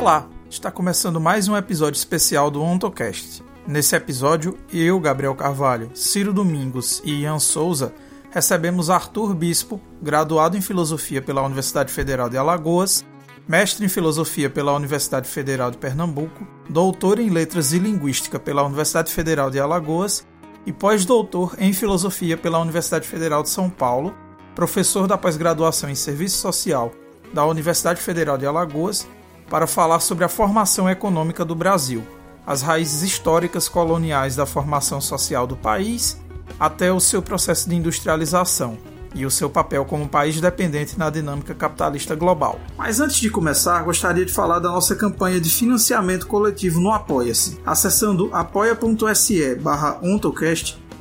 [0.00, 3.44] Olá, está começando mais um episódio especial do OntoCast.
[3.66, 7.92] Nesse episódio, eu, Gabriel Carvalho, Ciro Domingos e Ian Souza
[8.30, 13.04] recebemos Arthur Bispo, graduado em Filosofia pela Universidade Federal de Alagoas,
[13.46, 19.12] mestre em Filosofia pela Universidade Federal de Pernambuco, doutor em Letras e Linguística pela Universidade
[19.12, 20.26] Federal de Alagoas
[20.64, 24.14] e pós-doutor em Filosofia pela Universidade Federal de São Paulo,
[24.54, 26.90] professor da pós-graduação em Serviço Social
[27.34, 29.06] da Universidade Federal de Alagoas
[29.50, 32.06] para falar sobre a formação econômica do Brasil,
[32.46, 36.18] as raízes históricas coloniais da formação social do país
[36.58, 38.78] até o seu processo de industrialização
[39.14, 42.60] e o seu papel como país dependente na dinâmica capitalista global.
[42.78, 47.60] Mas antes de começar, gostaria de falar da nossa campanha de financiamento coletivo no Apoia-se.
[47.66, 50.79] Acessando apoia.se barra ontocast,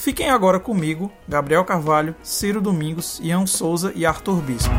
[0.00, 4.72] Fiquem agora comigo, Gabriel Carvalho, Ciro Domingos, Ian Souza e Arthur Bispo.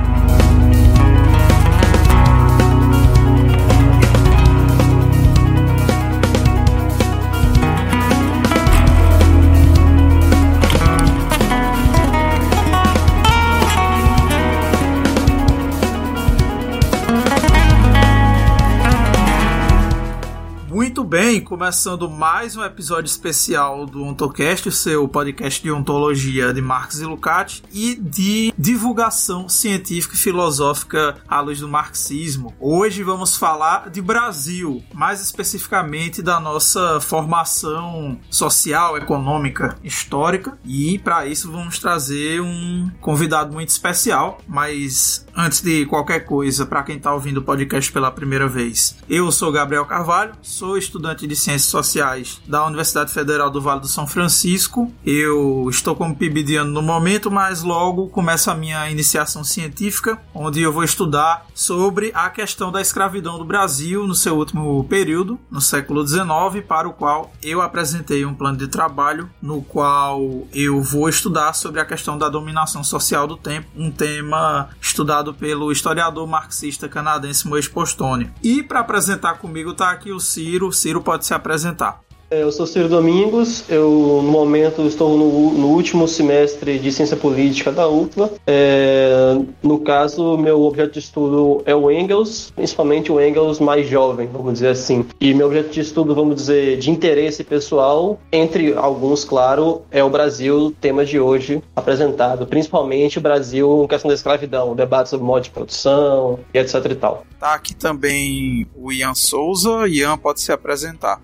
[21.11, 26.99] bem, começando mais um episódio especial do OntoCast, o seu podcast de ontologia de Marx
[26.99, 32.53] e Lukács e de divulgação científica e filosófica à luz do marxismo.
[32.59, 41.27] Hoje vamos falar de Brasil, mais especificamente da nossa formação social, econômica, histórica, e para
[41.27, 47.13] isso vamos trazer um convidado muito especial, mas antes de qualquer coisa, para quem está
[47.13, 51.69] ouvindo o podcast pela primeira vez, eu sou Gabriel Carvalho, sou estudante estudante de Ciências
[51.69, 54.91] Sociais da Universidade Federal do Vale do São Francisco.
[55.05, 60.71] Eu estou como PIBidiano no momento, mas logo começo a minha iniciação científica, onde eu
[60.71, 66.05] vou estudar sobre a questão da escravidão do Brasil no seu último período, no século
[66.05, 66.23] XIX,
[66.67, 71.79] para o qual eu apresentei um plano de trabalho no qual eu vou estudar sobre
[71.79, 77.71] a questão da dominação social do tempo, um tema estudado pelo historiador marxista canadense Moisés
[77.71, 78.31] Postone.
[78.41, 80.19] E para apresentar comigo está aqui o.
[80.31, 81.99] Ciro Ciro pode se apresentar.
[82.31, 87.17] É, eu sou Ciro Domingos, eu no momento estou no, no último semestre de Ciência
[87.17, 88.31] Política da UFLA.
[88.47, 94.29] É, no caso, meu objeto de estudo é o Engels, principalmente o Engels mais jovem,
[94.31, 95.05] vamos dizer assim.
[95.19, 100.09] E meu objeto de estudo, vamos dizer, de interesse pessoal, entre alguns, claro, é o
[100.09, 102.47] Brasil, tema de hoje apresentado.
[102.47, 107.25] Principalmente o Brasil questão da escravidão, debate sobre modo de produção e etc e tal.
[107.37, 109.85] Tá aqui também o Ian Souza.
[109.85, 111.19] Ian pode se apresentar.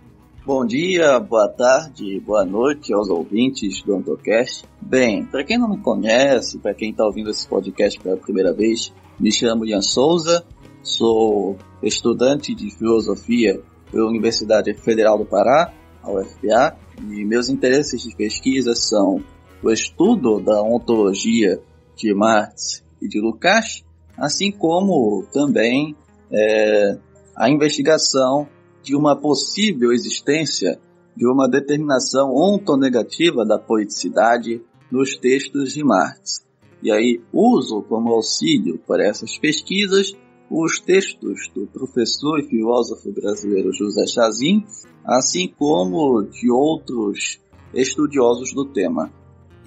[0.48, 4.64] Bom dia, boa tarde, boa noite aos ouvintes do Antocast.
[4.82, 8.94] Bem, para quem não me conhece, para quem está ouvindo esse podcast pela primeira vez,
[9.20, 10.46] me chamo Ian Souza,
[10.82, 18.16] sou estudante de filosofia pela Universidade Federal do Pará, a UFPA, e meus interesses de
[18.16, 19.22] pesquisa são
[19.62, 21.60] o estudo da ontologia
[21.94, 23.84] de Marx e de Lukács,
[24.18, 25.94] assim como também
[26.32, 26.98] é,
[27.36, 28.48] a investigação
[28.84, 30.80] de uma possível existência
[31.16, 34.62] de uma determinação ontonegativa da poeticidade
[34.92, 36.46] nos textos de Marx.
[36.82, 40.16] E aí uso como auxílio para essas pesquisas
[40.50, 44.64] os textos do professor e filósofo brasileiro José Chazin,
[45.04, 47.40] assim como de outros
[47.74, 49.12] estudiosos do tema.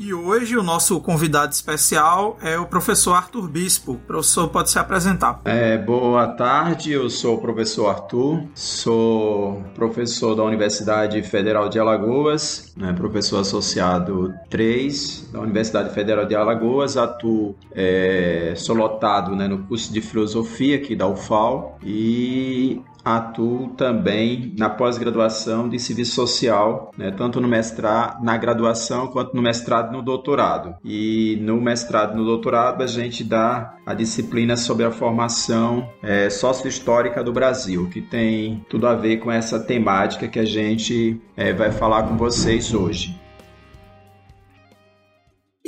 [0.03, 3.93] E hoje o nosso convidado especial é o professor Arthur Bispo.
[3.93, 5.43] O professor pode se apresentar.
[5.45, 12.73] É, boa tarde, eu sou o professor Arthur, sou professor da Universidade Federal de Alagoas,
[12.75, 19.59] né, professor associado 3 da Universidade Federal de Alagoas, atuo, é, sou lotado né, no
[19.65, 27.11] curso de filosofia aqui da UFAL e atuo também na pós-graduação de serviço social, né,
[27.11, 30.75] tanto no mestrado, na graduação, quanto no mestrado e no doutorado.
[30.85, 36.31] E no mestrado e no doutorado a gente dá a disciplina sobre a formação é,
[36.31, 41.53] sócio-histórica do Brasil, que tem tudo a ver com essa temática que a gente é,
[41.53, 43.20] vai falar com vocês hoje.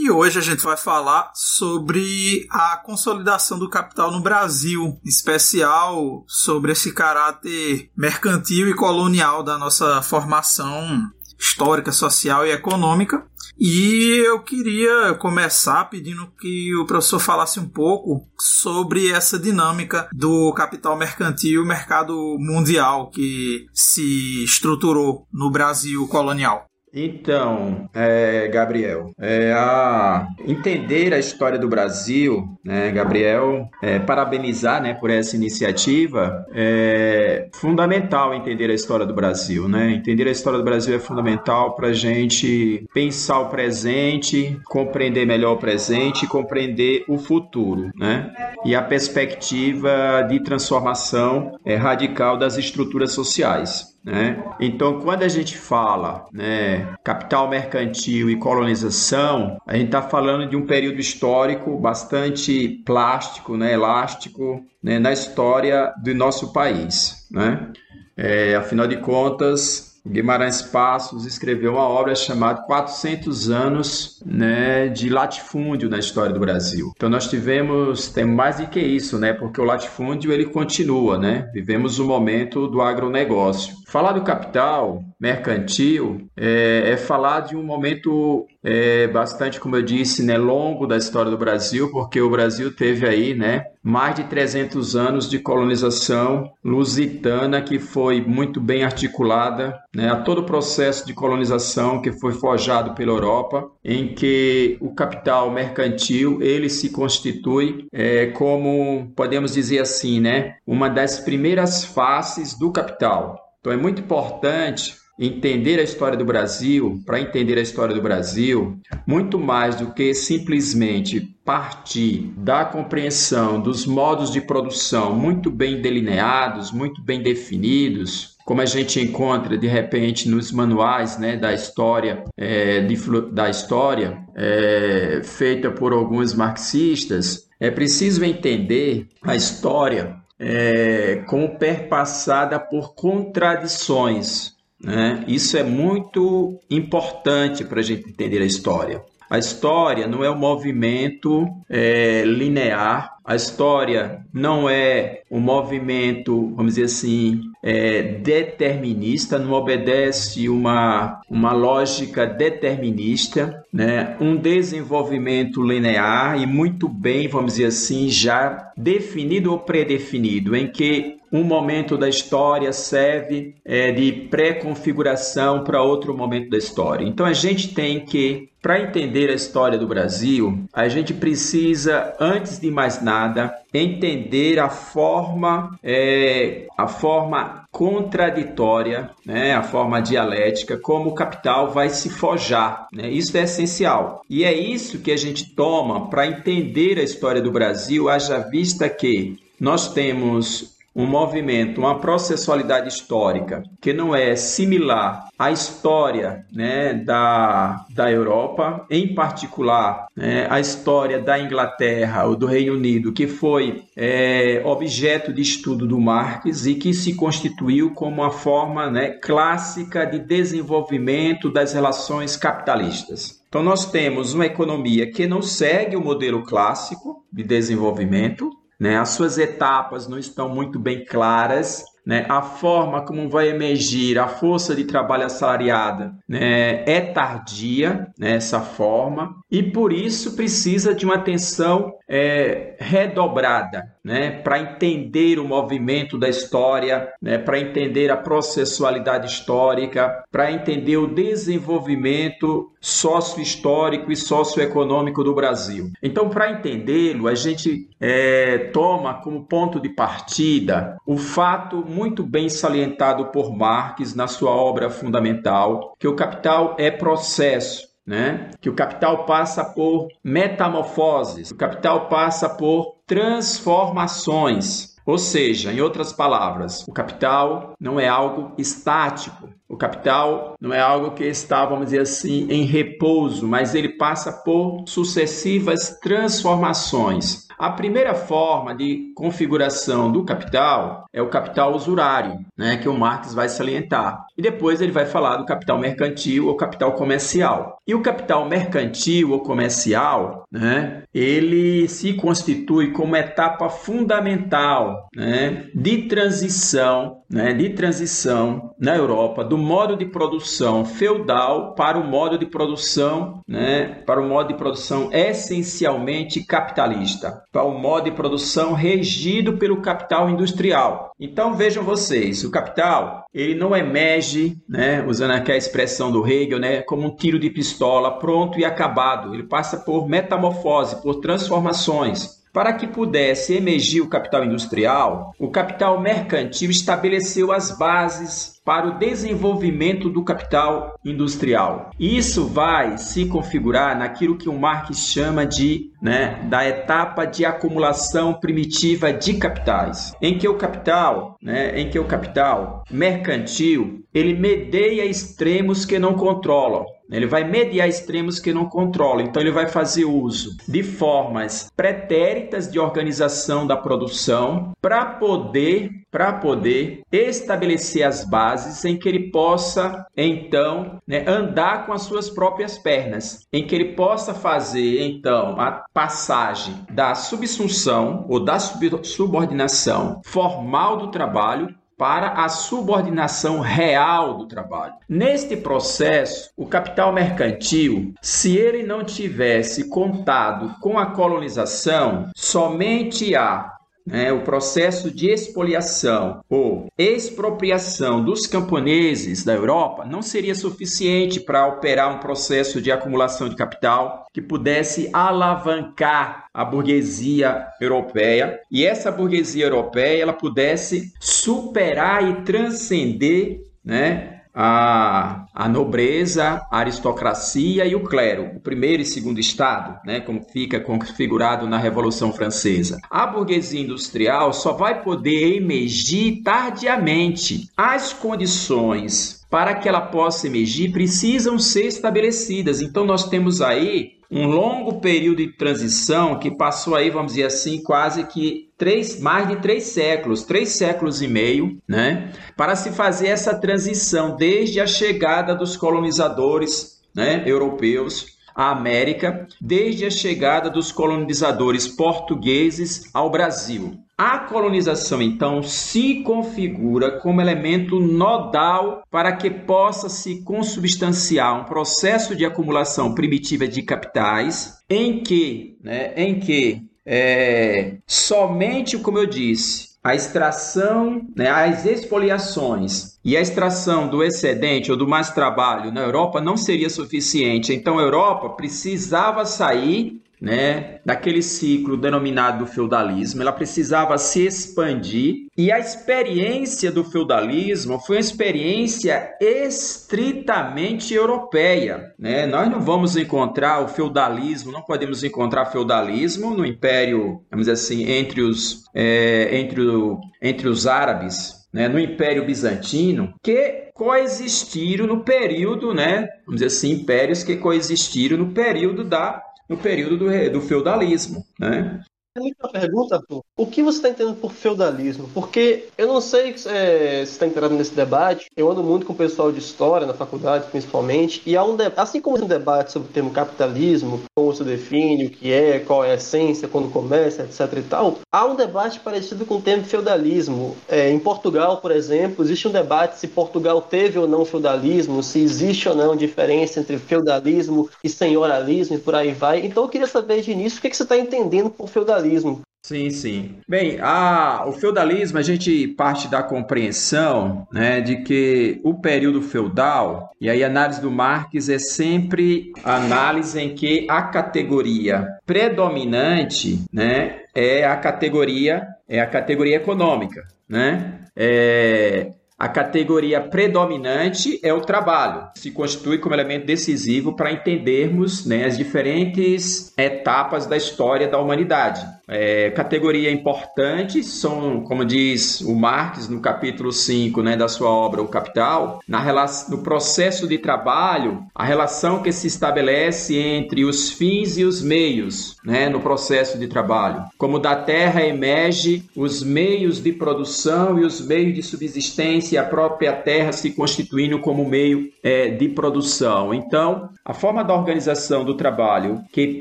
[0.03, 6.25] E hoje a gente vai falar sobre a consolidação do capital no Brasil, em especial
[6.27, 11.09] sobre esse caráter mercantil e colonial da nossa formação
[11.39, 13.25] histórica, social e econômica.
[13.57, 20.53] E eu queria começar pedindo que o professor falasse um pouco sobre essa dinâmica do
[20.53, 26.72] capital mercantil e mercado mundial que se estruturou no Brasil colonial.
[26.95, 34.93] Então, é, Gabriel, é, a entender a história do Brasil, né, Gabriel, é, parabenizar, né,
[34.93, 39.93] por essa iniciativa, é fundamental entender a história do Brasil, né?
[39.93, 45.55] Entender a história do Brasil é fundamental para a gente pensar o presente, compreender melhor
[45.55, 48.33] o presente, compreender o futuro, né?
[48.65, 53.92] E a perspectiva de transformação é, radical das estruturas sociais.
[54.05, 54.43] Né?
[54.59, 60.57] Então, quando a gente fala né, capital mercantil e colonização, a gente está falando de
[60.57, 67.29] um período histórico bastante plástico, né, elástico, né, na história do nosso país.
[67.31, 67.71] Né?
[68.17, 75.89] É, afinal de contas, Guimarães Passos escreveu uma obra chamada 400 anos né, de latifúndio
[75.89, 76.93] na história do Brasil.
[76.97, 81.49] Então nós tivemos, tem mais do que isso, né, porque o latifúndio ele continua, né?
[81.53, 83.75] Vivemos o momento do agronegócio.
[83.87, 90.25] Falar do capital mercantil é, é falar de um momento é, bastante, como eu disse,
[90.25, 94.97] né, longo da história do Brasil, porque o Brasil teve aí, né, mais de 300
[94.97, 101.15] anos de colonização lusitana que foi muito bem articulada, né, a todo o processo de
[101.15, 108.27] colonização que foi forjado pela Europa, em que o capital mercantil ele se constitui é,
[108.27, 113.39] como podemos dizer assim, né, uma das primeiras faces do capital.
[113.61, 118.79] Então é muito importante entender a história do Brasil, para entender a história do Brasil,
[119.07, 126.73] muito mais do que simplesmente partir da compreensão dos modos de produção muito bem delineados,
[126.73, 132.81] muito bem definidos, como a gente encontra de repente nos manuais né, da história é,
[132.81, 132.97] de,
[133.33, 142.59] da história é, feita por alguns marxistas, é preciso entender a história é, como perpassada
[142.59, 144.52] por contradições.
[144.83, 145.25] Né?
[145.29, 149.03] Isso é muito importante para a gente entender a história.
[149.33, 156.75] A história não é um movimento é, linear, a história não é um movimento, vamos
[156.75, 164.17] dizer assim, é, determinista, não obedece uma, uma lógica determinista, né?
[164.21, 171.17] um desenvolvimento linear e muito bem, vamos dizer assim, já definido ou predefinido, em que
[171.33, 177.07] um momento da história serve é, de pré-configuração para outro momento da história.
[177.07, 182.61] Então a gente tem que, para entender a história do Brasil, a gente precisa, antes
[182.61, 191.09] de mais nada, entender a forma, é, a forma contraditória, né, a forma dialética, como
[191.09, 192.87] o capital vai se forjar.
[192.93, 193.11] Né?
[193.11, 194.23] Isso é essencial.
[194.29, 198.91] E é isso que a gente toma para entender a história do Brasil, haja vista
[198.91, 206.93] que nós temos um movimento, uma processualidade histórica que não é similar à história né,
[206.93, 213.27] da, da Europa, em particular né, a história da Inglaterra ou do Reino Unido, que
[213.27, 219.11] foi é, objeto de estudo do Marx e que se constituiu como uma forma né,
[219.11, 223.43] clássica de desenvolvimento das relações capitalistas.
[223.49, 228.51] Então, nós temos uma economia que não segue o modelo clássico de desenvolvimento,
[228.83, 228.99] né?
[228.99, 231.85] As suas etapas não estão muito bem claras.
[232.05, 232.27] Né?
[232.29, 236.83] A forma como vai emergir a força de trabalho assalariada né?
[236.85, 238.41] é tardia, né?
[238.41, 246.19] forma, e por isso precisa de uma atenção é, redobrada né, para entender o movimento
[246.19, 255.23] da história, né, para entender a processualidade histórica, para entender o desenvolvimento sócio-histórico e socioeconômico
[255.23, 255.93] do Brasil.
[256.03, 262.49] Então, para entendê-lo, a gente é, toma como ponto de partida o fato muito bem
[262.49, 268.51] salientado por Marx na sua obra fundamental, que o capital é processo né?
[268.61, 274.92] Que o capital passa por metamorfoses, o capital passa por transformações.
[275.05, 279.49] Ou seja, em outras palavras, o capital não é algo estático.
[279.69, 284.31] O capital não é algo que está, vamos dizer assim, em repouso, mas ele passa
[284.31, 287.49] por sucessivas transformações.
[287.59, 293.33] A primeira forma de configuração do capital é o capital usurário, né, que o Marx
[293.33, 294.27] vai salientar.
[294.37, 297.77] E depois ele vai falar do capital mercantil ou capital comercial.
[297.87, 306.03] E o capital mercantil ou comercial, né, ele se constitui como etapa fundamental né, de
[306.09, 312.47] transição, né, de transição na Europa do modo de produção feudal para o modo de
[312.47, 319.59] produção, né, para o modo de produção essencialmente capitalista, para o modo de produção regido
[319.59, 321.12] pelo capital industrial.
[321.25, 326.59] Então vejam vocês, o capital ele não emerge, né, usando aqui a expressão do Hegel,
[326.59, 329.33] né, como um tiro de pistola pronto e acabado.
[329.33, 332.42] Ele passa por metamorfose, por transformações.
[332.53, 338.99] Para que pudesse emergir o capital industrial, o capital mercantil estabeleceu as bases para o
[338.99, 341.91] desenvolvimento do capital industrial.
[341.99, 348.35] Isso vai se configurar naquilo que o Marx chama de né, da etapa de acumulação
[348.35, 355.07] primitiva de capitais, em que o capital, né, em que o capital mercantil ele medeia
[355.07, 356.85] extremos que não controlam.
[357.13, 359.23] Ele vai mediar extremos que não controla.
[359.23, 366.33] Então, ele vai fazer uso de formas pretéritas de organização da produção para poder, para
[366.33, 372.79] poder estabelecer as bases em que ele possa, então, né, andar com as suas próprias
[372.79, 380.97] pernas, em que ele possa fazer, então, a passagem da subsunção ou da subordinação formal
[380.97, 384.95] do trabalho para a subordinação real do trabalho.
[385.09, 393.77] Neste processo, o capital mercantil, se ele não tivesse contado com a colonização, somente a
[394.07, 401.67] né, o processo de expoliação ou expropriação dos camponeses da Europa não seria suficiente para
[401.67, 408.61] operar um processo de acumulação de capital que pudesse alavancar a burguesia europeia.
[408.71, 417.87] E essa burguesia europeia ela pudesse superar e transcender né, a, a nobreza, a aristocracia
[417.87, 423.01] e o clero, o primeiro e segundo estado, né, como fica configurado na Revolução Francesa.
[423.11, 427.71] A burguesia industrial só vai poder emergir tardiamente.
[427.77, 432.81] As condições para que ela possa emergir precisam ser estabelecidas.
[432.81, 437.83] Então nós temos aí um longo período de transição que passou aí, vamos dizer assim,
[437.83, 443.29] quase que três, mais de três séculos, três séculos e meio, né, para se fazer
[443.29, 450.93] essa transição desde a chegada dos colonizadores né, europeus à América, desde a chegada dos
[450.93, 453.99] colonizadores portugueses ao Brasil.
[454.17, 462.37] A colonização, então, se configura como elemento nodal para que possa se consubstanciar um processo
[462.37, 469.92] de acumulação primitiva de capitais, em que, né, em que é, somente, como eu disse,
[470.03, 476.01] a extração, né, as expoliações e a extração do excedente ou do mais trabalho na
[476.01, 477.73] Europa não seria suficiente.
[477.73, 485.47] Então, a Europa precisava sair né, daquele ciclo denominado feudalismo, ela precisava se expandir.
[485.57, 492.45] E a experiência do feudalismo foi uma experiência estritamente europeia, né?
[492.47, 498.11] Nós não vamos encontrar o feudalismo, não podemos encontrar feudalismo no império, vamos dizer assim,
[498.11, 505.25] entre os é, entre, o, entre os árabes, né, no Império Bizantino, que coexistiram no
[505.25, 510.61] período, né, vamos dizer assim, impérios que coexistiram no período da no período do, do
[510.61, 511.45] feudalismo.
[511.59, 512.03] Né?
[512.35, 513.43] Uma pergunta, Arthur.
[513.55, 515.29] O que você está entendendo por feudalismo?
[515.35, 518.47] Porque eu não sei é, se está entrando nesse debate.
[518.57, 522.23] Eu ando muito com o pessoal de história, na faculdade principalmente, e há um assim
[522.23, 526.13] como um debate sobre o termo capitalismo, como se define, o que é, qual é
[526.13, 530.75] a essência, quando começa, etc e tal, há um debate parecido com o termo feudalismo.
[530.89, 535.39] É, em Portugal, por exemplo, existe um debate se Portugal teve ou não feudalismo, se
[535.39, 539.67] existe ou não diferença entre feudalismo e senhoralismo e por aí vai.
[539.67, 542.61] Então eu queria saber de início o que, que você está entendendo por feudalismo feudalismo.
[542.85, 543.57] Sim, sim.
[543.69, 550.33] Bem, a, o feudalismo, a gente parte da compreensão né, de que o período feudal,
[550.41, 556.85] e aí a análise do Marx é sempre a análise em que a categoria predominante
[556.93, 560.43] né, é a categoria é a categoria econômica.
[560.69, 561.21] Né?
[561.37, 568.65] É, a categoria predominante é o trabalho, se constitui como elemento decisivo para entendermos né,
[568.65, 572.07] as diferentes etapas da história da humanidade.
[572.33, 578.23] É, categoria importante, são, como diz o Marx no capítulo 5 né, da sua obra
[578.23, 584.11] O Capital, na relação, no processo de trabalho, a relação que se estabelece entre os
[584.11, 587.25] fins e os meios né, no processo de trabalho.
[587.37, 592.65] Como da terra emerge os meios de produção e os meios de subsistência, e a
[592.65, 596.55] própria terra se constituindo como meio é, de produção.
[596.55, 599.61] Então, a forma da organização do trabalho que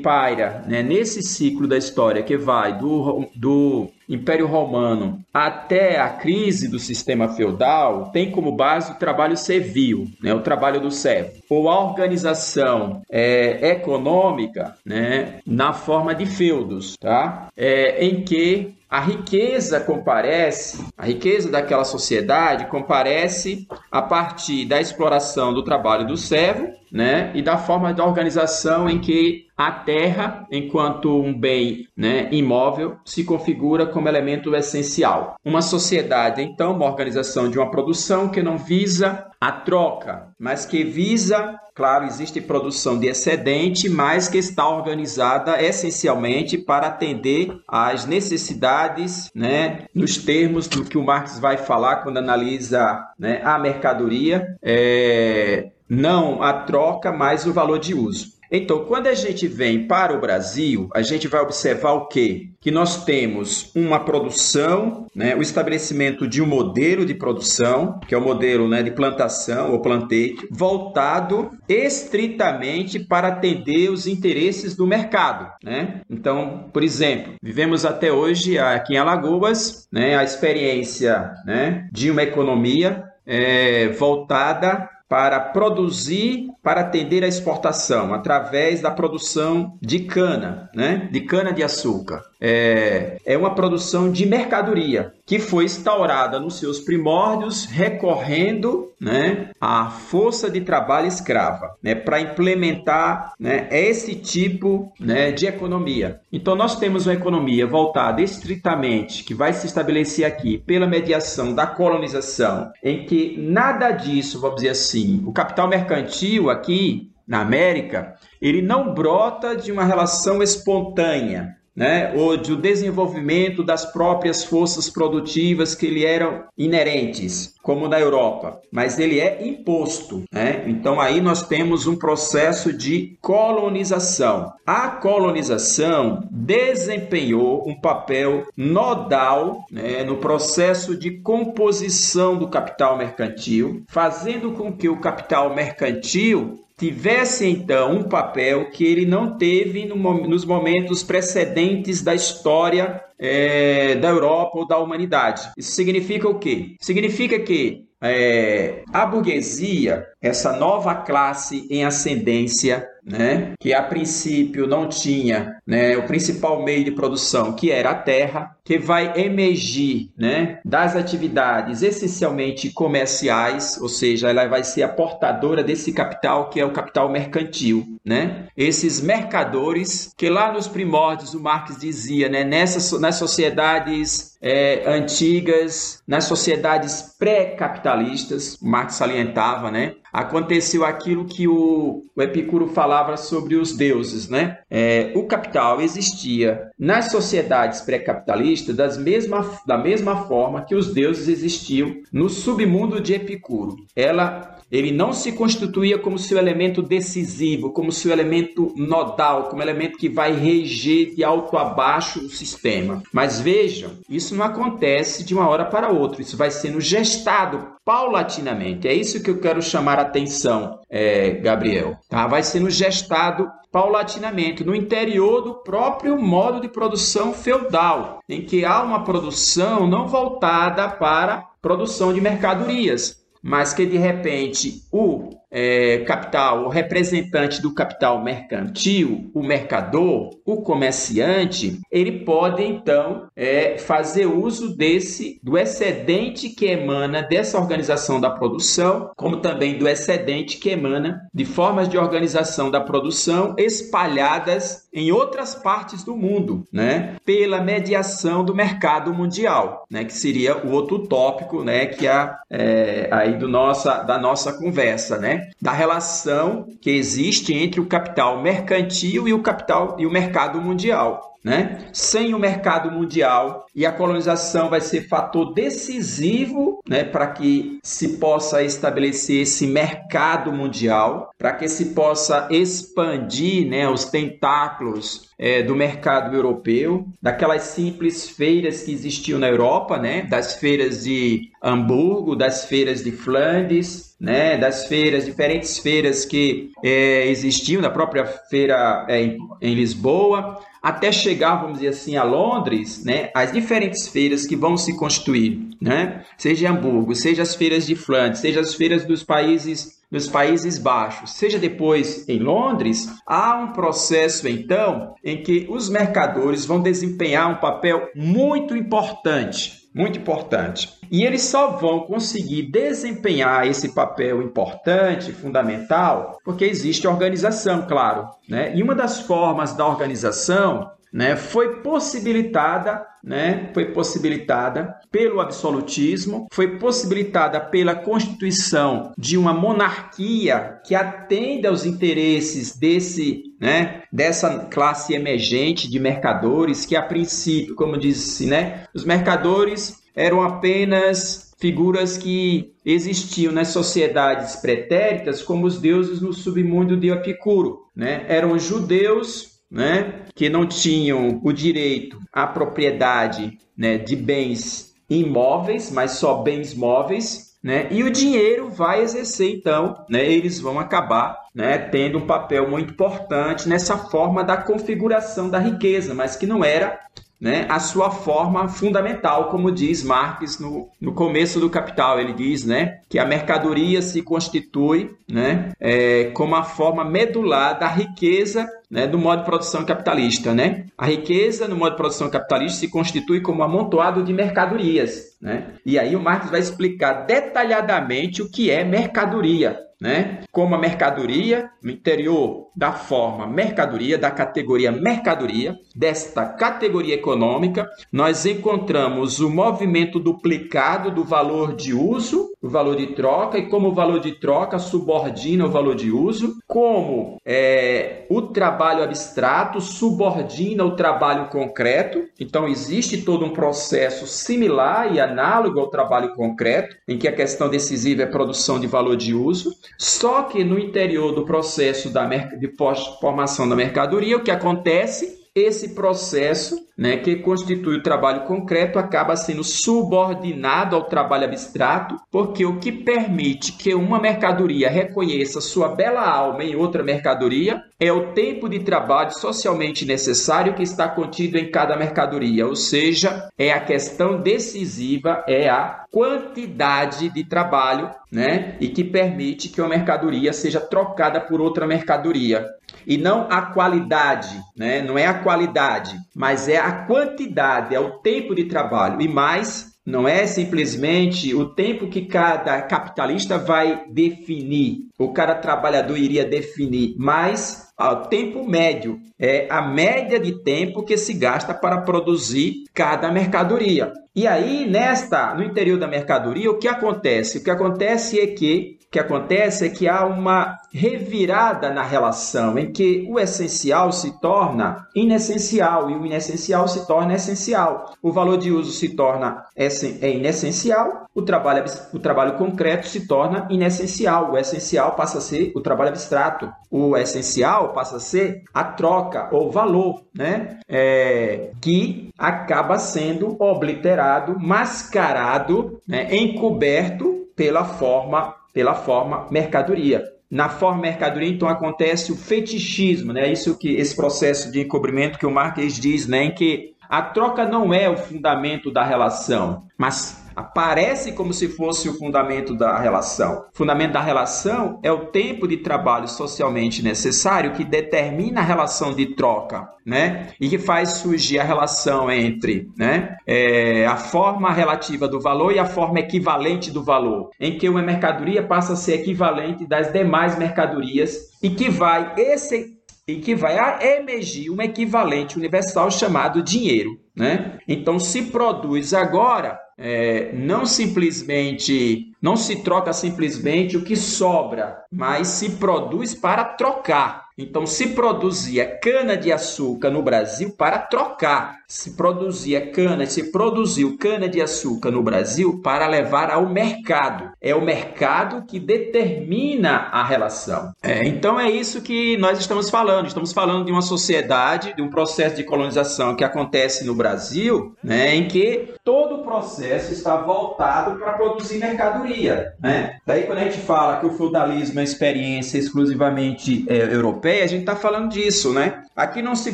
[0.00, 6.68] paira né, nesse ciclo da história que vai do, do Império Romano até a crise
[6.68, 11.68] do sistema feudal tem como base o trabalho servil, né, o trabalho do servo, ou
[11.68, 17.48] a organização é, econômica né, na forma de feudos, tá?
[17.56, 25.54] É, em que a riqueza comparece, a riqueza daquela sociedade comparece a partir da exploração
[25.54, 31.20] do trabalho do servo, né, e da forma da organização em que a terra, enquanto
[31.20, 35.36] um bem né, imóvel, se configura como elemento essencial.
[35.44, 40.82] Uma sociedade, então, uma organização de uma produção que não visa a troca, mas que
[40.82, 49.30] visa, claro, existe produção de excedente, mas que está organizada essencialmente para atender às necessidades,
[49.32, 55.70] né, nos termos do que o Marx vai falar quando analisa né, a mercadoria, é,
[55.88, 58.41] não a troca, mas o valor de uso.
[58.54, 62.50] Então, quando a gente vem para o Brasil, a gente vai observar o quê?
[62.60, 68.18] Que nós temos uma produção, né, o estabelecimento de um modelo de produção, que é
[68.18, 75.50] o modelo né, de plantação ou planteio, voltado estritamente para atender os interesses do mercado.
[75.64, 76.02] Né?
[76.10, 82.22] Então, por exemplo, vivemos até hoje aqui em Alagoas né, a experiência né, de uma
[82.22, 91.10] economia é, voltada para produzir, para atender a exportação, através da produção de cana, né?
[91.12, 92.22] de cana-de-açúcar.
[92.44, 99.90] É, é uma produção de mercadoria que foi instaurada nos seus primórdios, recorrendo né, à
[99.90, 106.20] força de trabalho escrava, né, para implementar né, esse tipo né, de economia.
[106.32, 111.66] Então, nós temos uma economia voltada estritamente, que vai se estabelecer aqui pela mediação da
[111.66, 118.60] colonização, em que nada disso, vamos dizer assim, o capital mercantil aqui na América, ele
[118.60, 125.88] não brota de uma relação espontânea, né, ou do desenvolvimento das próprias forças produtivas que
[125.88, 130.22] lhe eram inerentes, como na Europa, mas ele é imposto.
[130.32, 130.64] Né?
[130.66, 134.52] Então aí nós temos um processo de colonização.
[134.66, 144.52] A colonização desempenhou um papel nodal né, no processo de composição do capital mercantil, fazendo
[144.52, 150.44] com que o capital mercantil tivesse então um papel que ele não teve no, nos
[150.44, 155.50] momentos precedentes da história é, da Europa ou da humanidade.
[155.56, 156.74] Isso significa o quê?
[156.80, 164.88] Significa que é, a burguesia, essa nova classe em ascendência, né, que a princípio não
[164.88, 170.60] tinha né, o principal meio de produção, que era a terra, que vai emergir né,
[170.64, 176.64] das atividades essencialmente comerciais, ou seja, ela vai ser a portadora desse capital que é
[176.64, 177.98] o capital mercantil.
[178.04, 178.46] Né?
[178.56, 186.02] Esses mercadores que lá nos primórdios o Marx dizia, né, nessas, nas sociedades é, antigas,
[186.06, 189.94] nas sociedades pré-capitalistas, Marx salientava, né?
[190.12, 194.58] Aconteceu aquilo que o, o Epicuro falava sobre os deuses, né?
[194.68, 201.94] É, o capital existia nas sociedades pré-capitalistas mesma, da mesma forma que os deuses existiam
[202.12, 203.76] no submundo de Epicuro.
[203.94, 209.98] Ela ele não se constituía como seu elemento decisivo, como seu elemento nodal, como elemento
[209.98, 213.02] que vai reger de alto a baixo o sistema.
[213.12, 218.88] Mas vejam, isso não acontece de uma hora para outra, isso vai sendo gestado paulatinamente.
[218.88, 221.98] É isso que eu quero chamar a atenção, é, Gabriel.
[222.08, 222.26] Tá?
[222.26, 228.82] Vai sendo gestado paulatinamente no interior do próprio modo de produção feudal, em que há
[228.82, 236.64] uma produção não voltada para produção de mercadorias, mas que de repente o é, capital,
[236.64, 244.74] o representante do capital mercantil, o mercador, o comerciante, ele pode então é, fazer uso
[244.74, 251.20] desse do excedente que emana dessa organização da produção, como também do excedente que emana
[251.34, 258.44] de formas de organização da produção espalhadas em outras partes do mundo, né, pela mediação
[258.44, 263.48] do mercado mundial, né, que seria o outro tópico, né, que é, é aí do
[263.48, 265.41] nossa da nossa conversa, né?
[265.60, 271.32] Da relação que existe entre o capital mercantil e o capital e o mercado mundial.
[271.44, 271.88] né?
[271.92, 278.18] Sem o mercado mundial e a colonização vai ser fator decisivo, né, para que se
[278.18, 285.74] possa estabelecer esse mercado mundial, para que se possa expandir, né, os tentáculos é, do
[285.74, 292.66] mercado europeu, daquelas simples feiras que existiam na Europa, né, das feiras de Hamburgo, das
[292.66, 299.20] feiras de Flandres, né, das feiras, diferentes feiras que é, existiam, na própria feira é,
[299.20, 304.54] em, em Lisboa, até chegar, vamos dizer assim, a Londres, né, as diferentes feiras que
[304.54, 309.24] vão se constituir, né, seja Hamburgo, seja as feiras de Flandres, seja as feiras dos
[309.24, 315.88] países dos Países Baixos, seja depois em Londres, há um processo então em que os
[315.88, 320.98] mercadores vão desempenhar um papel muito importante muito importante.
[321.10, 328.28] E eles só vão conseguir desempenhar esse papel importante, fundamental, porque existe organização, claro.
[328.48, 328.74] Né?
[328.74, 336.78] E uma das formas da organização né, foi possibilitada, né, foi possibilitada pelo absolutismo, foi
[336.78, 345.88] possibilitada pela constituição de uma monarquia que atenda aos interesses desse, né, dessa classe emergente
[345.88, 353.52] de mercadores que a princípio, como disse, né, os mercadores eram apenas figuras que existiam
[353.52, 358.26] nas sociedades pretéritas como os deuses no submundo de Epicuro, né?
[358.28, 366.12] Eram judeus né, que não tinham o direito à propriedade né, de bens imóveis, mas
[366.12, 371.78] só bens móveis, né, e o dinheiro vai exercer, então, né, eles vão acabar né,
[371.78, 376.98] tendo um papel muito importante nessa forma da configuração da riqueza, mas que não era
[377.42, 382.20] né, a sua forma fundamental, como diz Marx no, no começo do Capital.
[382.20, 387.88] Ele diz né, que a mercadoria se constitui né, é, como a forma medular da
[387.88, 390.52] riqueza né, do modo de produção capitalista.
[390.52, 390.84] Né?
[390.98, 395.38] A riqueza no modo de produção capitalista se constitui como um amontoado de mercadorias.
[395.40, 395.68] Né?
[395.84, 400.40] E aí o Marx vai explicar detalhadamente o que é mercadoria né?
[400.50, 408.44] Como a mercadoria no interior da forma mercadoria, da categoria mercadoria, desta categoria econômica, nós
[408.44, 413.94] encontramos o movimento duplicado do valor de uso, o valor de troca, e como o
[413.94, 420.94] valor de troca subordina o valor de uso, como é, o trabalho abstrato subordina o
[420.94, 422.24] trabalho concreto.
[422.38, 427.68] Então, existe todo um processo similar e análogo ao trabalho concreto, em que a questão
[427.68, 429.74] decisiva é a produção de valor de uso.
[429.98, 432.72] Só que no interior do processo da, de
[433.20, 439.36] formação da mercadoria, o que acontece esse processo, né, que constitui o trabalho concreto, acaba
[439.36, 446.26] sendo subordinado ao trabalho abstrato, porque o que permite que uma mercadoria reconheça sua bela
[446.26, 451.70] alma em outra mercadoria é o tempo de trabalho socialmente necessário que está contido em
[451.70, 458.88] cada mercadoria, ou seja, é a questão decisiva, é a quantidade de trabalho, né, e
[458.88, 462.66] que permite que uma mercadoria seja trocada por outra mercadoria
[463.06, 465.02] e não a qualidade, né?
[465.02, 469.20] Não é a qualidade, mas é a quantidade, é o tempo de trabalho.
[469.20, 476.18] E mais, não é simplesmente o tempo que cada capitalista vai definir, o cada trabalhador
[476.18, 482.00] iria definir, mas o tempo médio é a média de tempo que se gasta para
[482.00, 484.12] produzir cada mercadoria.
[484.34, 487.58] E aí, nesta, no interior da mercadoria, o que acontece?
[487.58, 492.90] O que acontece é que que acontece é que há uma revirada na relação em
[492.90, 498.14] que o essencial se torna inessencial e o inessencial se torna essencial.
[498.22, 503.66] O valor de uso se torna é inessencial, o trabalho, o trabalho concreto se torna
[503.68, 508.82] inessencial, o essencial passa a ser o trabalho abstrato, o essencial passa a ser a
[508.82, 510.78] troca ou valor, né?
[510.88, 516.34] É, que acaba sendo obliterado, mascarado, né?
[516.34, 520.24] encoberto pela forma pela forma mercadoria.
[520.50, 523.50] Na forma mercadoria, então, acontece o fetichismo, né?
[523.50, 526.44] Isso que esse processo de encobrimento que o Marques diz, né?
[526.44, 532.08] Em que a troca não é o fundamento da relação, mas aparece como se fosse
[532.08, 533.64] o fundamento da relação.
[533.72, 539.14] O fundamento da relação é o tempo de trabalho socialmente necessário que determina a relação
[539.14, 540.48] de troca, né?
[540.60, 543.36] E que faz surgir a relação entre, né?
[543.46, 548.02] É, a forma relativa do valor e a forma equivalente do valor, em que uma
[548.02, 553.76] mercadoria passa a ser equivalente das demais mercadorias e que vai esse e que vai
[554.18, 557.20] emergir um equivalente universal chamado dinheiro.
[557.34, 557.78] Né?
[557.88, 565.46] Então, se produz agora é, não simplesmente, não se troca simplesmente o que sobra, mas
[565.46, 567.46] se produz para trocar.
[567.56, 571.81] Então se produzia cana-de-açúcar no Brasil para trocar.
[571.92, 577.50] Se produzia cana, se produziu cana-de-açúcar no Brasil para levar ao mercado.
[577.60, 580.94] É o mercado que determina a relação.
[581.02, 583.26] É, então é isso que nós estamos falando.
[583.26, 588.34] Estamos falando de uma sociedade, de um processo de colonização que acontece no Brasil, né,
[588.36, 592.72] em que todo o processo está voltado para produzir mercadoria.
[592.80, 593.18] Né?
[593.26, 597.80] Daí quando a gente fala que o feudalismo é experiência exclusivamente é, europeia, a gente
[597.80, 599.02] está falando disso, né?
[599.14, 599.72] Aqui não se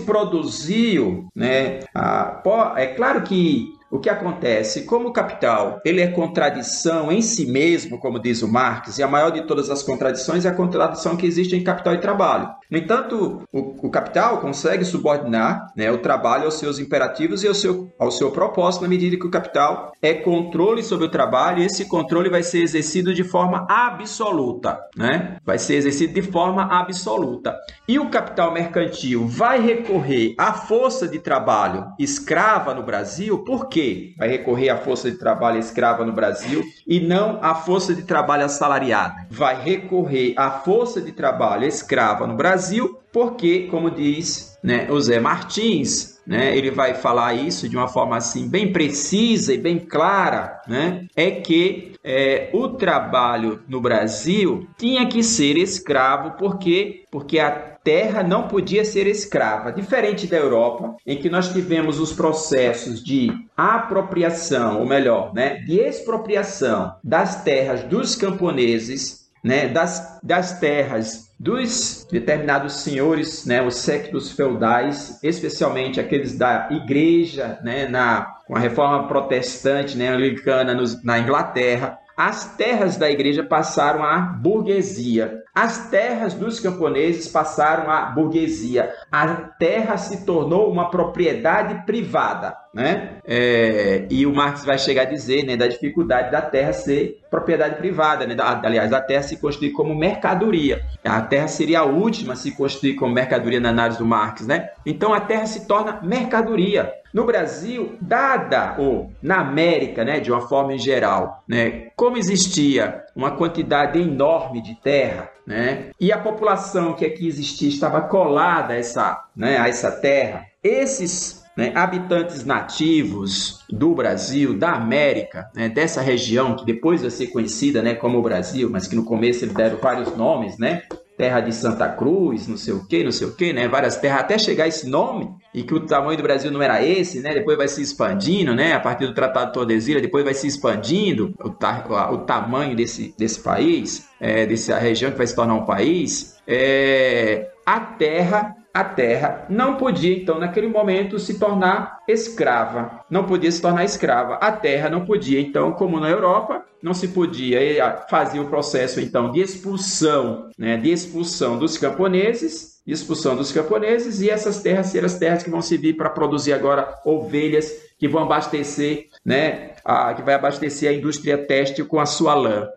[0.00, 1.80] produziu, né?
[1.94, 2.42] A,
[2.76, 4.84] é claro que o que acontece?
[4.84, 9.08] Como o capital ele é contradição em si mesmo, como diz o Marx, e a
[9.08, 12.48] maior de todas as contradições é a contradição que existe em capital e trabalho.
[12.70, 17.54] No entanto, o, o capital consegue subordinar né, o trabalho aos seus imperativos e ao
[17.54, 21.66] seu, ao seu propósito, na medida que o capital é controle sobre o trabalho, e
[21.66, 24.78] esse controle vai ser exercido de forma absoluta.
[24.96, 25.38] Né?
[25.44, 27.56] Vai ser exercido de forma absoluta.
[27.86, 33.77] E o capital mercantil vai recorrer à força de trabalho escrava no Brasil, por quê?
[34.16, 38.44] Vai recorrer à força de trabalho escrava no Brasil e não à força de trabalho
[38.44, 39.26] assalariada.
[39.30, 45.00] Vai recorrer à força de trabalho escrava no Brasil Brasil, porque, como diz né, o
[45.00, 49.78] Zé Martins, né, ele vai falar isso de uma forma assim bem precisa e bem
[49.78, 57.38] clara, né, é que é, o trabalho no Brasil tinha que ser escravo, porque porque
[57.38, 63.02] a terra não podia ser escrava, diferente da Europa, em que nós tivemos os processos
[63.02, 71.30] de apropriação, ou melhor, né, de expropriação das terras dos camponeses, né, das, das terras
[71.40, 78.58] dos determinados senhores, né, os séculos feudais, especialmente aqueles da igreja, né, na com a
[78.60, 85.38] reforma protestante, né, anglicana nos, na Inglaterra, as terras da igreja passaram à burguesia.
[85.60, 88.94] As terras dos camponeses passaram à burguesia.
[89.10, 92.56] A terra se tornou uma propriedade privada.
[92.72, 93.16] Né?
[93.26, 97.74] É, e o Marx vai chegar a dizer né, da dificuldade da terra ser propriedade
[97.74, 98.36] privada, né?
[98.38, 100.80] aliás, a terra se constituir como mercadoria.
[101.04, 104.46] A terra seria a última a se constituir como mercadoria na análise do Marx.
[104.46, 104.68] Né?
[104.86, 106.92] Então a terra se torna mercadoria.
[107.12, 113.02] No Brasil, dada ou na América, né, de uma forma em geral, né, como existia
[113.16, 118.76] uma quantidade enorme de terra, né, e a população que aqui existia estava colada a
[118.76, 126.02] essa, né, a essa terra, esses né, habitantes nativos do Brasil, da América, né, dessa
[126.02, 129.54] região que depois vai ser conhecida né, como o Brasil, mas que no começo eles
[129.54, 130.82] deram vários nomes, né?
[131.18, 133.66] Terra de Santa Cruz, não sei o que, não sei o que, né?
[133.66, 137.18] Várias terras até chegar esse nome e que o tamanho do Brasil não era esse,
[137.18, 137.34] né?
[137.34, 138.72] Depois vai se expandindo, né?
[138.72, 143.12] A partir do Tratado de Tordesilhas, depois vai se expandindo o, ta o tamanho desse,
[143.18, 146.38] desse país, é, dessa região que vai se tornar um país.
[146.46, 153.00] É, a terra a terra não podia, então, naquele momento, se tornar escrava.
[153.10, 154.34] Não podia se tornar escrava.
[154.34, 159.32] A terra não podia, então, como na Europa, não se podia fazer o processo, então,
[159.32, 165.06] de expulsão, né, de expulsão dos camponeses, de expulsão dos camponeses, e essas terras serão
[165.06, 170.22] as terras que vão servir para produzir agora ovelhas que vão abastecer, né, a, que
[170.22, 172.68] vai abastecer a indústria têxtil com a sua lã.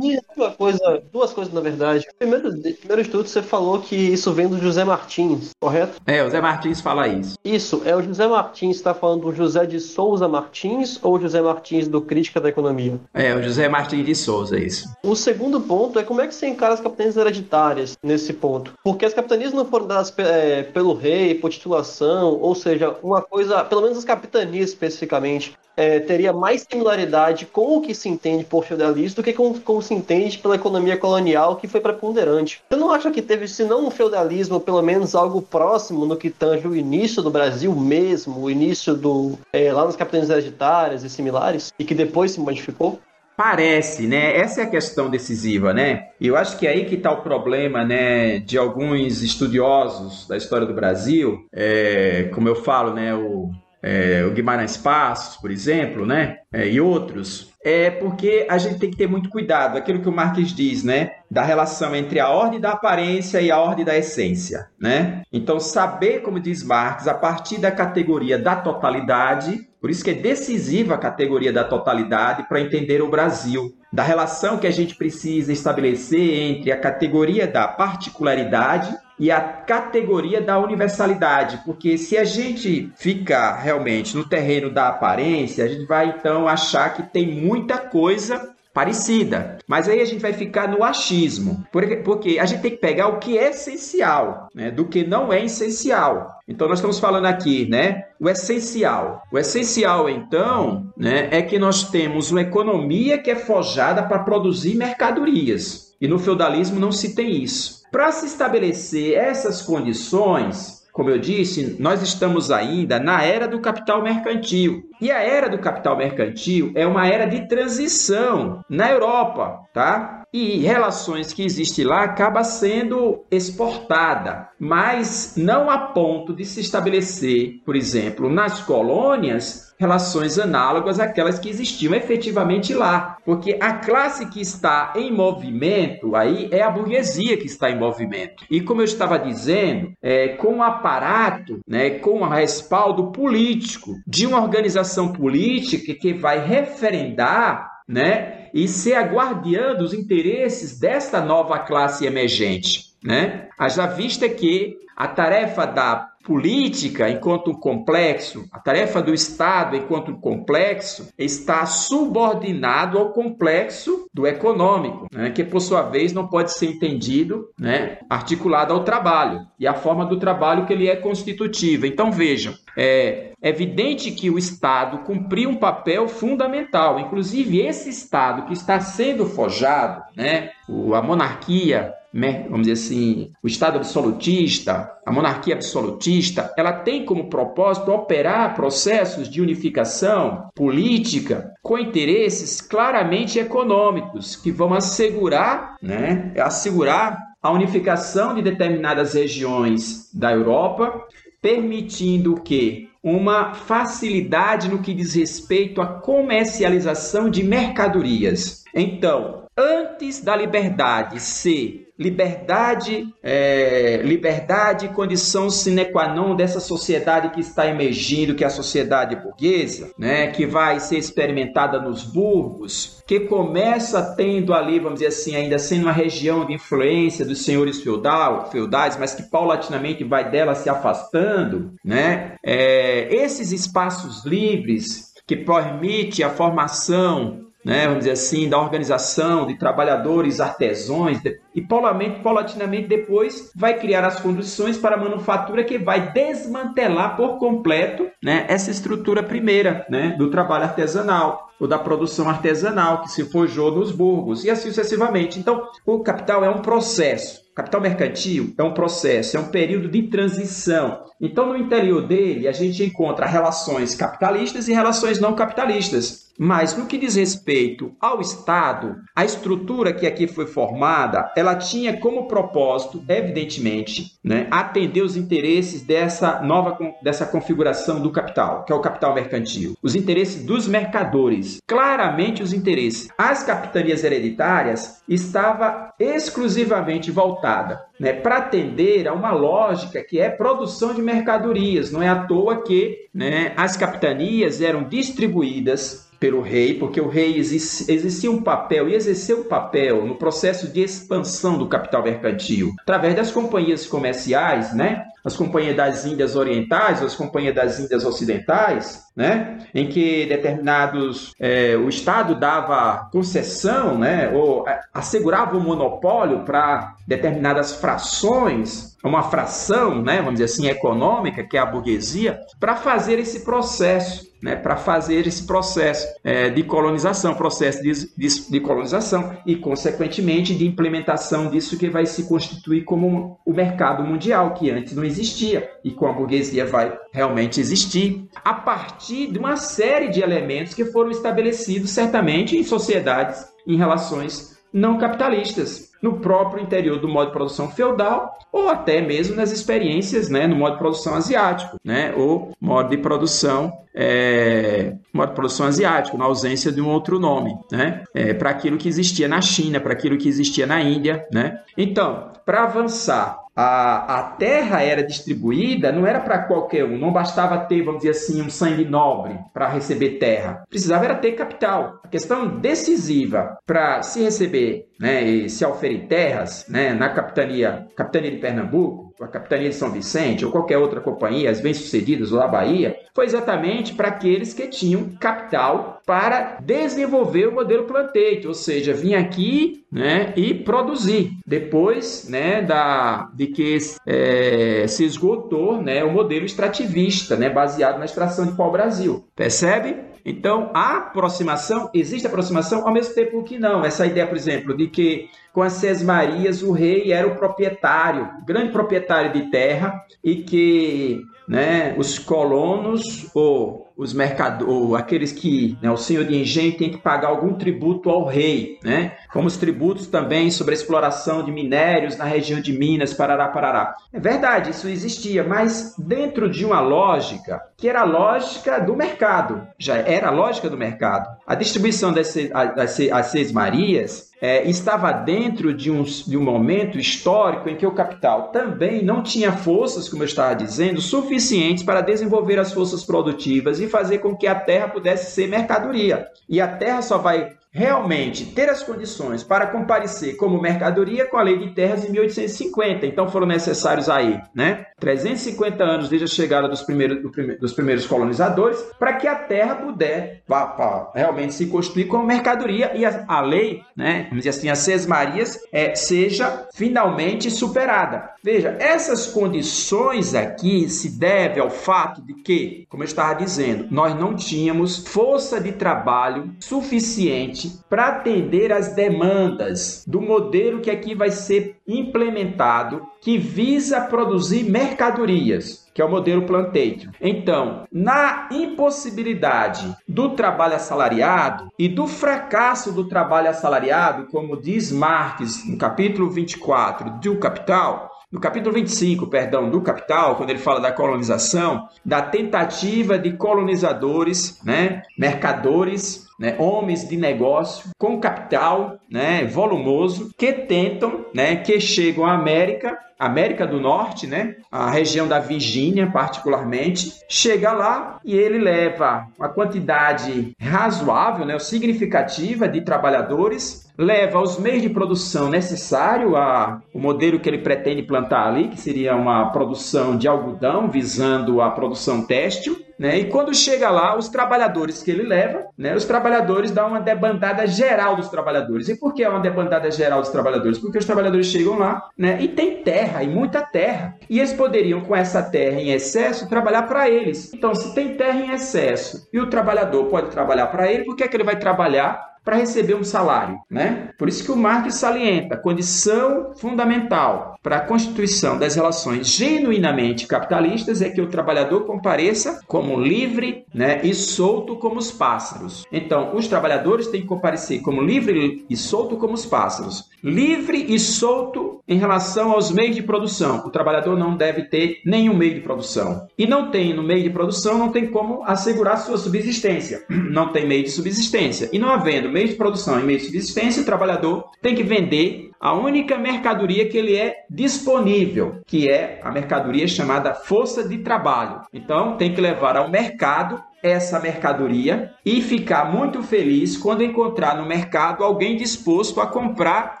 [0.36, 2.06] Uma coisa, duas coisas na verdade.
[2.18, 6.00] Primeiro, primeiro estudo você falou que isso vem do José Martins, correto?
[6.06, 7.36] É, o José Martins fala isso.
[7.44, 11.40] Isso, é o José Martins está falando do José de Souza Martins ou o José
[11.40, 12.98] Martins do Crítica da Economia?
[13.12, 14.88] É, o José Martins de Souza, isso.
[15.02, 18.72] O segundo ponto é como é que você encara as capitanias hereditárias nesse ponto?
[18.82, 23.64] Porque as capitanias não foram dadas é, pelo rei, por titulação, ou seja, uma coisa,
[23.64, 28.64] pelo menos as capitanias especificamente, é, teria mais similaridade com o que se entende por
[28.64, 32.62] feudalismo do que com, com se entende pela economia colonial que foi preponderante.
[32.70, 36.30] Eu não acho que teve, se não um feudalismo, pelo menos algo próximo no que
[36.30, 41.10] tange o início do Brasil mesmo, o início do é, lá nas capitanias hereditárias e
[41.10, 43.00] similares, e que depois se modificou?
[43.36, 44.36] Parece, né?
[44.36, 46.10] Essa é a questão decisiva, né?
[46.20, 50.36] E eu acho que é aí que está o problema, né, de alguns estudiosos da
[50.36, 53.50] história do Brasil, é, como eu falo, né, o
[53.82, 56.38] é, o Guimarães Passos, por exemplo, né?
[56.52, 60.12] É, e outros, é porque a gente tem que ter muito cuidado, aquilo que o
[60.12, 61.12] Marx diz, né?
[61.30, 65.22] Da relação entre a ordem da aparência e a ordem da essência, né?
[65.32, 70.14] Então, saber, como diz Marx, a partir da categoria da totalidade, por isso que é
[70.14, 75.52] decisiva a categoria da totalidade para entender o Brasil, da relação que a gente precisa
[75.52, 82.90] estabelecer entre a categoria da particularidade e a categoria da universalidade, porque se a gente
[82.96, 88.54] ficar realmente no terreno da aparência, a gente vai então achar que tem muita coisa
[88.72, 89.58] parecida.
[89.66, 93.18] Mas aí a gente vai ficar no achismo, porque, a gente tem que pegar o
[93.18, 96.38] que é essencial, né, do que não é essencial.
[96.46, 99.22] Então nós estamos falando aqui, né, o essencial.
[99.32, 104.76] O essencial então, né, é que nós temos uma economia que é forjada para produzir
[104.76, 105.94] mercadorias.
[106.00, 107.82] E no feudalismo não se tem isso.
[107.92, 114.02] Para se estabelecer essas condições, como eu disse, nós estamos ainda na era do capital
[114.02, 114.82] mercantil.
[115.00, 120.24] E a era do capital mercantil é uma era de transição na Europa, tá?
[120.32, 127.60] E relações que existem lá acaba sendo exportada, mas não a ponto de se estabelecer,
[127.64, 134.38] por exemplo, nas colônias relações análogas àquelas que existiam efetivamente lá, porque a classe que
[134.38, 138.44] está em movimento aí é a burguesia que está em movimento.
[138.50, 144.26] E como eu estava dizendo, é, com o aparato, né, com o respaldo político de
[144.26, 151.58] uma organização política que vai referendar né, e ser a guardiã dos interesses desta nova
[151.58, 152.89] classe emergente.
[153.02, 153.48] Né?
[153.58, 161.08] Haja vista que a tarefa da política enquanto complexo, a tarefa do Estado enquanto complexo,
[161.18, 167.48] está subordinado ao complexo do econômico, né, que por sua vez não pode ser entendido
[167.58, 171.86] né, articulado ao trabalho e a forma do trabalho que ele é constitutiva.
[171.86, 178.52] Então vejam, é evidente que o Estado cumpriu um papel fundamental, inclusive esse Estado que
[178.52, 180.50] está sendo forjado, né,
[180.94, 187.92] a monarquia vamos dizer assim, o Estado absolutista, a monarquia absolutista, ela tem como propósito
[187.92, 197.50] operar processos de unificação política com interesses claramente econômicos que vão assegurar, né, assegurar a
[197.50, 201.06] unificação de determinadas regiões da Europa,
[201.40, 208.62] permitindo que uma facilidade no que diz respeito à comercialização de mercadorias.
[208.74, 217.40] Então, antes da liberdade ser liberdade, é, liberdade condição sine qua non dessa sociedade que
[217.40, 223.20] está emergindo, que é a sociedade burguesa, né, que vai ser experimentada nos burgos, que
[223.20, 228.50] começa tendo ali, vamos dizer assim, ainda sendo uma região de influência dos senhores feudal,
[228.50, 232.36] feudais, mas que paulatinamente vai dela se afastando, né?
[232.42, 239.58] É, esses espaços livres que permite a formação né, vamos dizer assim, da organização de
[239.58, 241.18] trabalhadores artesãos,
[241.54, 248.08] e paulatinamente depois vai criar as condições para a manufatura que vai desmantelar por completo
[248.22, 253.70] né, essa estrutura primeira né, do trabalho artesanal ou da produção artesanal que se forjou
[253.70, 255.38] nos burgos e assim sucessivamente.
[255.38, 257.40] Então, o capital é um processo.
[257.54, 261.02] Capital mercantil é um processo, é um período de transição.
[261.20, 266.29] Então, no interior dele, a gente encontra relações capitalistas e relações não capitalistas.
[266.42, 271.98] Mas no que diz respeito ao Estado, a estrutura que aqui foi formada, ela tinha
[271.98, 278.74] como propósito, evidentemente, né, atender os interesses dessa nova dessa configuração do capital, que é
[278.74, 283.10] o capital mercantil, os interesses dos mercadores, claramente os interesses.
[283.18, 290.94] As capitanias hereditárias estava exclusivamente voltada né, para atender a uma lógica que é produção
[290.94, 291.92] de mercadorias.
[291.92, 297.38] Não é à toa que né, as capitanias eram distribuídas pelo rei, porque o rei
[297.38, 303.14] exercia um papel e exerceu um papel no processo de expansão do capital mercantil, através
[303.14, 305.06] das companhias comerciais, né?
[305.24, 309.58] As companhias das Índias Orientais, as companhias das Índias Ocidentais, né?
[309.74, 314.30] Em que determinados é, o Estado dava concessão, né?
[314.30, 320.18] Ou assegurava o monopólio para determinadas frações, uma fração, né?
[320.18, 325.26] Vamos dizer assim, econômica, que é a burguesia, para fazer esse processo né, para fazer
[325.26, 331.78] esse processo é, de colonização, processo de, de, de, colonização e, consequentemente, de implementação disso
[331.78, 336.12] que vai se constituir como o mercado mundial, que antes não existia e com a
[336.12, 342.56] burguesia vai realmente existir, a partir de uma série de elementos que foram estabelecidos certamente
[342.56, 348.68] em sociedades, em relações não capitalistas no próprio interior do modo de produção feudal ou
[348.68, 353.72] até mesmo nas experiências né, no modo de produção asiático, né, ou modo de produção
[353.94, 358.78] é, modo de produção asiático, na ausência de um outro nome, né, é, para aquilo
[358.78, 361.60] que existia na China, para aquilo que existia na Índia, né.
[361.76, 367.58] Então, para avançar a, a terra era distribuída, não era para qualquer um, não bastava
[367.58, 370.64] ter, vamos dizer assim, um sangue nobre para receber terra.
[370.68, 372.00] Precisava era ter capital.
[372.04, 378.30] A questão decisiva para se receber né, e se oferir terras né, na capitania, capitania
[378.30, 382.48] de Pernambuco, a capitania de São Vicente ou qualquer outra companhia, as bem-sucedidas ou da
[382.48, 388.92] Bahia, foi exatamente para aqueles que tinham capital para desenvolver o modelo plantation, ou seja,
[388.92, 391.32] vir aqui né, e produzir.
[391.46, 398.04] Depois né, da, de que é, se esgotou né, o modelo extrativista, né, baseado na
[398.04, 399.24] extração de pau-brasil.
[399.34, 399.96] Percebe?
[400.26, 403.82] Então, a aproximação, existe aproximação ao mesmo tempo que não.
[403.82, 408.72] Essa ideia, por exemplo, de que com as Sesmarias o rei era o proprietário, grande
[408.72, 415.96] proprietário de terra, e que né, os colonos ou os mercadores, aqueles que, né, o
[415.96, 419.12] senhor de engenho tem que pagar algum tributo ao rei, né?
[419.30, 423.94] Como os tributos também sobre a exploração de minérios na região de Minas, Parará, Parará.
[424.10, 429.66] É verdade, isso existia, mas dentro de uma lógica que era a lógica do mercado,
[429.78, 431.28] já era a lógica do mercado.
[431.46, 432.34] A distribuição das,
[432.76, 432.90] das,
[433.30, 438.48] seis Marias é, estava dentro de um, de um momento histórico em que o capital
[438.48, 443.86] também não tinha forças, como eu estava dizendo, suficientes para desenvolver as forças produtivas e
[443.90, 446.28] fazer com que a terra pudesse ser mercadoria.
[446.48, 451.42] E a terra só vai realmente ter as condições para comparecer como mercadoria com a
[451.42, 453.06] lei de terras em 1850.
[453.06, 457.22] Então foram necessários aí, né, 350 anos desde a chegada dos primeiros,
[457.60, 462.92] dos primeiros colonizadores para que a terra puder pra, pra, realmente se constituir como mercadoria
[462.94, 468.30] e a, a lei, né, vamos dizer assim, as Seis Marias, é, seja finalmente superada.
[468.42, 474.18] Veja, essas condições aqui se devem ao fato de que, como eu estava dizendo, nós
[474.18, 481.30] não tínhamos força de trabalho suficiente para atender às demandas do modelo que aqui vai
[481.30, 487.10] ser implementado, que visa produzir mercadorias que é o modelo plantation.
[487.20, 495.68] Então, na impossibilidade do trabalho assalariado e do fracasso do trabalho assalariado, como diz Marx
[495.68, 500.92] no capítulo 24 do Capital, no capítulo 25, perdão, do Capital, quando ele fala da
[500.92, 510.30] colonização, da tentativa de colonizadores, né, mercadores, né, homens de negócio com capital, né, volumoso,
[510.38, 514.56] que tentam, né, que chegam à América América do Norte, né?
[514.72, 522.66] A região da Virgínia, particularmente, chega lá e ele leva uma quantidade razoável, né, significativa
[522.66, 528.48] de trabalhadores, leva os meios de produção necessário a o modelo que ele pretende plantar
[528.48, 533.18] ali, que seria uma produção de algodão visando a produção têxtil, né?
[533.18, 535.94] E quando chega lá, os trabalhadores que ele leva, né?
[535.94, 538.88] Os trabalhadores dão uma debandada geral dos trabalhadores.
[538.88, 540.78] E por que é uma debandada geral dos trabalhadores?
[540.78, 542.38] Porque os trabalhadores chegam lá, né?
[542.40, 544.16] E tem terra, e muita terra.
[544.28, 547.52] E eles poderiam, com essa terra em excesso, trabalhar para eles.
[547.54, 551.24] Então, se tem terra em excesso e o trabalhador pode trabalhar para ele, por que,
[551.24, 554.10] é que ele vai trabalhar para receber um salário, né?
[554.18, 561.02] Por isso que o Marx salienta condição fundamental para a constituição das relações genuinamente capitalistas
[561.02, 565.84] é que o trabalhador compareça como livre, né, e solto como os pássaros.
[565.92, 570.08] Então, os trabalhadores têm que comparecer como livre e solto como os pássaros.
[570.22, 573.58] Livre e solto em relação aos meios de produção.
[573.66, 576.26] O trabalhador não deve ter nenhum meio de produção.
[576.38, 580.04] E não tem no meio de produção, não tem como assegurar sua subsistência.
[580.30, 581.68] Não tem meio de subsistência.
[581.72, 585.49] E não havendo meio de produção e meio de subsistência, o trabalhador tem que vender
[585.60, 591.60] a única mercadoria que ele é disponível, que é a mercadoria chamada força de trabalho.
[591.70, 597.66] Então, tem que levar ao mercado essa mercadoria e ficar muito feliz quando encontrar no
[597.66, 600.00] mercado alguém disposto a comprar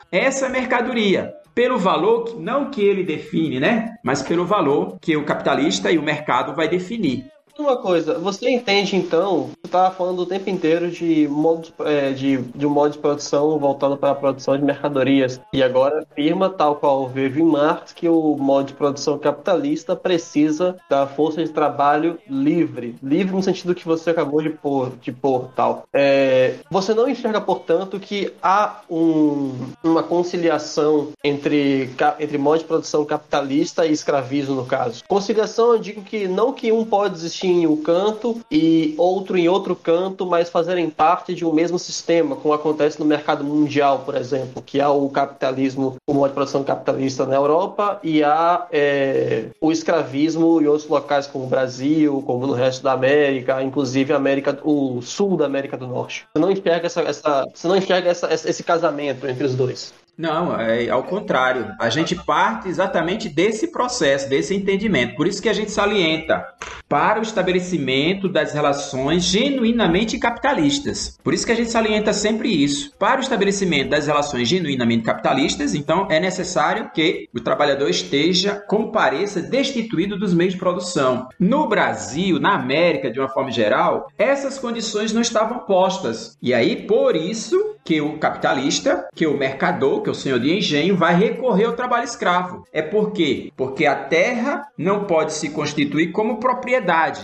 [0.10, 3.96] essa mercadoria pelo valor não que ele define, né?
[4.02, 7.26] Mas pelo valor que o capitalista e o mercado vai definir.
[7.58, 12.38] Uma coisa, você entende então, você estava falando o tempo inteiro de, modo, é, de,
[12.38, 16.76] de um modo de produção voltado para a produção de mercadorias, e agora afirma, tal
[16.76, 22.18] qual veio em Marx, que o modo de produção capitalista precisa da força de trabalho
[22.28, 22.96] livre.
[23.02, 25.84] Livre no sentido que você acabou de pôr, de pôr tal.
[25.92, 33.04] É, você não enxerga, portanto, que há um, uma conciliação entre, entre modo de produção
[33.04, 35.04] capitalista e escravismo, no caso.
[35.06, 39.48] Conciliação, eu digo que não que um pode existir em um canto e outro em
[39.48, 44.16] outro canto, mas fazerem parte de um mesmo sistema, como acontece no mercado mundial, por
[44.16, 49.46] exemplo, que há o capitalismo, o modo de produção capitalista na Europa e há é,
[49.60, 54.58] o escravismo em outros locais como o Brasil, como no resto da América, inclusive América,
[54.62, 56.26] o sul da América do Norte.
[56.32, 59.92] Você não enxerga essa, essa você não enxerga essa, esse casamento entre os dois?
[60.20, 61.74] Não, é ao contrário.
[61.80, 65.16] A gente parte exatamente desse processo, desse entendimento.
[65.16, 66.46] Por isso que a gente salienta
[66.90, 71.16] para o estabelecimento das relações genuinamente capitalistas.
[71.22, 72.90] Por isso que a gente salienta sempre isso.
[72.98, 79.40] Para o estabelecimento das relações genuinamente capitalistas, então é necessário que o trabalhador esteja, compareça
[79.40, 81.28] destituído dos meios de produção.
[81.38, 86.36] No Brasil, na América, de uma forma geral, essas condições não estavam postas.
[86.42, 90.96] E aí, por isso, que o capitalista, que o mercador, que o senhor de engenho,
[90.96, 92.64] vai recorrer ao trabalho escravo.
[92.72, 93.52] É por quê?
[93.56, 96.79] Porque a terra não pode se constituir como propriedade.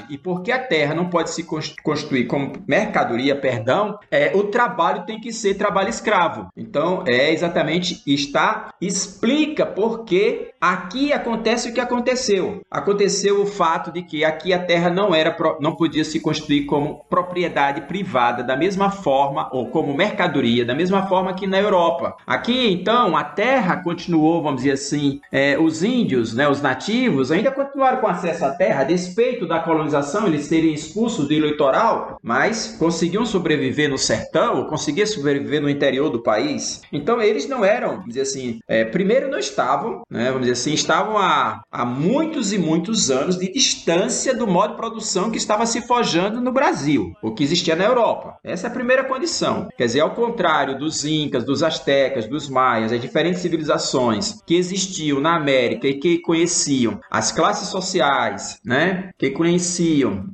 [0.09, 1.44] E porque a terra não pode se
[1.82, 6.48] constituir como mercadoria, perdão, é, o trabalho tem que ser trabalho escravo.
[6.57, 12.61] Então, é exatamente está explica por que aqui acontece o que aconteceu.
[12.70, 17.04] Aconteceu o fato de que aqui a terra não era não podia se constituir como
[17.09, 22.16] propriedade privada da mesma forma ou como mercadoria da mesma forma que na Europa.
[22.26, 27.50] Aqui, então, a terra continuou, vamos dizer assim, é, os índios, né, os nativos, ainda
[27.50, 32.76] continuaram com acesso à terra, a despeito da colonização, eles serem expulsos do litoral, mas
[32.78, 36.82] conseguiam sobreviver no sertão, conseguiam sobreviver no interior do país.
[36.92, 40.72] Então, eles não eram, vamos dizer assim, é, primeiro não estavam, né, vamos dizer assim,
[40.72, 45.66] estavam há, há muitos e muitos anos de distância do modo de produção que estava
[45.66, 48.36] se forjando no Brasil, o que existia na Europa.
[48.42, 49.68] Essa é a primeira condição.
[49.76, 55.20] Quer dizer, ao contrário dos incas, dos astecas, dos maias, as diferentes civilizações que existiam
[55.20, 59.11] na América e que conheciam as classes sociais, né?
[59.18, 59.30] Que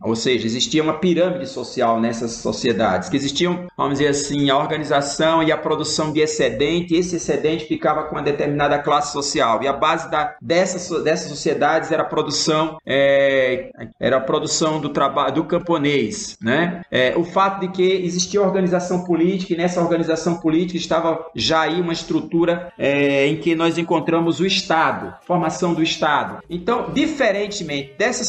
[0.03, 5.43] ou seja, existia uma pirâmide social nessas sociedades, que existiam, vamos dizer assim, a organização
[5.43, 9.63] e a produção de excedente, e esse excedente ficava com uma determinada classe social.
[9.63, 14.89] E a base da, dessas, dessas sociedades era a produção, é, era a produção do
[14.89, 16.83] trabalho do camponês, né?
[16.91, 21.81] É, o fato de que existia organização política e nessa organização política estava já aí
[21.81, 26.43] uma estrutura é, em que nós encontramos o Estado, formação do Estado.
[26.49, 28.29] Então, diferentemente dessas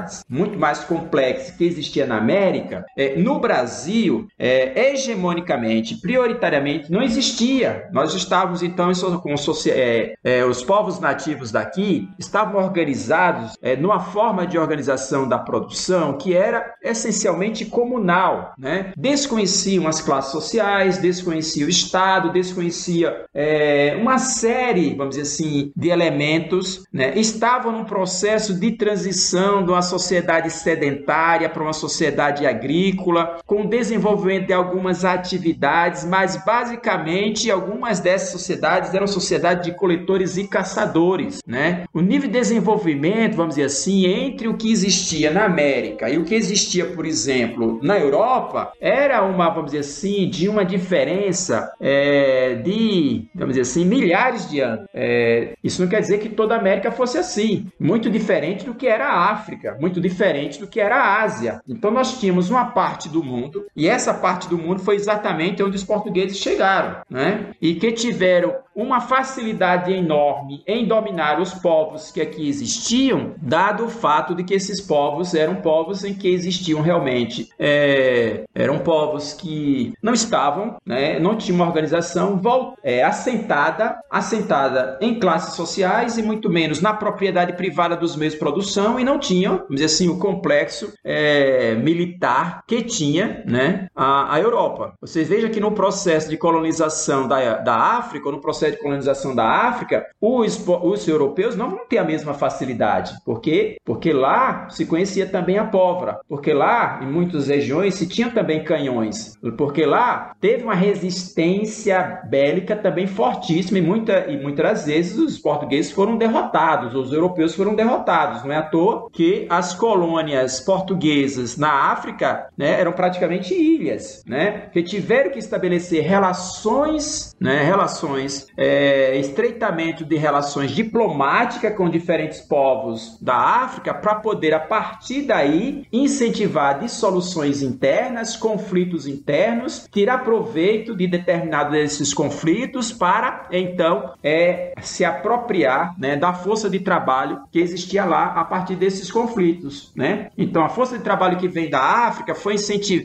[0.00, 7.02] sociedades muito mais complexas que existia na América, é, no Brasil, é, hegemonicamente, prioritariamente, não
[7.02, 7.88] existia.
[7.92, 8.90] Nós estávamos então
[9.20, 9.34] com
[9.68, 16.16] é, é, os povos nativos daqui estavam organizados é, numa forma de organização da produção
[16.16, 18.92] que era essencialmente comunal, né?
[18.96, 25.88] Desconheciam as classes sociais desconhecia o Estado, desconhecia é, uma série, vamos dizer assim, de
[25.88, 27.18] elementos, né?
[27.18, 33.68] estavam num processo de transição de uma sociedade sedentária para uma sociedade agrícola, com o
[33.68, 41.40] desenvolvimento de algumas atividades, mas basicamente algumas dessas sociedades eram sociedades de coletores e caçadores.
[41.46, 41.84] Né?
[41.92, 46.24] O nível de desenvolvimento, vamos dizer assim, entre o que existia na América e o
[46.24, 52.54] que existia, por exemplo, na Europa, era uma, vamos dizer assim, de uma diferença é,
[52.54, 54.86] de, vamos dizer assim, milhares de anos.
[54.94, 57.66] É, isso não quer dizer que toda a América fosse assim.
[57.78, 61.60] Muito diferente do que era a África, muito diferente do que era a Ásia.
[61.68, 65.76] Então nós tínhamos uma parte do mundo, e essa parte do mundo foi exatamente onde
[65.76, 67.50] os portugueses chegaram, né?
[67.60, 73.90] E que tiveram uma facilidade enorme em dominar os povos que aqui existiam, dado o
[73.90, 79.92] fato de que esses povos eram povos em que existiam realmente é, eram povos que
[80.02, 82.40] não estavam, né, não tinham uma organização
[82.82, 88.38] é, assentada, assentada em classes sociais e muito menos na propriedade privada dos meios de
[88.38, 94.34] produção e não tinham, vamos dizer assim, o complexo é, militar que tinha, né, a,
[94.34, 94.94] a Europa.
[95.00, 99.34] Vocês vejam que no processo de colonização da, da África, no processo processo de colonização
[99.34, 103.14] da África, os, os europeus não vão ter a mesma facilidade.
[103.24, 103.76] Por quê?
[103.84, 106.20] Porque lá se conhecia também a pólvora.
[106.28, 109.36] Porque lá, em muitas regiões, se tinha também canhões.
[109.56, 115.90] Porque lá teve uma resistência bélica também fortíssima e, muita, e muitas vezes os portugueses
[115.90, 118.44] foram derrotados, os europeus foram derrotados.
[118.44, 124.68] Não é à toa que as colônias portuguesas na África né, eram praticamente ilhas, né?
[124.72, 133.16] Que tiveram que estabelecer relações, né, relações é, estreitamento de relações diplomáticas com diferentes povos
[133.18, 141.06] da África para poder, a partir daí, incentivar dissoluções internas, conflitos internos, tirar proveito de
[141.06, 148.04] determinados desses conflitos para, então, é, se apropriar né, da força de trabalho que existia
[148.04, 149.90] lá a partir desses conflitos.
[149.96, 150.28] Né?
[150.36, 152.56] Então, a força de trabalho que vem da África foi,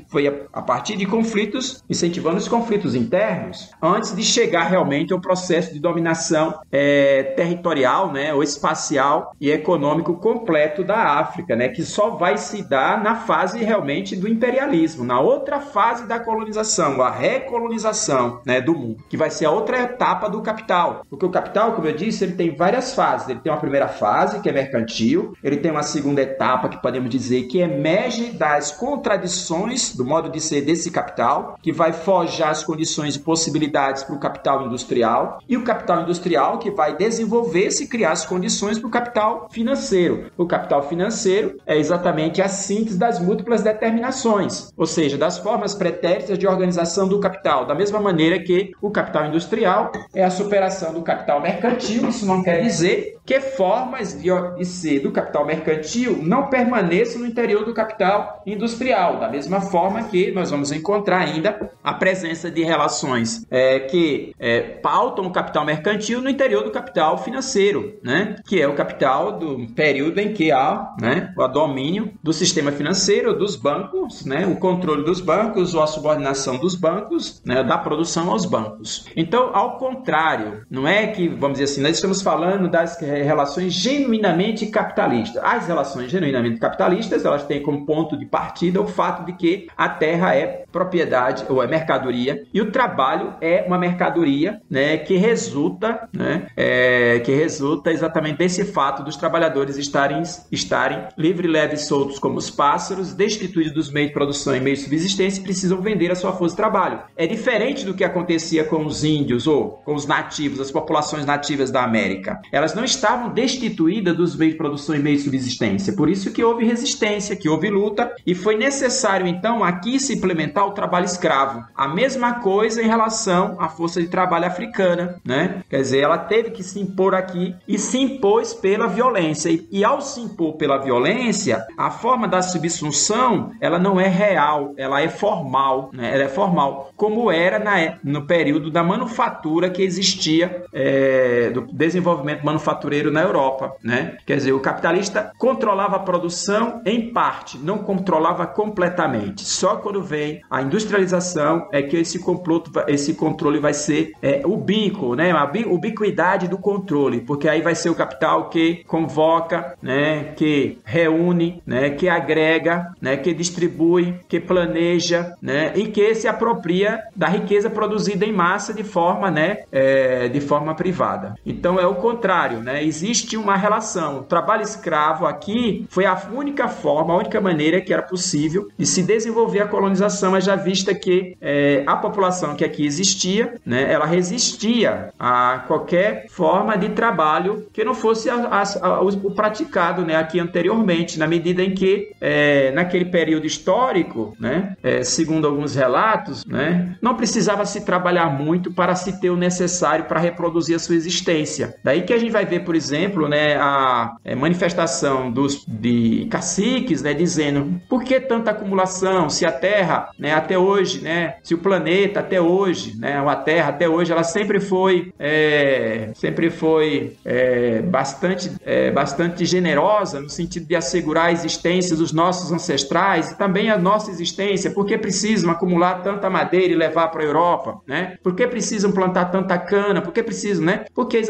[0.09, 5.21] foi a, a partir de conflitos, incentivando os conflitos internos, antes de chegar realmente ao
[5.21, 11.69] processo processo de dominação é, territorial, né, ou espacial e econômico completo da África, né,
[11.69, 17.01] que só vai se dar na fase realmente do imperialismo, na outra fase da colonização,
[17.01, 21.29] a recolonização, né, do mundo, que vai ser a outra etapa do capital, porque o
[21.29, 23.29] capital, como eu disse, ele tem várias fases.
[23.29, 27.09] Ele tem uma primeira fase que é mercantil, ele tem uma segunda etapa que podemos
[27.09, 32.63] dizer que emerge das contradições do modo de ser desse capital, que vai forjar as
[32.63, 37.87] condições e possibilidades para o capital industrial, e o capital industrial que vai desenvolver-se e
[37.87, 40.31] criar as condições para o capital financeiro.
[40.37, 46.37] O capital financeiro é exatamente a síntese das múltiplas determinações, ou seja, das formas pretéritas
[46.37, 51.01] de organização do capital, da mesma maneira que o capital industrial é a superação do
[51.01, 57.21] capital mercantil, isso não quer dizer que formas de ser do capital mercantil não permaneçam
[57.21, 62.51] no interior do capital industrial, da mesma forma que nós vamos encontrar ainda a presença
[62.51, 68.35] de relações é, que é, pautam o capital mercantil no interior do capital financeiro, né?
[68.45, 73.37] que é o capital do período em que há né, o domínio do sistema financeiro,
[73.37, 78.31] dos bancos, né, o controle dos bancos ou a subordinação dos bancos, né, da produção
[78.31, 79.05] aos bancos.
[79.15, 84.65] Então, ao contrário, não é que, vamos dizer assim, nós estamos falando das relações genuinamente
[84.67, 85.41] capitalistas.
[85.43, 89.89] As relações genuinamente capitalistas, elas têm como ponto de partida o fato de que a
[89.89, 96.07] terra é propriedade ou é mercadoria e o trabalho é uma mercadoria, né, que resulta,
[96.13, 102.19] né, é, que resulta exatamente desse fato dos trabalhadores estarem, estarem livre, leve e soltos
[102.19, 106.15] como os pássaros, destituídos dos meios de produção e meios de subsistência, precisam vender a
[106.15, 106.99] sua força de trabalho.
[107.15, 111.71] É diferente do que acontecia com os índios ou com os nativos, as populações nativas
[111.71, 112.39] da América.
[112.51, 115.93] Elas não estavam destituídas dos meios de produção e meios de subsistência.
[115.93, 120.65] Por isso que houve resistência, que houve luta e foi necessário então aqui se implementar
[120.65, 121.65] o trabalho escravo.
[121.75, 125.61] A mesma coisa em relação à força de trabalho africana, né?
[125.69, 129.49] Quer dizer, ela teve que se impor aqui e se impôs pela violência.
[129.49, 134.73] E, e ao se impor pela violência, a forma da subsunção ela não é real,
[134.77, 136.13] ela é formal, né?
[136.13, 142.45] Ela é formal, como era na, no período da manufatura que existia é, do desenvolvimento
[142.45, 144.17] manufatureiro na Europa, né?
[144.25, 149.45] Quer dizer, o capitalista controlava a produção em parte, não controlava completamente.
[149.45, 154.41] Só quando vem a industrialização é que esse, comploto, esse controle vai ser é,
[154.85, 155.31] ubíquo, né?
[155.31, 160.33] A ubiquidade do controle, porque aí vai ser o capital que convoca, né?
[160.35, 161.89] Que reúne, né?
[161.89, 163.17] Que agrega, né?
[163.17, 165.73] Que distribui, que planeja, né?
[165.75, 169.59] E que se apropria da riqueza produzida em massa de forma, né?
[169.71, 171.35] É, de forma privada.
[171.45, 172.83] Então é o contrário, né?
[172.83, 174.19] Existe uma relação.
[174.19, 178.85] O trabalho escravo aqui foi a única forma, a única maneira que era possível de
[178.85, 184.05] se desenvolver a colonização, já vista que é, a população que aqui existia, né, ela
[184.05, 190.15] resistia a qualquer forma de trabalho que não fosse a, a, a, o praticado né,
[190.15, 196.45] aqui anteriormente, na medida em que, é, naquele período histórico, né, é, segundo alguns relatos,
[196.45, 200.95] né, não precisava se trabalhar muito para se ter o necessário para reproduzir a sua
[200.95, 201.75] existência.
[201.83, 207.01] Daí que a gente vai ver, por exemplo, né, a é, manifestação dos, de caciques
[207.01, 211.35] né, dizendo por que tanta acumulação se a terra né, até hoje, né?
[211.43, 213.17] Se o planeta até hoje, né?
[213.17, 220.19] A Terra até hoje, ela sempre foi, é, sempre foi é, bastante, é, bastante generosa
[220.19, 224.71] no sentido de assegurar a existência dos nossos ancestrais e também a nossa existência.
[224.71, 228.17] Por que precisam acumular tanta madeira e levar para a Europa, né?
[228.23, 230.01] Por que precisam plantar tanta cana?
[230.01, 230.85] Por que precisam, né?
[230.93, 231.21] Porque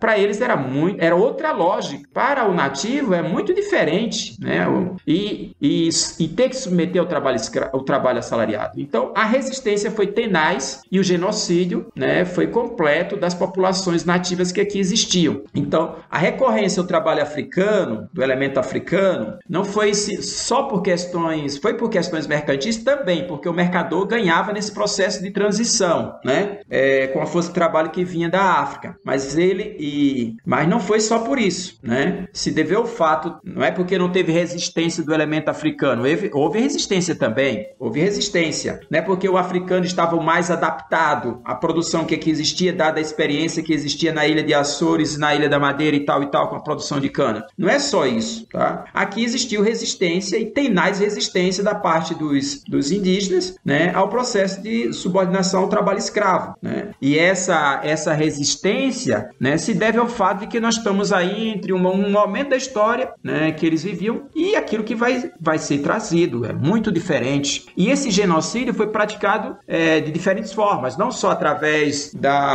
[0.00, 2.08] para eles era muito, era outra lógica.
[2.12, 4.66] Para o nativo é muito diferente, né?
[5.06, 7.38] E, e, e ter que submeter ao trabalho,
[7.72, 8.80] ao trabalho assalariado.
[8.80, 12.77] Então, a resistência foi tenaz e o genocídio né, foi completo
[13.16, 15.42] das populações nativas que aqui existiam.
[15.54, 21.74] Então, a recorrência ao trabalho africano, do elemento africano, não foi só por questões, foi
[21.74, 27.20] por questões mercantis também, porque o mercador ganhava nesse processo de transição, né, é, com
[27.20, 28.96] a força de trabalho que vinha da África.
[29.04, 32.26] Mas ele e, mas não foi só por isso, né?
[32.32, 36.60] Se deveu ao fato, não é porque não teve resistência do elemento africano, houve, houve
[36.60, 39.00] resistência também, houve resistência, né?
[39.00, 43.72] Porque o africano estava mais adaptado à produção que aqui existia, dada a experiência que
[43.72, 46.60] existia na ilha de Açores, na ilha da Madeira e tal e tal, com a
[46.60, 47.46] produção de cana.
[47.56, 48.84] Não é só isso, tá?
[48.92, 54.92] Aqui existiu resistência e tenaz resistência da parte dos, dos indígenas, né, ao processo de
[54.92, 56.90] subordinação ao trabalho escravo, né?
[57.00, 61.72] E essa essa resistência, né, se deve ao fato de que nós estamos aí entre
[61.72, 65.78] um, um momento da história, né, que eles viviam e aquilo que vai vai ser
[65.78, 67.66] trazido, é muito diferente.
[67.76, 72.47] E esse genocídio foi praticado é, de diferentes formas, não só através da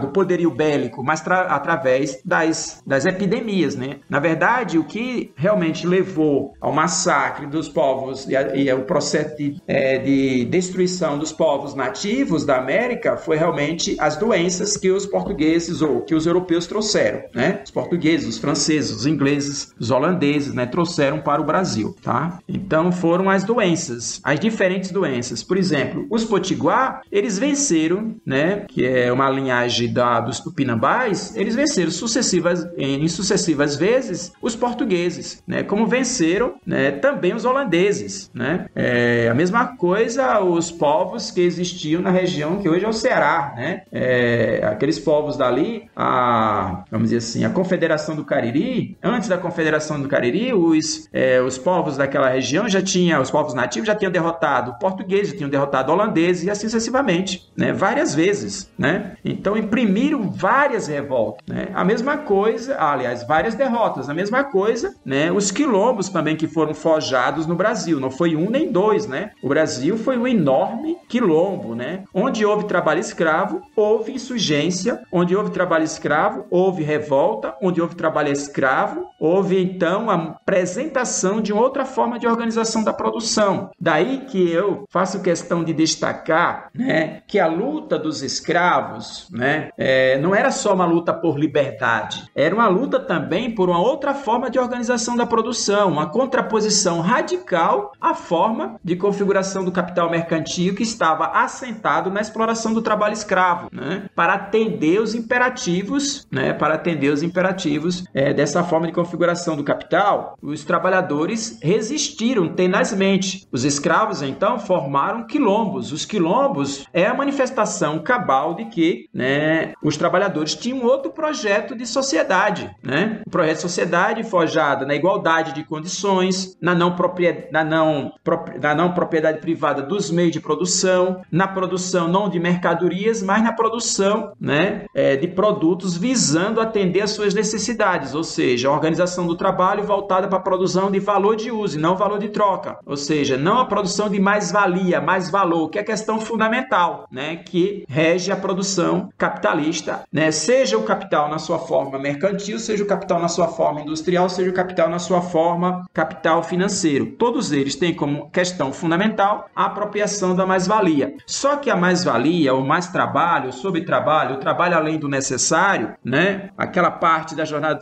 [0.00, 3.98] do poderio bélico, mas através das, das epidemias, né?
[4.08, 9.36] Na verdade, o que realmente levou ao massacre dos povos e, a, e o processo
[9.36, 15.06] de, é, de destruição dos povos nativos da América foi realmente as doenças que os
[15.06, 17.60] portugueses ou que os europeus trouxeram, né?
[17.64, 20.66] Os portugueses, os franceses, os ingleses, os holandeses, né?
[20.66, 22.38] Trouxeram para o Brasil, tá?
[22.48, 25.42] Então foram as doenças, as diferentes doenças.
[25.42, 28.64] Por exemplo, os potiguar, eles venceram, né?
[28.68, 35.42] Que é uma linhagem da, dos tupinambás, eles venceram sucessivas, em sucessivas vezes os portugueses,
[35.46, 35.62] né?
[35.62, 36.90] Como venceram, né?
[36.90, 38.66] Também os holandeses, né?
[38.74, 43.52] É, a mesma coisa os povos que existiam na região que hoje é o Ceará,
[43.56, 43.82] né?
[43.92, 50.00] É, aqueles povos dali, a, vamos dizer assim, a Confederação do Cariri, antes da Confederação
[50.00, 54.12] do Cariri, os, é, os povos daquela região já tinham, os povos nativos já tinham
[54.12, 57.72] derrotado portugueses, já tinham derrotado holandeses e assim sucessivamente, né?
[57.72, 59.16] Várias vezes, né?
[59.30, 61.68] Então imprimiram várias revoltas, né?
[61.74, 65.30] A mesma coisa, aliás, várias derrotas, a mesma coisa, né?
[65.30, 69.30] Os quilombos também que foram forjados no Brasil, não foi um nem dois, né?
[69.42, 72.04] O Brasil foi um enorme quilombo, né?
[72.14, 78.32] Onde houve trabalho escravo, houve insurgência, onde houve trabalho escravo, houve revolta, onde houve trabalho
[78.32, 83.70] escravo, houve então a apresentação de outra forma de organização da produção.
[83.80, 90.18] Daí que eu faço questão de destacar, né, que a luta dos escravos, né, é,
[90.18, 94.50] não era só uma luta por liberdade, era uma luta também por uma outra forma
[94.50, 100.82] de organização da produção, uma contraposição radical à forma de configuração do capital mercantil que
[100.82, 107.12] estava assentado na exploração do trabalho escravo, né, para atender os imperativos, né, para atender
[107.12, 113.46] os imperativos é, dessa forma de configuração do capital, os trabalhadores resistiram tenazmente.
[113.50, 115.92] Os escravos então formaram quilombos.
[115.92, 121.84] Os quilombos é a manifestação cabal de que, né, os trabalhadores tinham outro projeto de
[121.84, 123.22] sociedade, né?
[123.26, 128.12] Um projeto de sociedade forjado na igualdade de condições, na não propriedade, na não,
[128.60, 133.52] na não propriedade privada dos meios de produção, na produção não de mercadorias, mas na
[133.52, 139.36] produção, né, é, de produtos visando atender às suas necessidades, ou seja, a organização do
[139.36, 142.96] trabalho voltada para a produção de valor de uso e não valor de troca, ou
[142.96, 147.84] seja, não a produção de mais-valia, mais valor, que é a questão fundamental, né, que
[147.88, 153.20] rege a produção capitalista, né, seja o capital na sua forma mercantil, seja o capital
[153.20, 157.06] na sua forma industrial, seja o capital na sua forma capital financeiro.
[157.18, 161.14] Todos eles têm como questão fundamental a apropriação da mais-valia.
[161.26, 166.50] Só que a mais-valia, o mais trabalho, sobre trabalho, o trabalho além do necessário, né,
[166.56, 167.74] aquela parte da jornada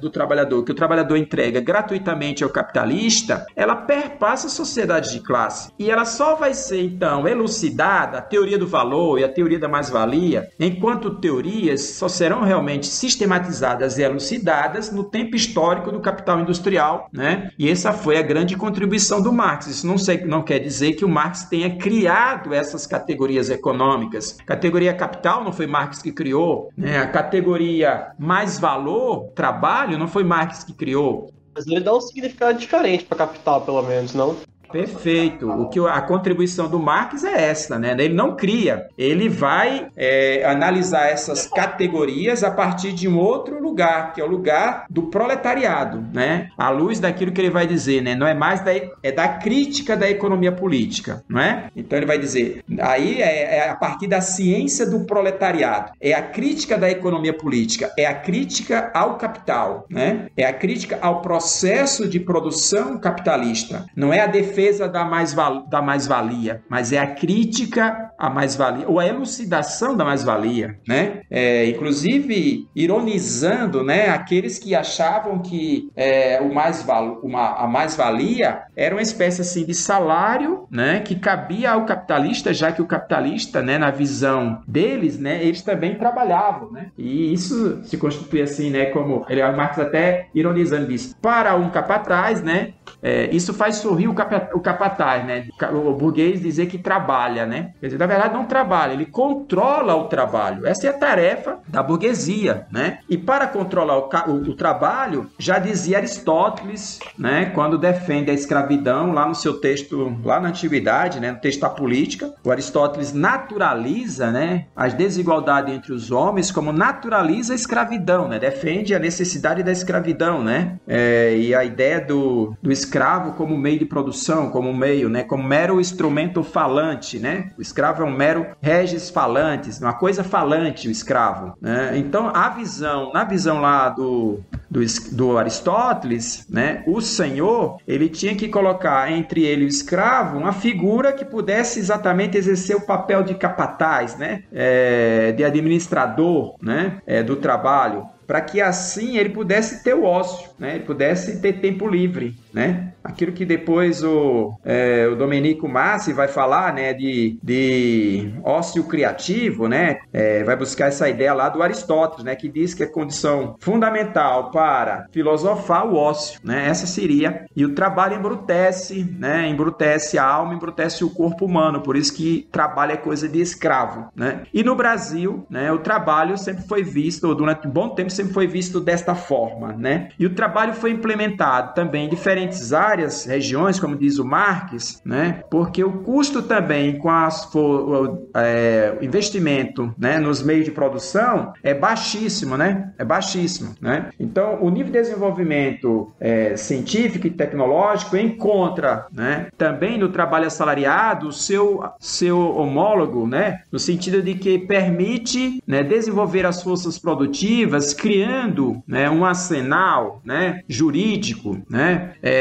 [0.00, 5.72] do, trabalhador que o trabalhador entrega gratuitamente ao capitalista, ela perpassa a sociedade de classe.
[5.78, 9.68] E ela só vai ser, então, elucidada, a teoria do valor e a teoria da
[9.68, 17.08] mais-valia, enquanto teorias só serão realmente sistematizadas e elucidadas no tempo histórico do capital industrial,
[17.12, 17.50] né?
[17.58, 19.66] E essa foi a grande contribuição do Marx.
[19.66, 24.38] Isso não, sei, não quer dizer que o Marx tenha criado essas categorias econômicas.
[24.46, 26.98] Categoria capital não foi Marx que criou, né?
[26.98, 31.30] A categoria mais valor, trabalho, não foi Marx que criou.
[31.54, 34.36] Mas ele dá um significado diferente para capital, pelo menos, não?
[34.74, 35.48] Perfeito.
[35.48, 37.94] O que a contribuição do Marx é essa, né?
[37.96, 44.12] Ele não cria, ele vai é, analisar essas categorias a partir de um outro lugar,
[44.12, 46.48] que é o lugar do proletariado, né?
[46.58, 48.16] À luz daquilo que ele vai dizer, né?
[48.16, 51.70] Não é mais da é da crítica da economia política, não é?
[51.76, 56.22] Então ele vai dizer, aí é, é a partir da ciência do proletariado, é a
[56.22, 60.26] crítica da economia política, é a crítica ao capital, né?
[60.36, 65.62] É a crítica ao processo de produção capitalista, não é a defesa defesa da mais-valia,
[65.68, 71.20] da mais -valia, mas é a crítica à mais-valia, ou a elucidação da mais-valia, né?
[71.30, 76.84] É, inclusive, ironizando né, aqueles que achavam que é, o mais
[77.22, 82.72] uma, a mais-valia era uma espécie assim, de salário né, que cabia ao capitalista, já
[82.72, 86.70] que o capitalista, né, na visão deles, né, eles também trabalhavam.
[86.70, 86.86] Né?
[86.96, 92.42] E isso se constitui assim, né, como ele, Marx até ironizando diz, para um capataz,
[92.42, 95.46] né, é, isso faz sorrir o, capa, o capataz, né?
[95.72, 97.72] O burguês dizer que trabalha, né?
[97.80, 100.66] Quer dizer, na verdade não trabalha, ele controla o trabalho.
[100.66, 102.98] Essa é a tarefa da burguesia, né?
[103.08, 107.46] E para controlar o, o, o trabalho, já dizia Aristóteles, né?
[107.54, 111.32] Quando defende a escravidão lá no seu texto, lá na antiguidade, né?
[111.32, 114.66] No texto da política, o Aristóteles naturaliza, né?
[114.74, 118.38] As desigualdades entre os homens como naturaliza a escravidão, né?
[118.38, 120.78] Defende a necessidade da escravidão, né?
[120.86, 125.42] É, e a ideia do, do escravo como meio de produção como meio, né, como
[125.42, 127.50] mero instrumento falante, né?
[127.58, 131.56] O escravo é um mero regis falantes, uma coisa falante, o escravo.
[131.60, 131.92] Né?
[131.96, 134.80] Então, a visão, na visão lá do, do,
[135.12, 140.52] do Aristóteles, né, o senhor, ele tinha que colocar entre ele e o escravo uma
[140.52, 147.22] figura que pudesse exatamente exercer o papel de capataz, né, é, de administrador, né, é,
[147.22, 150.76] do trabalho para que assim ele pudesse ter o ócio, né?
[150.76, 152.34] ele pudesse ter tempo livre.
[152.54, 152.92] Né?
[153.02, 159.68] Aquilo que depois o, é, o Domenico Massi vai falar né, de, de ócio criativo,
[159.68, 159.98] né?
[160.12, 164.52] É, vai buscar essa ideia lá do Aristóteles, né, que diz que a condição fundamental
[164.52, 166.40] para filosofar o ócio.
[166.44, 166.68] Né?
[166.68, 167.44] Essa seria.
[167.56, 169.48] E o trabalho embrutece, né?
[169.48, 174.08] embrutece a alma, embrutece o corpo humano, por isso que trabalho é coisa de escravo.
[174.14, 174.44] Né?
[174.54, 178.46] E no Brasil, né, o trabalho sempre foi visto, durante um bom tempo, sempre foi
[178.46, 180.10] visto desta forma, né?
[180.18, 182.08] E o trabalho foi implementado também em
[182.44, 185.42] diferentes áreas, regiões, como diz o Marques, né?
[185.50, 191.74] Porque o custo também com as, o, é, investimento, né, nos meios de produção é
[191.74, 192.92] baixíssimo, né?
[192.98, 194.10] É baixíssimo, né?
[194.18, 201.32] Então, o nível de desenvolvimento é, científico e tecnológico encontra, né, também no trabalho assalariado,
[201.32, 208.82] seu seu homólogo, né, no sentido de que permite, né, desenvolver as forças produtivas criando
[208.86, 212.33] né, um arsenal né, jurídico, né, é,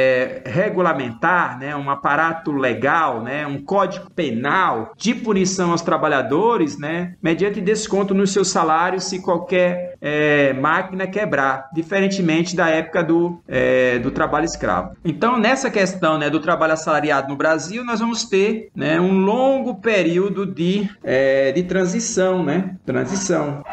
[0.45, 7.61] regulamentar, né, um aparato legal, né, um código penal de punição aos trabalhadores, né, mediante
[7.61, 14.11] desconto no seu salário se qualquer é, máquina quebrar, diferentemente da época do, é, do
[14.11, 14.95] trabalho escravo.
[15.03, 19.75] Então, nessa questão né, do trabalho assalariado no Brasil, nós vamos ter né, um longo
[19.75, 22.75] período de, é, de transição, né?
[22.85, 23.63] Transição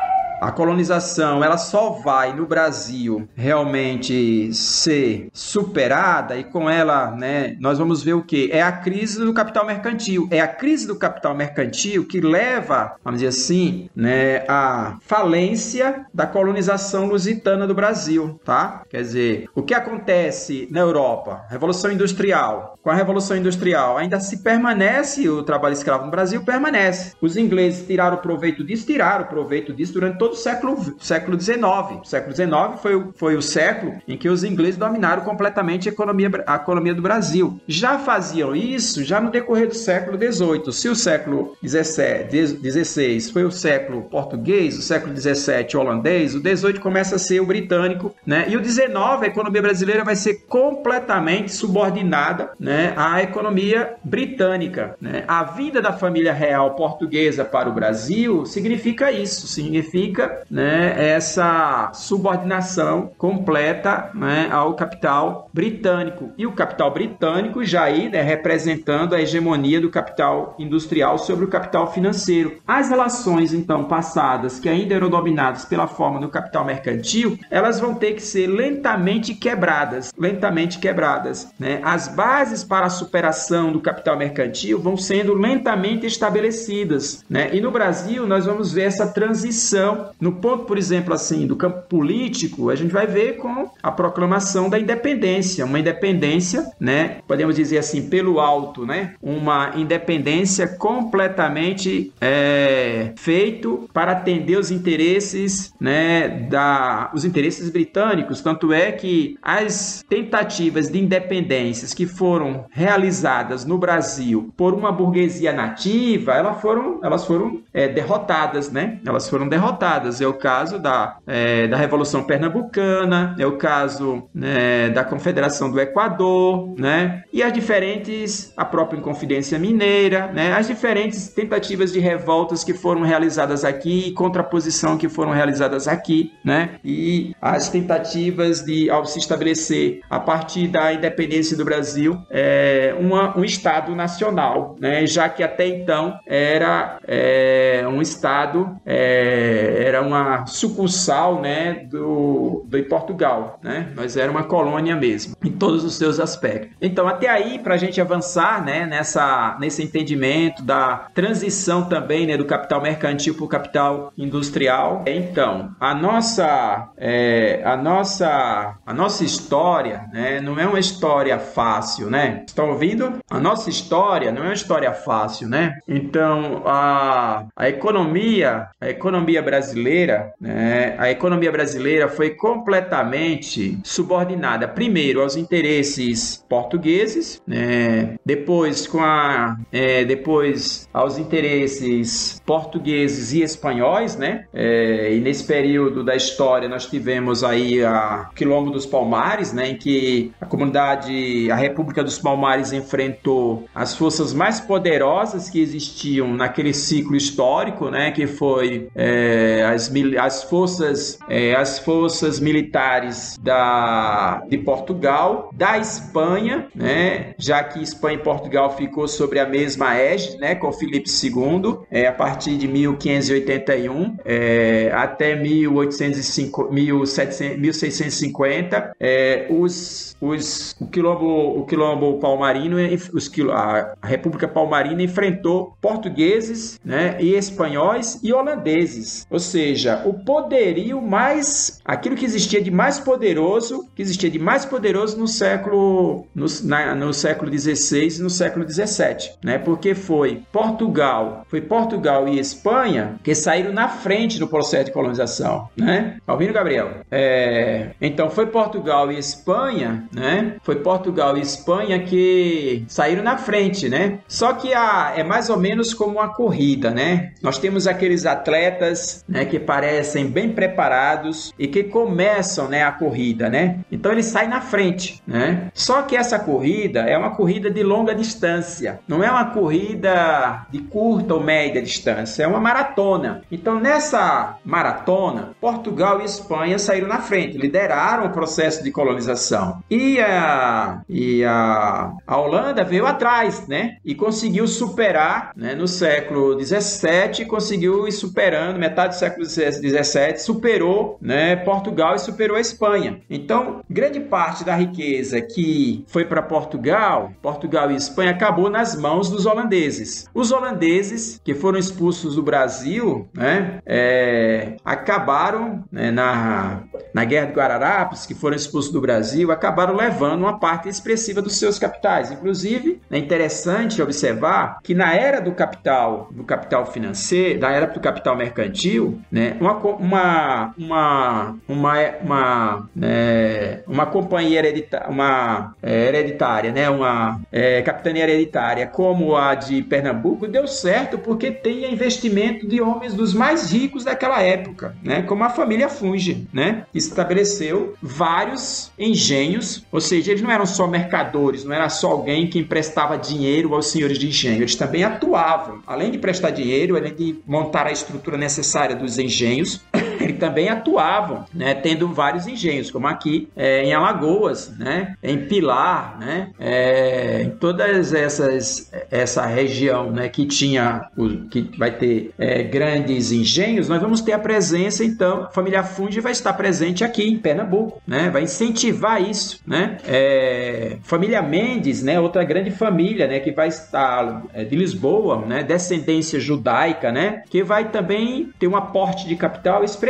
[0.40, 7.78] a colonização ela só vai no Brasil realmente ser superada e com ela, né, nós
[7.78, 10.26] vamos ver o que é a crise do capital mercantil.
[10.30, 16.26] É a crise do capital mercantil que leva, vamos dizer assim, né, a falência da
[16.26, 18.82] colonização lusitana do Brasil, tá?
[18.88, 21.44] Quer dizer, o que acontece na Europa?
[21.50, 22.78] Revolução industrial.
[22.82, 27.12] Com a revolução industrial, ainda se permanece o trabalho escravo no Brasil, permanece.
[27.20, 31.60] Os ingleses tiraram proveito disso, tiraram proveito disso durante todo todo o século, século XIX.
[32.02, 36.30] O século XIX foi, foi o século em que os ingleses dominaram completamente a economia,
[36.46, 37.60] a economia do Brasil.
[37.66, 40.72] Já faziam isso já no decorrer do século XVIII.
[40.72, 47.16] Se o século XVI foi o século português, o século XVII holandês, o XVIII começa
[47.16, 48.46] a ser o britânico, né?
[48.48, 55.24] E o XIX, a economia brasileira vai ser completamente subordinada, né, à economia britânica, né?
[55.26, 60.19] A vinda da família real portuguesa para o Brasil significa isso, significa
[60.50, 66.30] né, essa subordinação completa né, ao capital britânico.
[66.36, 71.48] E o capital britânico já aí né, representando a hegemonia do capital industrial sobre o
[71.48, 72.58] capital financeiro.
[72.66, 77.94] As relações, então, passadas, que ainda eram dominadas pela forma do capital mercantil, elas vão
[77.94, 80.12] ter que ser lentamente quebradas.
[80.18, 81.52] Lentamente quebradas.
[81.58, 81.80] Né?
[81.82, 87.24] As bases para a superação do capital mercantil vão sendo lentamente estabelecidas.
[87.28, 87.50] Né?
[87.52, 91.82] E no Brasil, nós vamos ver essa transição no ponto, por exemplo, assim, do campo
[91.88, 97.78] político, a gente vai ver com a proclamação da independência, uma independência, né, podemos dizer
[97.78, 107.10] assim, pelo alto, né, uma independência completamente é, feito para atender os interesses, né, da,
[107.14, 108.40] os interesses britânicos.
[108.40, 115.52] Tanto é que as tentativas de independências que foram realizadas no Brasil por uma burguesia
[115.52, 118.98] nativa, elas foram, elas foram é, derrotadas, né?
[119.04, 124.90] Elas foram derrotadas é o caso da, é, da Revolução Pernambucana, é o caso né,
[124.90, 127.22] da Confederação do Equador, né?
[127.32, 130.52] E as diferentes, a própria Inconfidência Mineira, né?
[130.52, 136.32] As diferentes tentativas de revoltas que foram realizadas aqui e contraposição que foram realizadas aqui,
[136.44, 136.76] né?
[136.84, 143.36] E as tentativas de, ao se estabelecer a partir da independência do Brasil, é, uma,
[143.38, 145.06] um Estado nacional, né?
[145.06, 152.82] Já que até então era é, um Estado é, era uma sucursal né, do, do
[152.84, 153.58] Portugal.
[153.62, 153.92] Né?
[153.94, 156.70] Nós era uma colônia mesmo, em todos os seus aspectos.
[156.80, 162.36] Então, até aí, para a gente avançar né, nessa, nesse entendimento da transição também né,
[162.36, 169.24] do capital mercantil para o capital industrial, então, a nossa, é, a nossa, a nossa
[169.24, 172.44] história né, não é uma história fácil, né?
[172.46, 173.18] Estão ouvindo?
[173.28, 175.78] A nossa história não é uma história fácil, né?
[175.88, 184.68] Então, a, a economia, a economia brasileira brasileira, né, a economia brasileira foi completamente subordinada,
[184.68, 194.16] primeiro aos interesses portugueses, né, depois com a, é, depois aos interesses portugueses e espanhóis,
[194.16, 199.70] né, é, e nesse período da história nós tivemos aí a Quilombo dos Palmares, né,
[199.70, 206.28] em que a comunidade, a República dos Palmares enfrentou as forças mais poderosas que existiam
[206.34, 214.42] naquele ciclo histórico, né, que foi é, as, as forças é, as forças militares da,
[214.48, 220.38] de Portugal, da Espanha, né, já que Espanha e Portugal ficou sobre a mesma égide,
[220.38, 229.46] né, com Filipe II, é, a partir de 1581 é, até 1805, 1700, 1650, é,
[229.50, 232.76] os, os, o quilombo, o quilombo palmarino,
[233.12, 241.02] os, a República Palmarina enfrentou portugueses, né, e espanhóis e holandeses, ou seja, o poderio
[241.02, 246.46] mais, aquilo que existia de mais poderoso, que existia de mais poderoso no século, no,
[246.64, 249.58] na, no século XVI e no século XVII, né?
[249.58, 255.68] Porque foi Portugal, foi Portugal e Espanha que saíram na frente no processo de colonização,
[255.76, 256.16] né?
[256.24, 257.00] Tá ouvindo, Gabriel?
[257.10, 260.56] É, então foi Portugal e Espanha, né?
[260.62, 264.20] Foi Portugal e Espanha que saíram na frente, né?
[264.28, 267.32] Só que a, é mais ou menos como uma corrida, né?
[267.42, 273.48] Nós temos aqueles atletas, né, que parecem bem preparados e que começam, né, a corrida,
[273.48, 273.80] né?
[273.90, 275.68] Então ele sai na frente, né?
[275.74, 280.78] Só que essa corrida é uma corrida de longa distância, não é uma corrida de
[280.78, 283.42] curta ou média distância, é uma maratona.
[283.50, 289.82] Então nessa maratona, Portugal e Espanha saíram na frente, lideraram o processo de colonização.
[289.90, 293.96] E a, e a, a Holanda veio atrás, né?
[294.04, 301.18] E conseguiu superar, né, no século 17, conseguiu ir superando, metade do século 17, superou
[301.20, 303.20] né, Portugal e superou a Espanha.
[303.28, 309.30] Então, grande parte da riqueza que foi para Portugal, Portugal e Espanha, acabou nas mãos
[309.30, 310.28] dos holandeses.
[310.34, 316.82] Os holandeses, que foram expulsos do Brasil, né, é, acabaram né, na,
[317.14, 321.58] na Guerra de Guararapes, que foram expulsos do Brasil, acabaram levando uma parte expressiva dos
[321.58, 322.30] seus capitais.
[322.30, 328.00] Inclusive, é interessante observar que na era do capital, do capital financeiro, da era do
[328.00, 336.72] capital mercantil, né, uma, uma, uma, uma, uma, é, uma companhia hereditária, uma é, hereditária,
[336.72, 342.80] né, uma é, capitania hereditária como a de Pernambuco deu certo porque tem investimento de
[342.80, 349.84] homens dos mais ricos daquela época, né, como a família Funge, né, estabeleceu vários engenhos,
[349.90, 353.86] ou seja, eles não eram só mercadores, não era só alguém que emprestava dinheiro aos
[353.88, 358.36] senhores de engenho, eles também atuavam, além de prestar dinheiro, além de montar a estrutura
[358.36, 359.89] necessária dos engenhos, ele
[360.28, 366.50] também atuavam, né, tendo vários engenhos, como aqui é, em Alagoas, né, em Pilar, né,
[366.58, 373.32] é, em todas essas essa região, né, que tinha o, que vai ter é, grandes
[373.32, 377.38] engenhos, nós vamos ter a presença então, a família Fundi vai estar presente aqui em
[377.38, 383.50] Pernambuco, né, vai incentivar isso, né, é, família Mendes, né, outra grande família, né, que
[383.50, 389.26] vai estar é, de Lisboa, né, descendência judaica, né, que vai também ter um aporte
[389.26, 390.09] de capital expressivo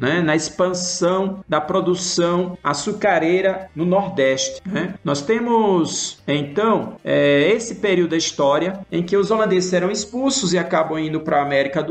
[0.00, 4.60] né, na expansão da produção açucareira no Nordeste.
[4.66, 4.94] Né?
[5.04, 10.58] Nós temos, então, é, esse período da história em que os holandeses serão expulsos e
[10.58, 11.84] acabam indo para América,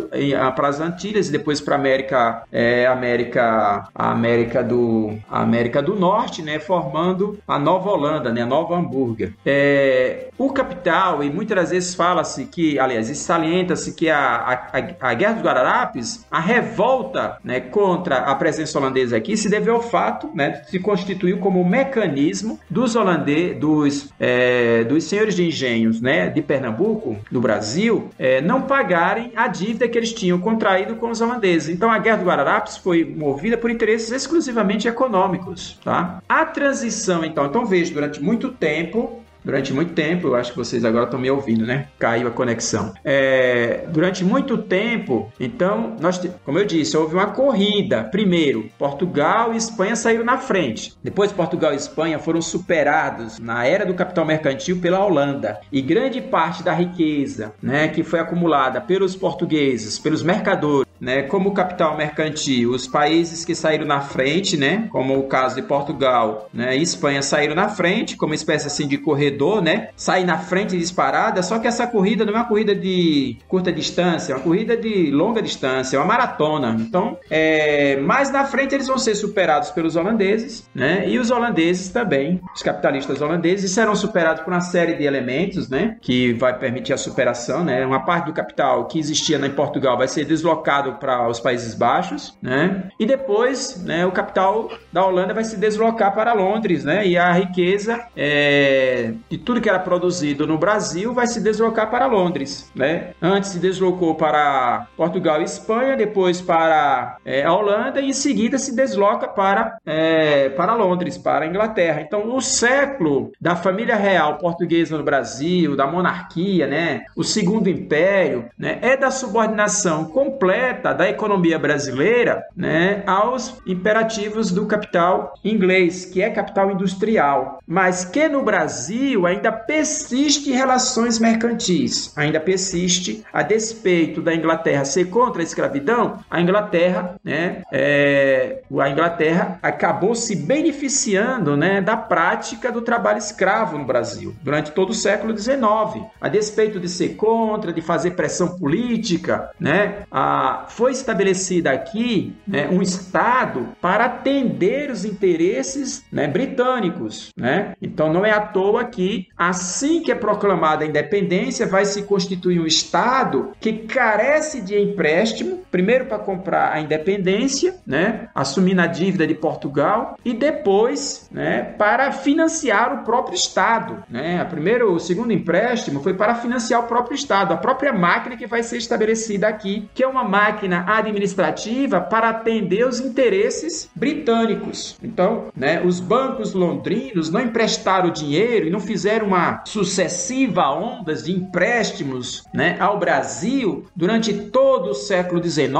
[0.55, 6.41] para as Antilhas e depois para América, é, América, América do, a América do Norte,
[6.41, 9.33] né, formando a Nova Holanda, né, a Nova Hamburgo.
[9.45, 15.33] É, o capital, e muitas vezes fala-se que, aliás, salienta-se que a, a, a Guerra
[15.33, 20.63] dos Guararapes, a revolta né, contra a presença holandesa aqui se deve ao fato né,
[20.67, 26.41] se constituiu como um mecanismo dos holandeses, dos, é, dos senhores de engenhos né, de
[26.41, 31.69] Pernambuco, do Brasil, é, não pagarem a dívida que eles tinham contraído com os holandeses.
[31.69, 35.79] Então a Guerra do Guararapes foi movida por interesses exclusivamente econômicos.
[35.83, 36.21] Tá?
[36.27, 40.83] A transição, então, então veja, durante muito tempo durante muito tempo, eu acho que vocês
[40.85, 41.87] agora estão me ouvindo, né?
[41.99, 42.93] Caiu a conexão.
[43.03, 48.03] É, durante muito tempo, então, nós, como eu disse, houve uma corrida.
[48.03, 50.93] Primeiro, Portugal e Espanha saíram na frente.
[51.03, 55.59] Depois, Portugal e Espanha foram superados na era do capital mercantil pela Holanda.
[55.71, 61.53] E grande parte da riqueza, né, que foi acumulada pelos portugueses, pelos mercadores, né, como
[61.53, 66.77] capital mercantil, os países que saíram na frente, né, como o caso de Portugal, né,
[66.77, 71.43] e Espanha saíram na frente, como espécie assim de corredor, né, sair na frente disparada,
[71.43, 75.11] só que essa corrida não é uma corrida de curta distância, é uma corrida de
[75.11, 76.77] longa distância, é uma maratona.
[76.79, 81.89] Então, é, mais na frente eles vão ser superados pelos holandeses, né, e os holandeses
[81.89, 86.93] também, os capitalistas holandeses serão superados por uma série de elementos, né, que vai permitir
[86.93, 91.27] a superação, né, uma parte do capital que existia em Portugal vai ser deslocado para
[91.27, 92.89] os Países Baixos, né?
[92.99, 97.05] E depois, né, o capital da Holanda vai se deslocar para Londres, né?
[97.05, 102.05] E a riqueza é, de tudo que era produzido no Brasil vai se deslocar para
[102.05, 103.11] Londres, né?
[103.21, 108.57] Antes se deslocou para Portugal e Espanha, depois para é, a Holanda e em seguida
[108.57, 112.01] se desloca para é, para Londres, para a Inglaterra.
[112.01, 117.03] Então, o século da família real portuguesa no Brasil, da monarquia, né?
[117.15, 118.79] O segundo império, né?
[118.81, 126.29] É da subordinação completa da economia brasileira né, aos imperativos do capital inglês, que é
[126.29, 134.33] capital industrial, mas que no Brasil ainda persiste relações mercantis, ainda persiste, a despeito da
[134.33, 141.79] Inglaterra ser contra a escravidão, a Inglaterra, né, é, a Inglaterra acabou se beneficiando né,
[141.81, 146.89] da prática do trabalho escravo no Brasil durante todo o século XIX, a despeito de
[146.89, 154.05] ser contra, de fazer pressão política, né, a, foi estabelecida aqui né, um Estado para
[154.05, 157.31] atender os interesses né, britânicos.
[157.37, 157.73] Né?
[157.81, 162.59] Então não é à toa que, assim que é proclamada a independência, vai se constituir
[162.59, 169.25] um Estado que carece de empréstimo, primeiro para comprar a independência, né, assumindo a dívida
[169.25, 174.03] de Portugal, e depois né, para financiar o próprio Estado.
[174.09, 174.39] Né?
[174.39, 178.47] A primeiro, o segundo empréstimo foi para financiar o próprio Estado, a própria máquina que
[178.47, 180.52] vai ser estabelecida aqui, que é uma máquina
[180.87, 184.97] administrativa para atender os interesses britânicos.
[185.03, 191.31] Então, né, os bancos londrinos não emprestaram dinheiro e não fizeram uma sucessiva ondas de
[191.31, 195.73] empréstimos né, ao Brasil durante todo o século XIX,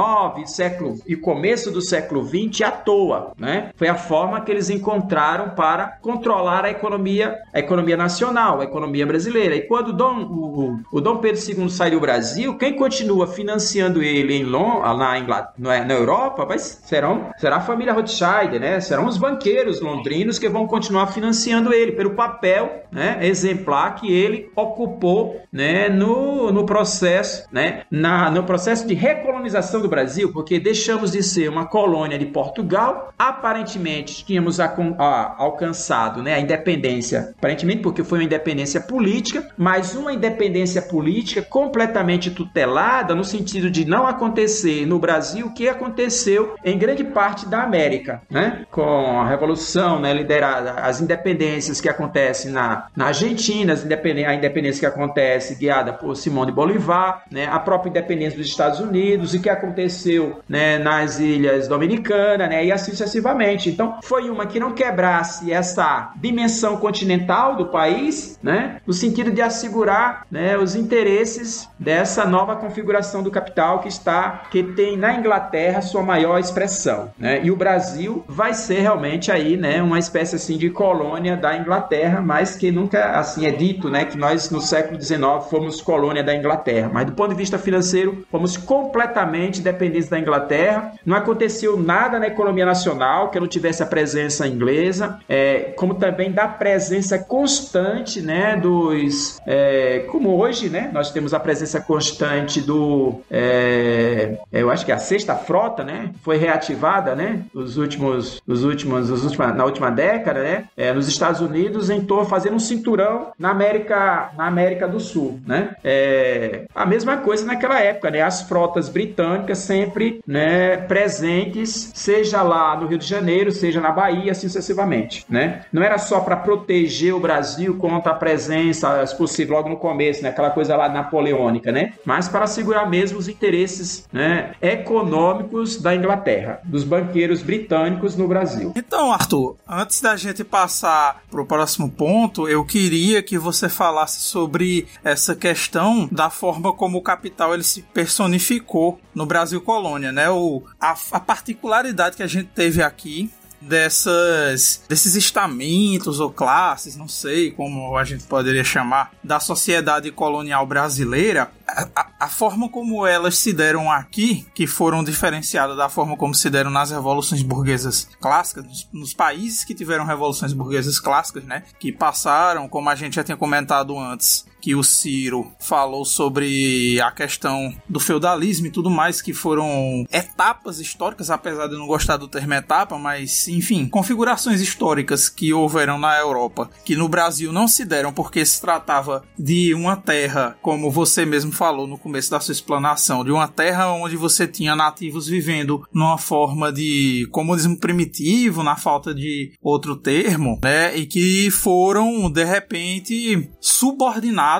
[0.46, 3.32] século e começo do século XX à toa.
[3.38, 3.70] Né?
[3.76, 9.06] Foi a forma que eles encontraram para controlar a economia, a economia nacional, a economia
[9.06, 9.54] brasileira.
[9.54, 14.34] E quando Dom, o, o Dom Pedro II sai do Brasil, quem continua financiando ele
[14.34, 14.63] em Londres,
[14.96, 18.80] na, Inglaterra, na Europa, vai, serão, será a família Rothschild, né?
[18.80, 24.50] Serão os banqueiros londrinos que vão continuar financiando ele pelo papel né, exemplar que ele
[24.54, 31.10] ocupou né, no, no processo, né, na, no processo de recolonização do Brasil, porque deixamos
[31.10, 34.66] de ser uma colônia de Portugal, aparentemente tínhamos a,
[34.98, 41.42] a, alcançado né, a independência, aparentemente porque foi uma independência política, mas uma independência política
[41.42, 44.53] completamente tutelada no sentido de não acontecer
[44.86, 50.12] no Brasil o que aconteceu em grande parte da América, né, com a revolução né,
[50.12, 56.46] liderada, as independências que acontecem na, na Argentina, a independência que acontece guiada por Simão
[56.46, 61.68] de Bolivar, né, a própria independência dos Estados Unidos e que aconteceu né, nas ilhas
[61.68, 63.70] dominicanas, né, e assim sucessivamente.
[63.70, 69.42] Então, foi uma que não quebrasse essa dimensão continental do país, né, no sentido de
[69.42, 75.80] assegurar né, os interesses dessa nova configuração do capital que está, que tem na Inglaterra
[75.82, 80.56] sua maior expressão, né, e o Brasil vai ser realmente aí, né, uma espécie assim
[80.56, 85.00] de colônia da Inglaterra, mas que nunca assim é dito, né, que nós no século
[85.00, 85.20] XIX
[85.50, 90.92] fomos colônia da Inglaterra, mas do ponto de vista financeiro fomos completamente dependentes da Inglaterra.
[91.04, 96.32] Não aconteceu nada na economia nacional que não tivesse a presença inglesa, é, como também
[96.32, 103.20] da presença constante, né, dos, é, como hoje, né, nós temos a presença constante do,
[103.30, 109.10] é, eu acho que a sexta frota, né, foi reativada, né, os últimos, os últimos,
[109.10, 113.32] os últimos na última década, né, é, nos Estados Unidos, em torno fazendo um cinturão
[113.38, 115.76] na América, na América do Sul, né?
[115.82, 118.22] É, a mesma coisa naquela época, né?
[118.22, 124.32] As frotas britânicas sempre, né, presentes, seja lá no Rio de Janeiro, seja na Bahia,
[124.32, 125.62] assim sucessivamente, né?
[125.72, 130.22] Não era só para proteger o Brasil contra a presença, se possível, logo no começo,
[130.22, 130.30] né?
[130.30, 131.92] Aquela coisa lá napoleônica, né?
[132.04, 134.23] Mas para assegurar mesmo os interesses, né,
[134.60, 138.72] econômicos da Inglaterra, dos banqueiros britânicos no Brasil.
[138.76, 144.20] Então, Arthur, antes da gente passar para o próximo ponto, eu queria que você falasse
[144.20, 150.28] sobre essa questão da forma como o capital ele se personificou no Brasil colônia, né?
[150.30, 153.30] O, a, a particularidade que a gente teve aqui
[153.68, 160.66] dessas desses estamentos ou classes, não sei como a gente poderia chamar, da sociedade colonial
[160.66, 166.34] brasileira, a, a, forma como elas se deram aqui, que foram diferenciadas da forma como
[166.34, 171.64] se deram nas revoluções burguesas clássicas, nos, nos, países que tiveram revoluções burguesas clássicas, né?
[171.78, 177.10] Que passaram, como a gente já tinha comentado antes, que o Ciro falou sobre a
[177.10, 182.16] questão do feudalismo e tudo mais, que foram etapas históricas, apesar de eu não gostar
[182.16, 187.68] do termo etapa, mas enfim, configurações históricas que houveram na Europa, que no Brasil não
[187.68, 192.40] se deram porque se tratava de uma terra, como você mesmo falou no começo da
[192.40, 198.62] sua explanação, de uma terra onde você tinha nativos vivendo numa forma de comunismo primitivo,
[198.62, 200.96] na falta de outro termo, né?
[200.96, 204.53] E que foram de repente subordinados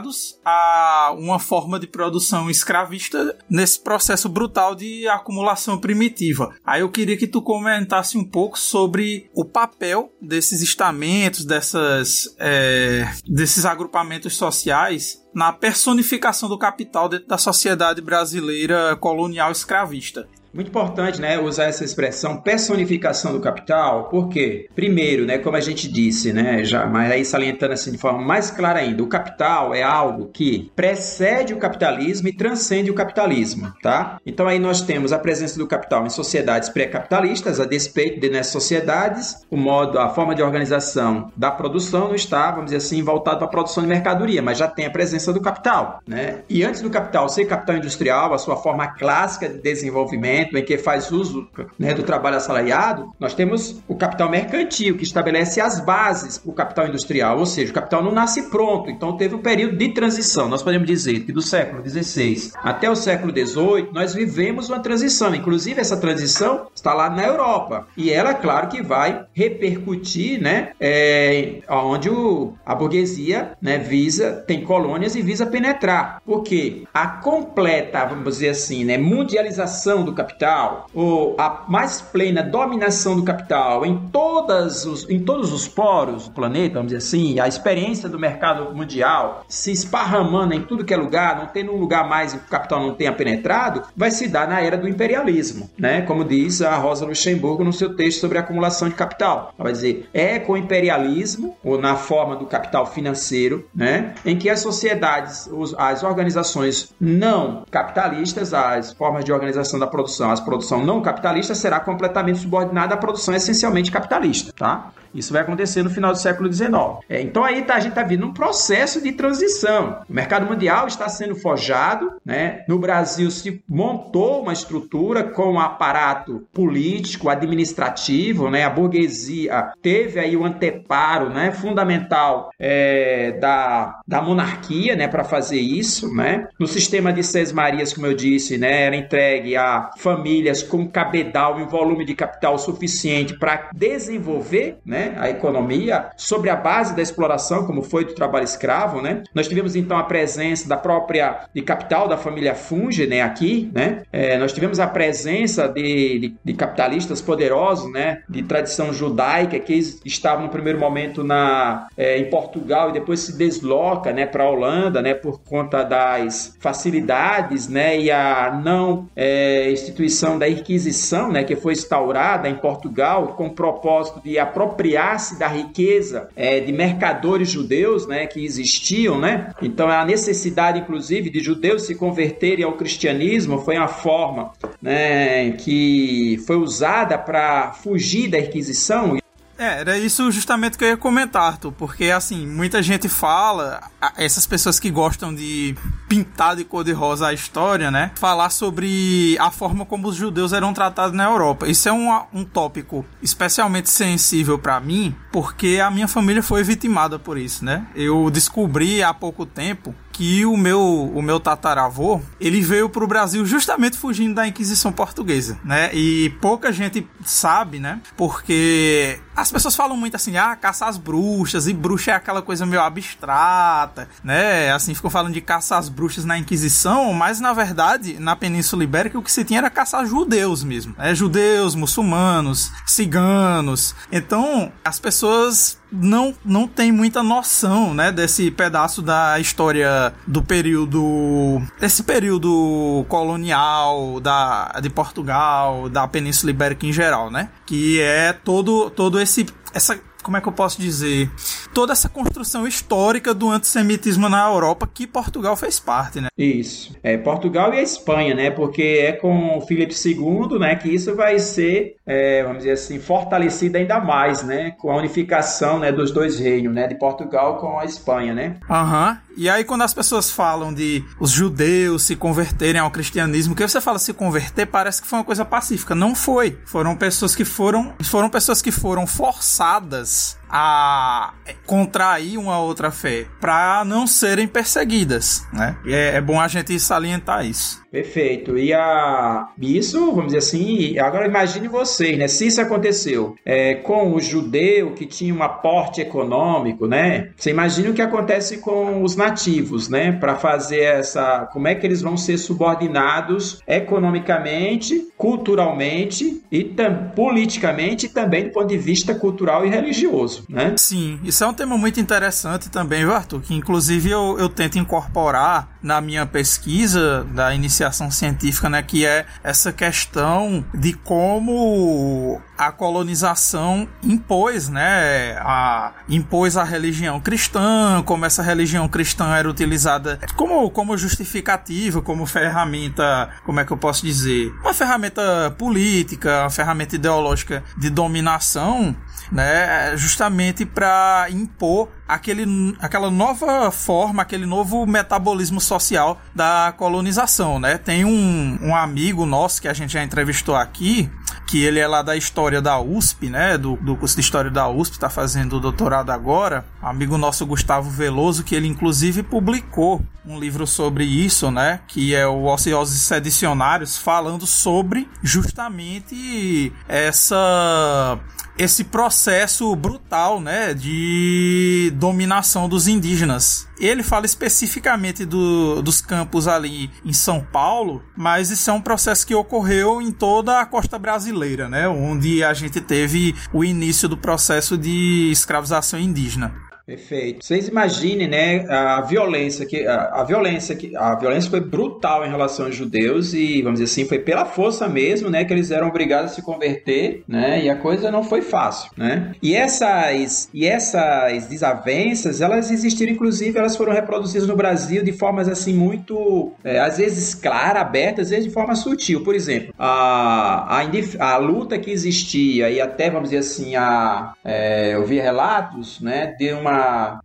[0.45, 6.55] a uma forma de produção escravista nesse processo brutal de acumulação primitiva.
[6.65, 13.11] Aí eu queria que tu comentasse um pouco sobre o papel desses estamentos, dessas, é,
[13.27, 20.29] desses agrupamentos sociais na personificação do capital dentro da sociedade brasileira colonial escravista.
[20.55, 25.91] Muito importante, né, usar essa expressão personificação do capital, porque, primeiro, né, como a gente
[25.91, 29.83] disse, né, já, mas aí salientando assim de forma mais clara ainda, o capital é
[29.83, 34.21] algo que precede o capitalismo e transcende o capitalismo, tá?
[34.25, 38.53] Então aí nós temos a presença do capital em sociedades pré-capitalistas, a despeito de nessas
[38.53, 43.39] sociedades, o modo, a forma de organização da produção não está, vamos dizer assim, voltado
[43.39, 46.43] para a produção de mercadoria, mas já tem a presença do capital, né?
[46.49, 50.65] E antes do capital ser capital industrial, a sua forma clássica de desenvolvimento momento em
[50.65, 51.49] que faz uso
[51.79, 56.55] né, do trabalho assalariado, nós temos o capital mercantil, que estabelece as bases para o
[56.55, 60.49] capital industrial, ou seja, o capital não nasce pronto, então teve um período de transição.
[60.49, 65.35] Nós podemos dizer que do século XVI até o século XVIII, nós vivemos uma transição,
[65.35, 71.61] inclusive essa transição está lá na Europa, e ela, claro que vai repercutir, né, é,
[71.69, 78.25] onde o, a burguesia né, visa, tem colônias e visa penetrar, porque a completa, vamos
[78.25, 83.97] dizer assim, né, mundialização do capital capital, ou a mais plena dominação do capital em,
[84.13, 88.75] todas os, em todos os poros do planeta, vamos dizer assim, a experiência do mercado
[88.75, 92.51] mundial se esparramando em tudo que é lugar, não tendo um lugar mais que o
[92.51, 96.03] capital não tenha penetrado, vai se dar na era do imperialismo, né?
[96.03, 99.53] Como diz a Rosa Luxemburgo no seu texto sobre a acumulação de capital.
[99.59, 104.15] Ela vai dizer, é com o imperialismo, ou na forma do capital financeiro, né?
[104.25, 105.49] Em que as sociedades,
[105.79, 111.55] as organizações não capitalistas, as formas de organização da produção produção, a produção não capitalista
[111.55, 114.93] será completamente subordinada à produção essencialmente capitalista, tá?
[115.15, 116.73] Isso vai acontecer no final do século XIX.
[117.09, 120.03] É, então aí tá, a gente está vendo um processo de transição.
[120.09, 122.65] O mercado mundial está sendo forjado, né?
[122.69, 128.65] No Brasil se montou uma estrutura com um aparato político, administrativo, né?
[128.65, 131.53] A burguesia teve aí o anteparo, né?
[131.53, 135.07] Fundamental é, da, da monarquia, né?
[135.07, 136.49] Para fazer isso, né?
[136.59, 138.83] No sistema de Seis Marias, como eu disse, né?
[138.87, 145.15] Era entregue a famílias com cabedal e um volume de capital suficiente para desenvolver, né?
[145.17, 149.23] a economia sobre a base da exploração, como foi do trabalho escravo, né?
[149.35, 153.23] Nós tivemos então a presença da própria de capital da família Funge, né?
[153.23, 154.03] Aqui, né?
[154.13, 158.23] É, nós tivemos a presença de, de, de, capitalistas poderosos, né?
[158.29, 159.75] De tradição judaica que
[160.05, 164.27] estavam no primeiro momento na é, em Portugal e depois se desloca, né?
[164.27, 165.15] Para a Holanda, né?
[165.15, 167.99] Por conta das facilidades, né?
[167.99, 171.45] E a não é, instituição da Inquisição, né?
[171.45, 176.73] Que foi instaurada em Portugal com o propósito de apropriar apropriar-se da riqueza é, de
[176.73, 179.53] mercadores judeus né, que existiam, né?
[179.63, 186.43] Então a necessidade, inclusive, de judeus se converterem ao cristianismo foi uma forma né, que
[186.47, 189.19] foi usada para fugir da Inquisição
[189.57, 193.81] é, era isso justamente que eu ia comentar, Arthur, porque assim, muita gente fala,
[194.17, 195.75] essas pessoas que gostam de
[196.09, 198.13] pintar de cor-de-rosa a história, né?
[198.17, 201.69] Falar sobre a forma como os judeus eram tratados na Europa.
[201.69, 207.19] Isso é um, um tópico especialmente sensível para mim, porque a minha família foi vitimada
[207.19, 207.87] por isso, né?
[207.95, 213.07] Eu descobri há pouco tempo que o meu, o meu tataravô, ele veio para o
[213.07, 215.93] Brasil justamente fugindo da Inquisição Portuguesa, né?
[215.93, 218.01] E pouca gente sabe, né?
[218.17, 222.65] Porque as pessoas falam muito assim, ah, caça às bruxas, e bruxa é aquela coisa
[222.65, 224.73] meio abstrata, né?
[224.73, 229.19] Assim, ficam falando de caça às bruxas na Inquisição, mas na verdade, na Península Ibérica,
[229.19, 231.15] o que se tinha era caçar judeus mesmo, né?
[231.15, 233.95] Judeus, muçulmanos, ciganos.
[234.11, 241.63] Então, as pessoas não, não tem muita noção, né, desse pedaço da história do período
[241.81, 247.49] desse período colonial da de Portugal, da Península Ibérica em geral, né?
[247.65, 251.31] Que é todo todo esse essa como é que eu posso dizer?
[251.73, 256.29] Toda essa construção histórica do antissemitismo na Europa que Portugal fez parte, né?
[256.37, 256.97] Isso.
[257.03, 258.51] É Portugal e a Espanha, né?
[258.51, 262.99] Porque é com o Filipe II, né, que isso vai ser, é, vamos dizer assim,
[262.99, 264.73] fortalecido ainda mais, né?
[264.79, 266.89] Com a unificação, né, dos dois reinos, né?
[266.89, 268.57] De Portugal com a Espanha, né?
[268.69, 269.11] Aham.
[269.11, 269.24] Uhum.
[269.37, 273.81] E aí, quando as pessoas falam de os judeus se converterem ao cristianismo, que você
[273.81, 275.95] fala se converter, parece que foi uma coisa pacífica.
[275.95, 276.59] Não foi.
[276.65, 277.95] Foram pessoas que foram.
[278.03, 281.35] Foram pessoas que foram forçadas a
[281.67, 285.77] contrair uma outra fé para não serem perseguidas, né?
[285.85, 287.83] É, é bom a gente salientar isso.
[287.91, 288.59] Perfeito.
[288.59, 292.29] E a isso, vamos dizer assim, agora imagine vocês, né?
[292.29, 297.31] Se isso aconteceu é, com o judeu que tinha um aporte econômico, né?
[297.37, 300.13] Você imagina o que acontece com os nativos, né?
[300.13, 308.07] Para fazer essa, como é que eles vão ser subordinados economicamente, culturalmente e tam, politicamente
[308.07, 310.75] e também do ponto de vista cultural e religioso né?
[310.77, 313.41] Sim, isso é um tema muito interessante também, Arthur?
[313.41, 318.83] Que inclusive eu, eu tento incorporar na minha pesquisa da iniciação científica, né?
[318.83, 328.03] Que é essa questão de como a colonização impôs, né, a, impôs a religião cristã,
[328.05, 333.77] como essa religião cristã era utilizada como, como justificativa, como ferramenta, como é que eu
[333.77, 338.95] posso dizer, uma ferramenta política, uma ferramenta ideológica de dominação,
[339.33, 340.34] né, justamente
[340.67, 347.79] para impor aquele, aquela nova forma, aquele novo metabolismo social da colonização, né?
[347.79, 351.11] Tem um, um amigo nosso que a gente já entrevistou aqui,
[351.47, 353.57] que ele é lá da história da USP, né?
[353.59, 356.65] Do, do curso de história da USP, está fazendo o doutorado agora.
[356.81, 361.81] Amigo nosso Gustavo Veloso, que ele inclusive publicou um livro sobre isso, né?
[361.87, 368.19] Que é o Ociosos Sedicionários, falando sobre justamente essa
[368.59, 373.69] esse processo brutal, né, de dominação dos indígenas.
[373.79, 379.27] Ele fala especificamente do, dos campos ali em São Paulo, mas isso é um processo
[379.27, 384.17] que ocorreu em toda a costa brasileira, né, onde a gente teve o início do
[384.17, 386.55] processo de escravização indígena.
[386.87, 387.45] Perfeito.
[387.45, 392.29] Vocês imaginem, né, a violência que a, a, violência que a violência foi brutal em
[392.29, 395.89] relação aos judeus e vamos dizer assim, foi pela força mesmo, né, que eles eram
[395.89, 397.65] obrigados a se converter, né?
[397.65, 399.33] E a coisa não foi fácil, né?
[399.43, 405.49] E essas e essas desavenças, elas existiram inclusive, elas foram reproduzidas no Brasil de formas
[405.49, 409.25] assim muito é, às vezes clara, aberta, às vezes de forma sutil.
[409.25, 410.83] Por exemplo, a
[411.19, 416.01] a, a luta que existia e até vamos dizer assim, a é, eu vi relatos,
[416.01, 416.74] né, de uma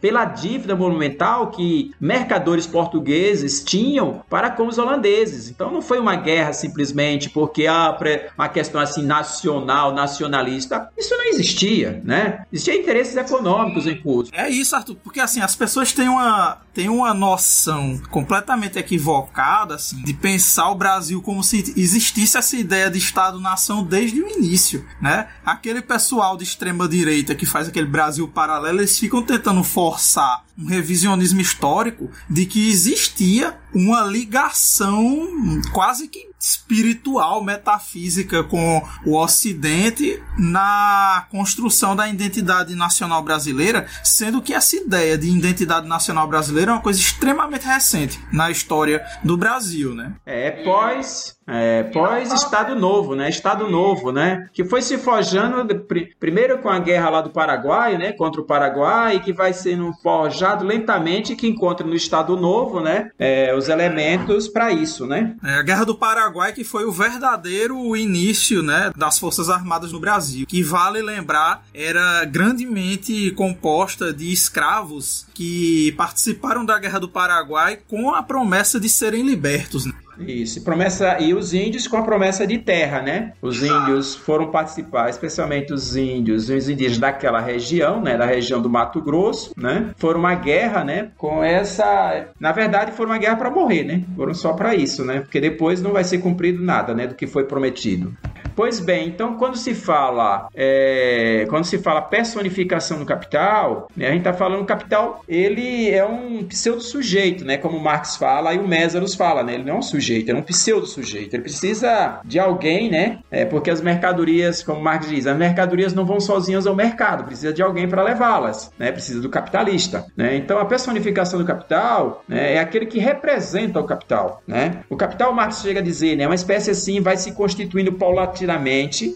[0.00, 5.48] pela dívida monumental que mercadores portugueses tinham para com os holandeses.
[5.48, 7.96] Então não foi uma guerra simplesmente porque há
[8.36, 10.90] uma questão assim nacional, nacionalista.
[10.96, 12.44] Isso não existia, né?
[12.52, 14.30] Existia interesses econômicos em curso.
[14.34, 20.02] É isso, Arthur, porque assim, as pessoas têm uma, têm uma noção completamente equivocada assim,
[20.02, 25.28] de pensar o Brasil como se existisse essa ideia de Estado-nação desde o início, né?
[25.44, 30.66] Aquele pessoal de extrema direita que faz aquele Brasil paralelo, eles ficam tentando forçar um
[30.66, 35.28] revisionismo histórico de que existia uma ligação
[35.72, 44.52] quase que espiritual, metafísica com o Ocidente na construção da identidade nacional brasileira, sendo que
[44.52, 49.94] essa ideia de identidade nacional brasileira é uma coisa extremamente recente na história do Brasil,
[49.94, 50.14] né?
[50.26, 53.28] É pós é, pós Estado Novo, né?
[53.28, 54.48] Estado Novo, né?
[54.52, 55.74] Que foi se forjando de,
[56.18, 58.12] primeiro com a guerra lá do Paraguai, né?
[58.12, 63.10] Contra o Paraguai, que vai sendo forjado lentamente, que encontra no Estado Novo, né?
[63.18, 65.34] É, os elementos para isso, né?
[65.42, 68.92] É, a Guerra do Paraguai que foi o verdadeiro início, né?
[68.96, 76.64] Das Forças Armadas no Brasil, que vale lembrar era grandemente composta de escravos que participaram
[76.64, 79.86] da Guerra do Paraguai com a promessa de serem libertos.
[79.86, 79.92] Né?
[80.18, 83.32] Isso, promessa e os índios com a promessa de terra, né?
[83.42, 88.70] Os índios foram participar, especialmente os índios, os indígenas daquela região, né, da região do
[88.70, 89.90] Mato Grosso, né?
[89.96, 94.02] Foram uma guerra, né, com essa, na verdade, foram uma guerra para morrer, né?
[94.16, 95.20] Foram só para isso, né?
[95.20, 98.14] Porque depois não vai ser cumprido nada, né, do que foi prometido.
[98.56, 104.10] Pois bem, então quando se fala é, quando se fala personificação no capital, né, a
[104.10, 108.58] gente está falando o capital, ele é um pseudo sujeito, né, como Marx fala e
[108.58, 112.20] o Mésaros fala, né, ele não é um sujeito, é um pseudo sujeito, ele precisa
[112.24, 116.66] de alguém, né, é, porque as mercadorias, como Marx diz, as mercadorias não vão sozinhas
[116.66, 121.38] ao mercado, precisa de alguém para levá-las, né, precisa do capitalista, né, então a personificação
[121.38, 125.82] do capital né, é aquele que representa o capital, né, o capital Marx chega a
[125.82, 128.64] dizer, né, uma espécie assim vai se constituindo paulatinamente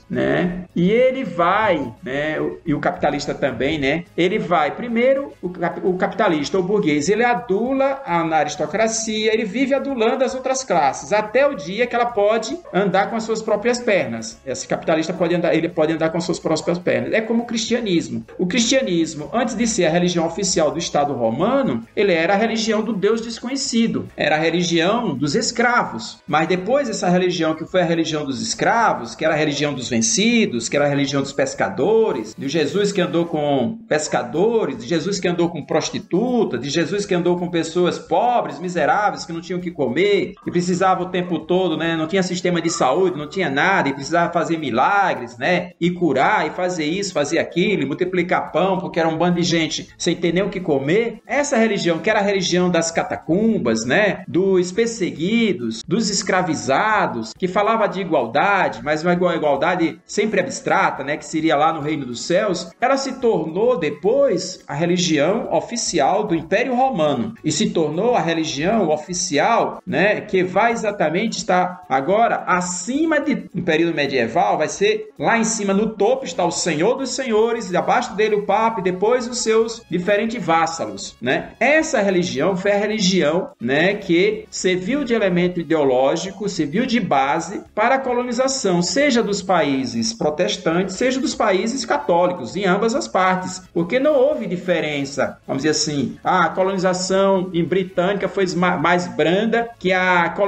[0.09, 0.65] né?
[0.75, 2.37] E ele vai, né?
[2.65, 4.05] E o capitalista também, né?
[4.17, 10.35] Ele vai, primeiro, o capitalista, o burguês, ele adula a aristocracia, ele vive adulando as
[10.35, 10.78] outras classes,
[11.13, 14.39] até o dia que ela pode andar com as suas próprias pernas.
[14.47, 17.13] Esse capitalista pode andar, ele pode andar com as suas próprias pernas.
[17.13, 18.25] É como o cristianismo.
[18.39, 22.83] O cristianismo, antes de ser a religião oficial do Estado romano, ele era a religião
[22.83, 24.09] do Deus desconhecido.
[24.17, 26.23] Era a religião dos escravos.
[26.27, 29.89] Mas depois essa religião que foi a religião dos escravos, que era a religião dos
[29.89, 35.19] vencidos, que era a religião dos pescadores, de Jesus que andou com pescadores, de Jesus
[35.19, 39.59] que andou com prostitutas, de Jesus que andou com pessoas pobres, miseráveis, que não tinham
[39.59, 41.97] o que comer, que precisava o tempo todo, né?
[41.97, 45.71] Não tinha sistema de saúde, não tinha nada, e precisava fazer milagres, né?
[45.81, 49.43] E curar, e fazer isso, fazer aquilo, e multiplicar pão, porque era um bando de
[49.43, 51.23] gente sem ter nem o que comer.
[51.27, 54.25] Essa religião, que era a religião das catacumbas, né?
[54.29, 61.25] Dos perseguidos, dos escravizados, que falava de igualdade, mas uma igualdade sempre abstrata, né, que
[61.25, 66.75] seria lá no reino dos céus, ela se tornou depois a religião oficial do Império
[66.75, 73.49] Romano e se tornou a religião oficial, né, que vai exatamente estar agora acima de
[73.55, 77.71] um período medieval, vai ser lá em cima no topo está o Senhor dos Senhores,
[77.71, 81.51] e abaixo dele o Papa e depois os seus diferentes vassalos, né?
[81.61, 87.95] Essa religião foi a religião, né, que serviu de elemento ideológico, serviu de base para
[87.95, 94.01] a colonização, seja dos países protestantes, seja dos países católicos, em ambas as partes, porque
[94.01, 100.29] não houve diferença, vamos dizer assim, a colonização em britânica foi mais branda que a
[100.31, 100.48] colonização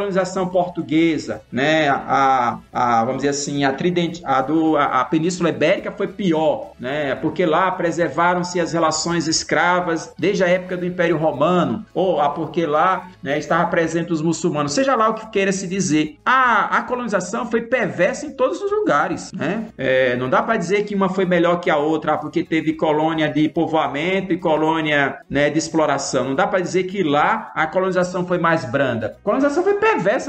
[0.51, 1.89] portuguesa, né?
[1.89, 6.73] A, a vamos dizer assim, a, trident, a, do, a, a Península Ibérica foi pior,
[6.79, 7.15] né?
[7.17, 12.67] Porque lá preservaram-se as relações escravas desde a época do Império Romano, ou a porque
[12.67, 16.19] lá né, estava presente os muçulmanos, seja lá o que queira se dizer.
[16.25, 19.67] A, a colonização foi perversa em todos os lugares, né?
[19.77, 23.29] É, não dá para dizer que uma foi melhor que a outra porque teve colônia
[23.29, 26.25] de povoamento e colônia né, de exploração.
[26.25, 29.17] Não dá para dizer que lá a colonização foi mais branda.
[29.21, 29.75] A colonização foi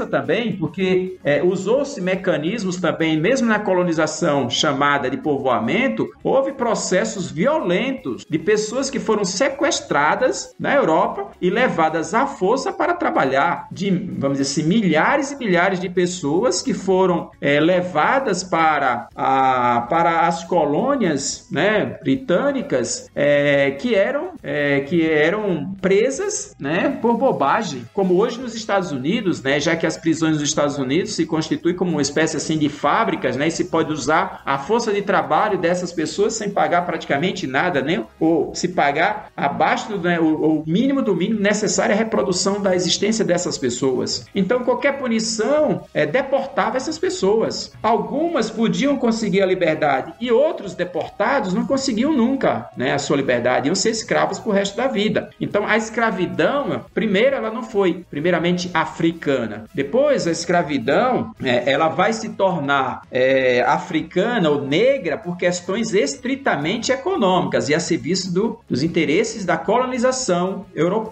[0.06, 8.24] também, porque é, usou-se mecanismos também, mesmo na colonização chamada de povoamento, houve processos violentos
[8.28, 14.38] de pessoas que foram sequestradas na Europa e levadas à força para trabalhar, de, vamos
[14.38, 20.44] dizer assim, milhares e milhares de pessoas que foram é, levadas para, a, para as
[20.44, 28.40] colônias né, britânicas é, que, eram, é, que eram presas né, por bobagem, como hoje
[28.40, 32.02] nos Estados Unidos, né, já que as prisões nos Estados Unidos se constituem como uma
[32.02, 36.34] espécie assim de fábricas, né, e se pode usar a força de trabalho dessas pessoas
[36.34, 41.14] sem pagar praticamente nada, né, ou se pagar abaixo do né, o, o mínimo do
[41.14, 44.26] mínimo necessário à reprodução da existência dessas pessoas.
[44.34, 47.72] Então qualquer punição é, deportava essas pessoas.
[47.82, 53.68] Algumas podiam conseguir a liberdade e outros deportados não conseguiam nunca né, a sua liberdade,
[53.68, 55.30] iam ser escravos pro resto da vida.
[55.40, 59.31] Então a escravidão, primeiro, ela não foi primeiramente africana.
[59.74, 66.92] Depois a escravidão, é, ela vai se tornar é, africana ou negra por questões estritamente
[66.92, 70.66] econômicas e a serviço do, dos interesses da colonização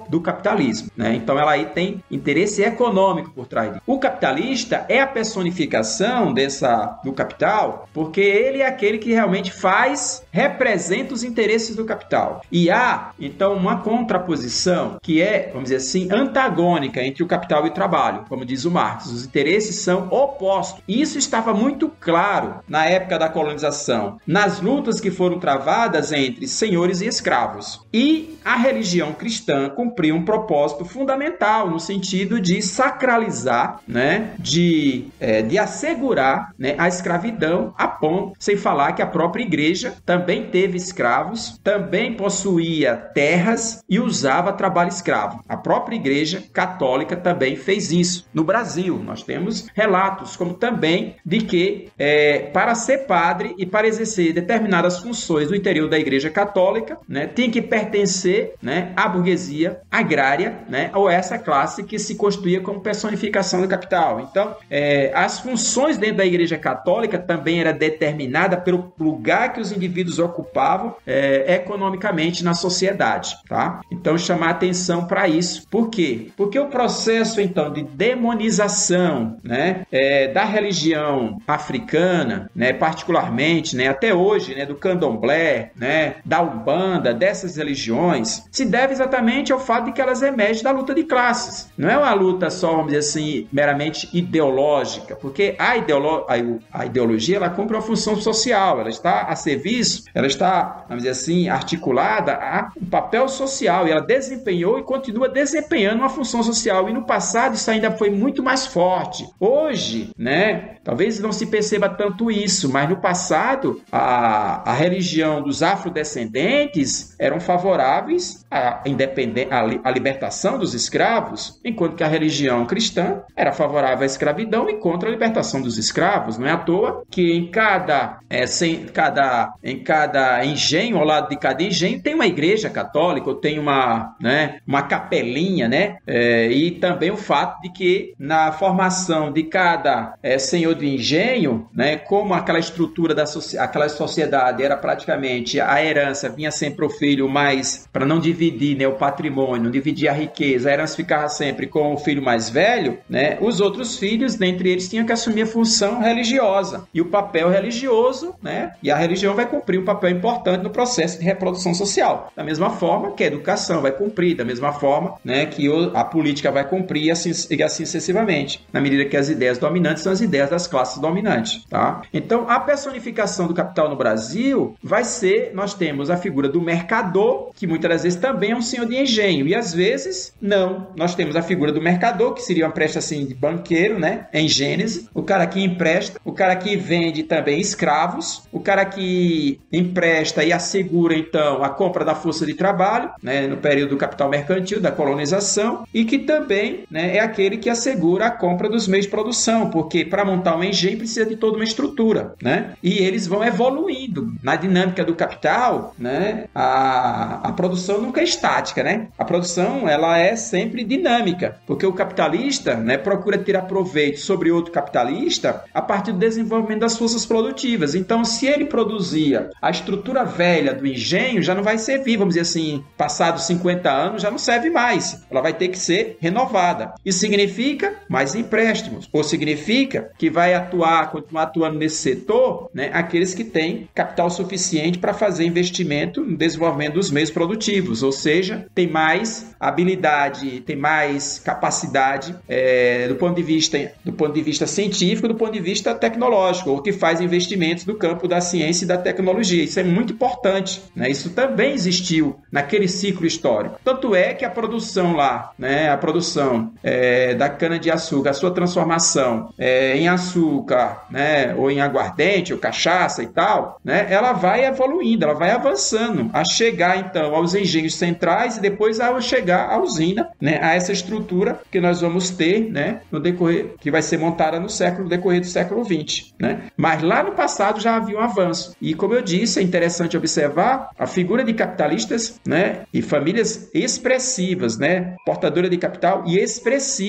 [0.08, 0.90] do capitalismo.
[0.96, 1.14] Né?
[1.14, 3.76] Então ela aí tem interesse econômico por trás.
[3.86, 10.22] O capitalista é a personificação dessa do capital, porque ele é aquele que realmente faz,
[10.30, 12.42] representa os interesses do capital.
[12.50, 17.70] E há, então, uma contraposição que é, vamos dizer assim, antagônica entre o capital e
[17.70, 19.06] o trabalho, como diz o Marx.
[19.06, 20.82] Os interesses são opostos.
[20.86, 27.00] Isso estava muito claro na época da colonização, nas lutas que foram travadas entre senhores
[27.00, 27.80] e escravos.
[27.92, 35.42] E a religião cristã cumpriu um propósito fundamental no sentido de sacralizar, né, de, é,
[35.42, 40.76] de assegurar né, a escravidão a ponto, sem falar que a própria igreja também teve
[40.76, 45.42] escravos, também possuía terras e usava trabalho escravo.
[45.48, 47.99] A própria igreja católica também fez isso.
[48.32, 53.86] No Brasil, nós temos relatos, como também de que é, para ser padre e para
[53.86, 59.80] exercer determinadas funções no interior da igreja católica, né, tem que pertencer né, à burguesia
[59.90, 64.20] agrária, né, ou essa classe que se constituía como personificação do capital.
[64.20, 69.72] Então, é, as funções dentro da igreja católica também era determinada pelo lugar que os
[69.72, 73.80] indivíduos ocupavam é, economicamente na sociedade, tá?
[73.90, 75.66] Então, chamar atenção para isso.
[75.68, 76.30] Por quê?
[76.36, 84.14] Porque o processo, então, de demonização, né, é, da religião africana, né, particularmente, né, até
[84.14, 89.92] hoje, né, do candomblé, né, da umbanda, dessas religiões, se deve exatamente ao fato de
[89.92, 91.70] que elas emergem da luta de classes.
[91.76, 96.26] Não é uma luta só, vamos dizer assim, meramente ideológica, porque a, ideolo
[96.72, 101.10] a, ideologia ela cumpre uma função social, ela está a serviço, ela está, vamos dizer
[101.10, 106.88] assim, articulada a um papel social e ela desempenhou e continua desempenhando uma função social.
[106.88, 109.26] E no passado isso ainda foi muito mais forte.
[109.38, 115.62] Hoje, né, talvez não se perceba tanto isso, mas no passado a, a religião dos
[115.62, 119.50] afrodescendentes eram favoráveis à, independência,
[119.82, 125.08] à libertação dos escravos, enquanto que a religião cristã era favorável à escravidão e contra
[125.08, 126.38] a libertação dos escravos.
[126.38, 131.28] Não é à toa que em cada, é, sem, cada, em cada engenho, ao lado
[131.28, 135.98] de cada engenho, tem uma igreja católica, ou tem uma, né, uma capelinha, né?
[136.06, 141.68] É, e também o fato de que na formação de cada é, senhor de engenho,
[141.74, 143.24] né, como aquela estrutura da
[143.58, 148.86] aquela sociedade era praticamente a herança vinha sempre o filho, mas para não dividir né,
[148.86, 152.98] o patrimônio, não dividir a riqueza, a herança ficava sempre com o filho mais velho,
[153.08, 153.38] né?
[153.40, 158.34] Os outros filhos, dentre eles, tinham que assumir a função religiosa e o papel religioso,
[158.42, 158.72] né?
[158.82, 162.32] E a religião vai cumprir um papel importante no processo de reprodução social.
[162.34, 166.50] Da mesma forma que a educação vai cumprir, da mesma forma, né, que a política
[166.50, 170.66] vai cumprir assim, assim sucessivamente, na medida que as ideias dominantes são as ideias das
[170.66, 172.02] classes dominantes, tá?
[172.12, 177.50] Então, a personificação do capital no Brasil vai ser, nós temos a figura do mercador,
[177.54, 180.88] que muitas das vezes também é um senhor de engenho, e às vezes não.
[180.96, 184.26] Nós temos a figura do mercador, que seria uma presta assim de banqueiro, né?
[184.32, 189.58] Em Gênesis, o cara que empresta, o cara que vende também escravos, o cara que
[189.72, 193.46] empresta e assegura então a compra da força de trabalho, né?
[193.46, 198.26] No período do capital mercantil, da colonização, e que também né, é aquele que assegura
[198.26, 201.64] a compra dos meios de produção, porque para montar um engenho precisa de toda uma
[201.64, 202.74] estrutura, né?
[202.82, 206.44] E eles vão evoluindo na dinâmica do capital, né?
[206.54, 209.08] A, a produção nunca é estática, né?
[209.18, 214.72] A produção ela é sempre dinâmica, porque o capitalista, né, procura tirar proveito sobre outro
[214.72, 217.94] capitalista a partir do desenvolvimento das forças produtivas.
[217.94, 222.42] Então, se ele produzia a estrutura velha do engenho, já não vai servir, vamos dizer
[222.42, 225.24] assim, passados 50 anos, já não serve mais.
[225.30, 226.94] Ela vai ter que ser renovada.
[227.04, 233.32] Isso significa mais empréstimos, ou significa que vai atuar, continuar atuando nesse setor, né, aqueles
[233.34, 238.88] que têm capital suficiente para fazer investimento no desenvolvimento dos meios produtivos, ou seja, tem
[238.88, 243.70] mais habilidade, tem mais capacidade é, do ponto de vista
[244.04, 247.94] do ponto de vista científico, do ponto de vista tecnológico, ou que faz investimentos do
[247.94, 249.62] campo da ciência e da tecnologia.
[249.62, 250.82] Isso é muito importante.
[250.96, 251.10] Né?
[251.10, 253.78] Isso também existiu naquele ciclo histórico.
[253.84, 259.52] Tanto é que a produção lá, né, a produção é, da cana-de-açúcar, a sua transformação
[259.58, 265.24] é, em açúcar, né, ou em aguardente, ou cachaça e tal, né, ela vai evoluindo,
[265.24, 270.28] ela vai avançando, a chegar então aos engenhos centrais e depois a chegar à usina,
[270.40, 274.58] né, a essa estrutura que nós vamos ter né, no decorrer, que vai ser montada
[274.58, 276.32] no século, no decorrer do século XX.
[276.38, 276.62] Né?
[276.76, 278.74] Mas lá no passado já havia um avanço.
[278.80, 284.78] E como eu disse, é interessante observar a figura de capitalistas né, e famílias expressivas,
[284.78, 286.38] né, portadora de capital e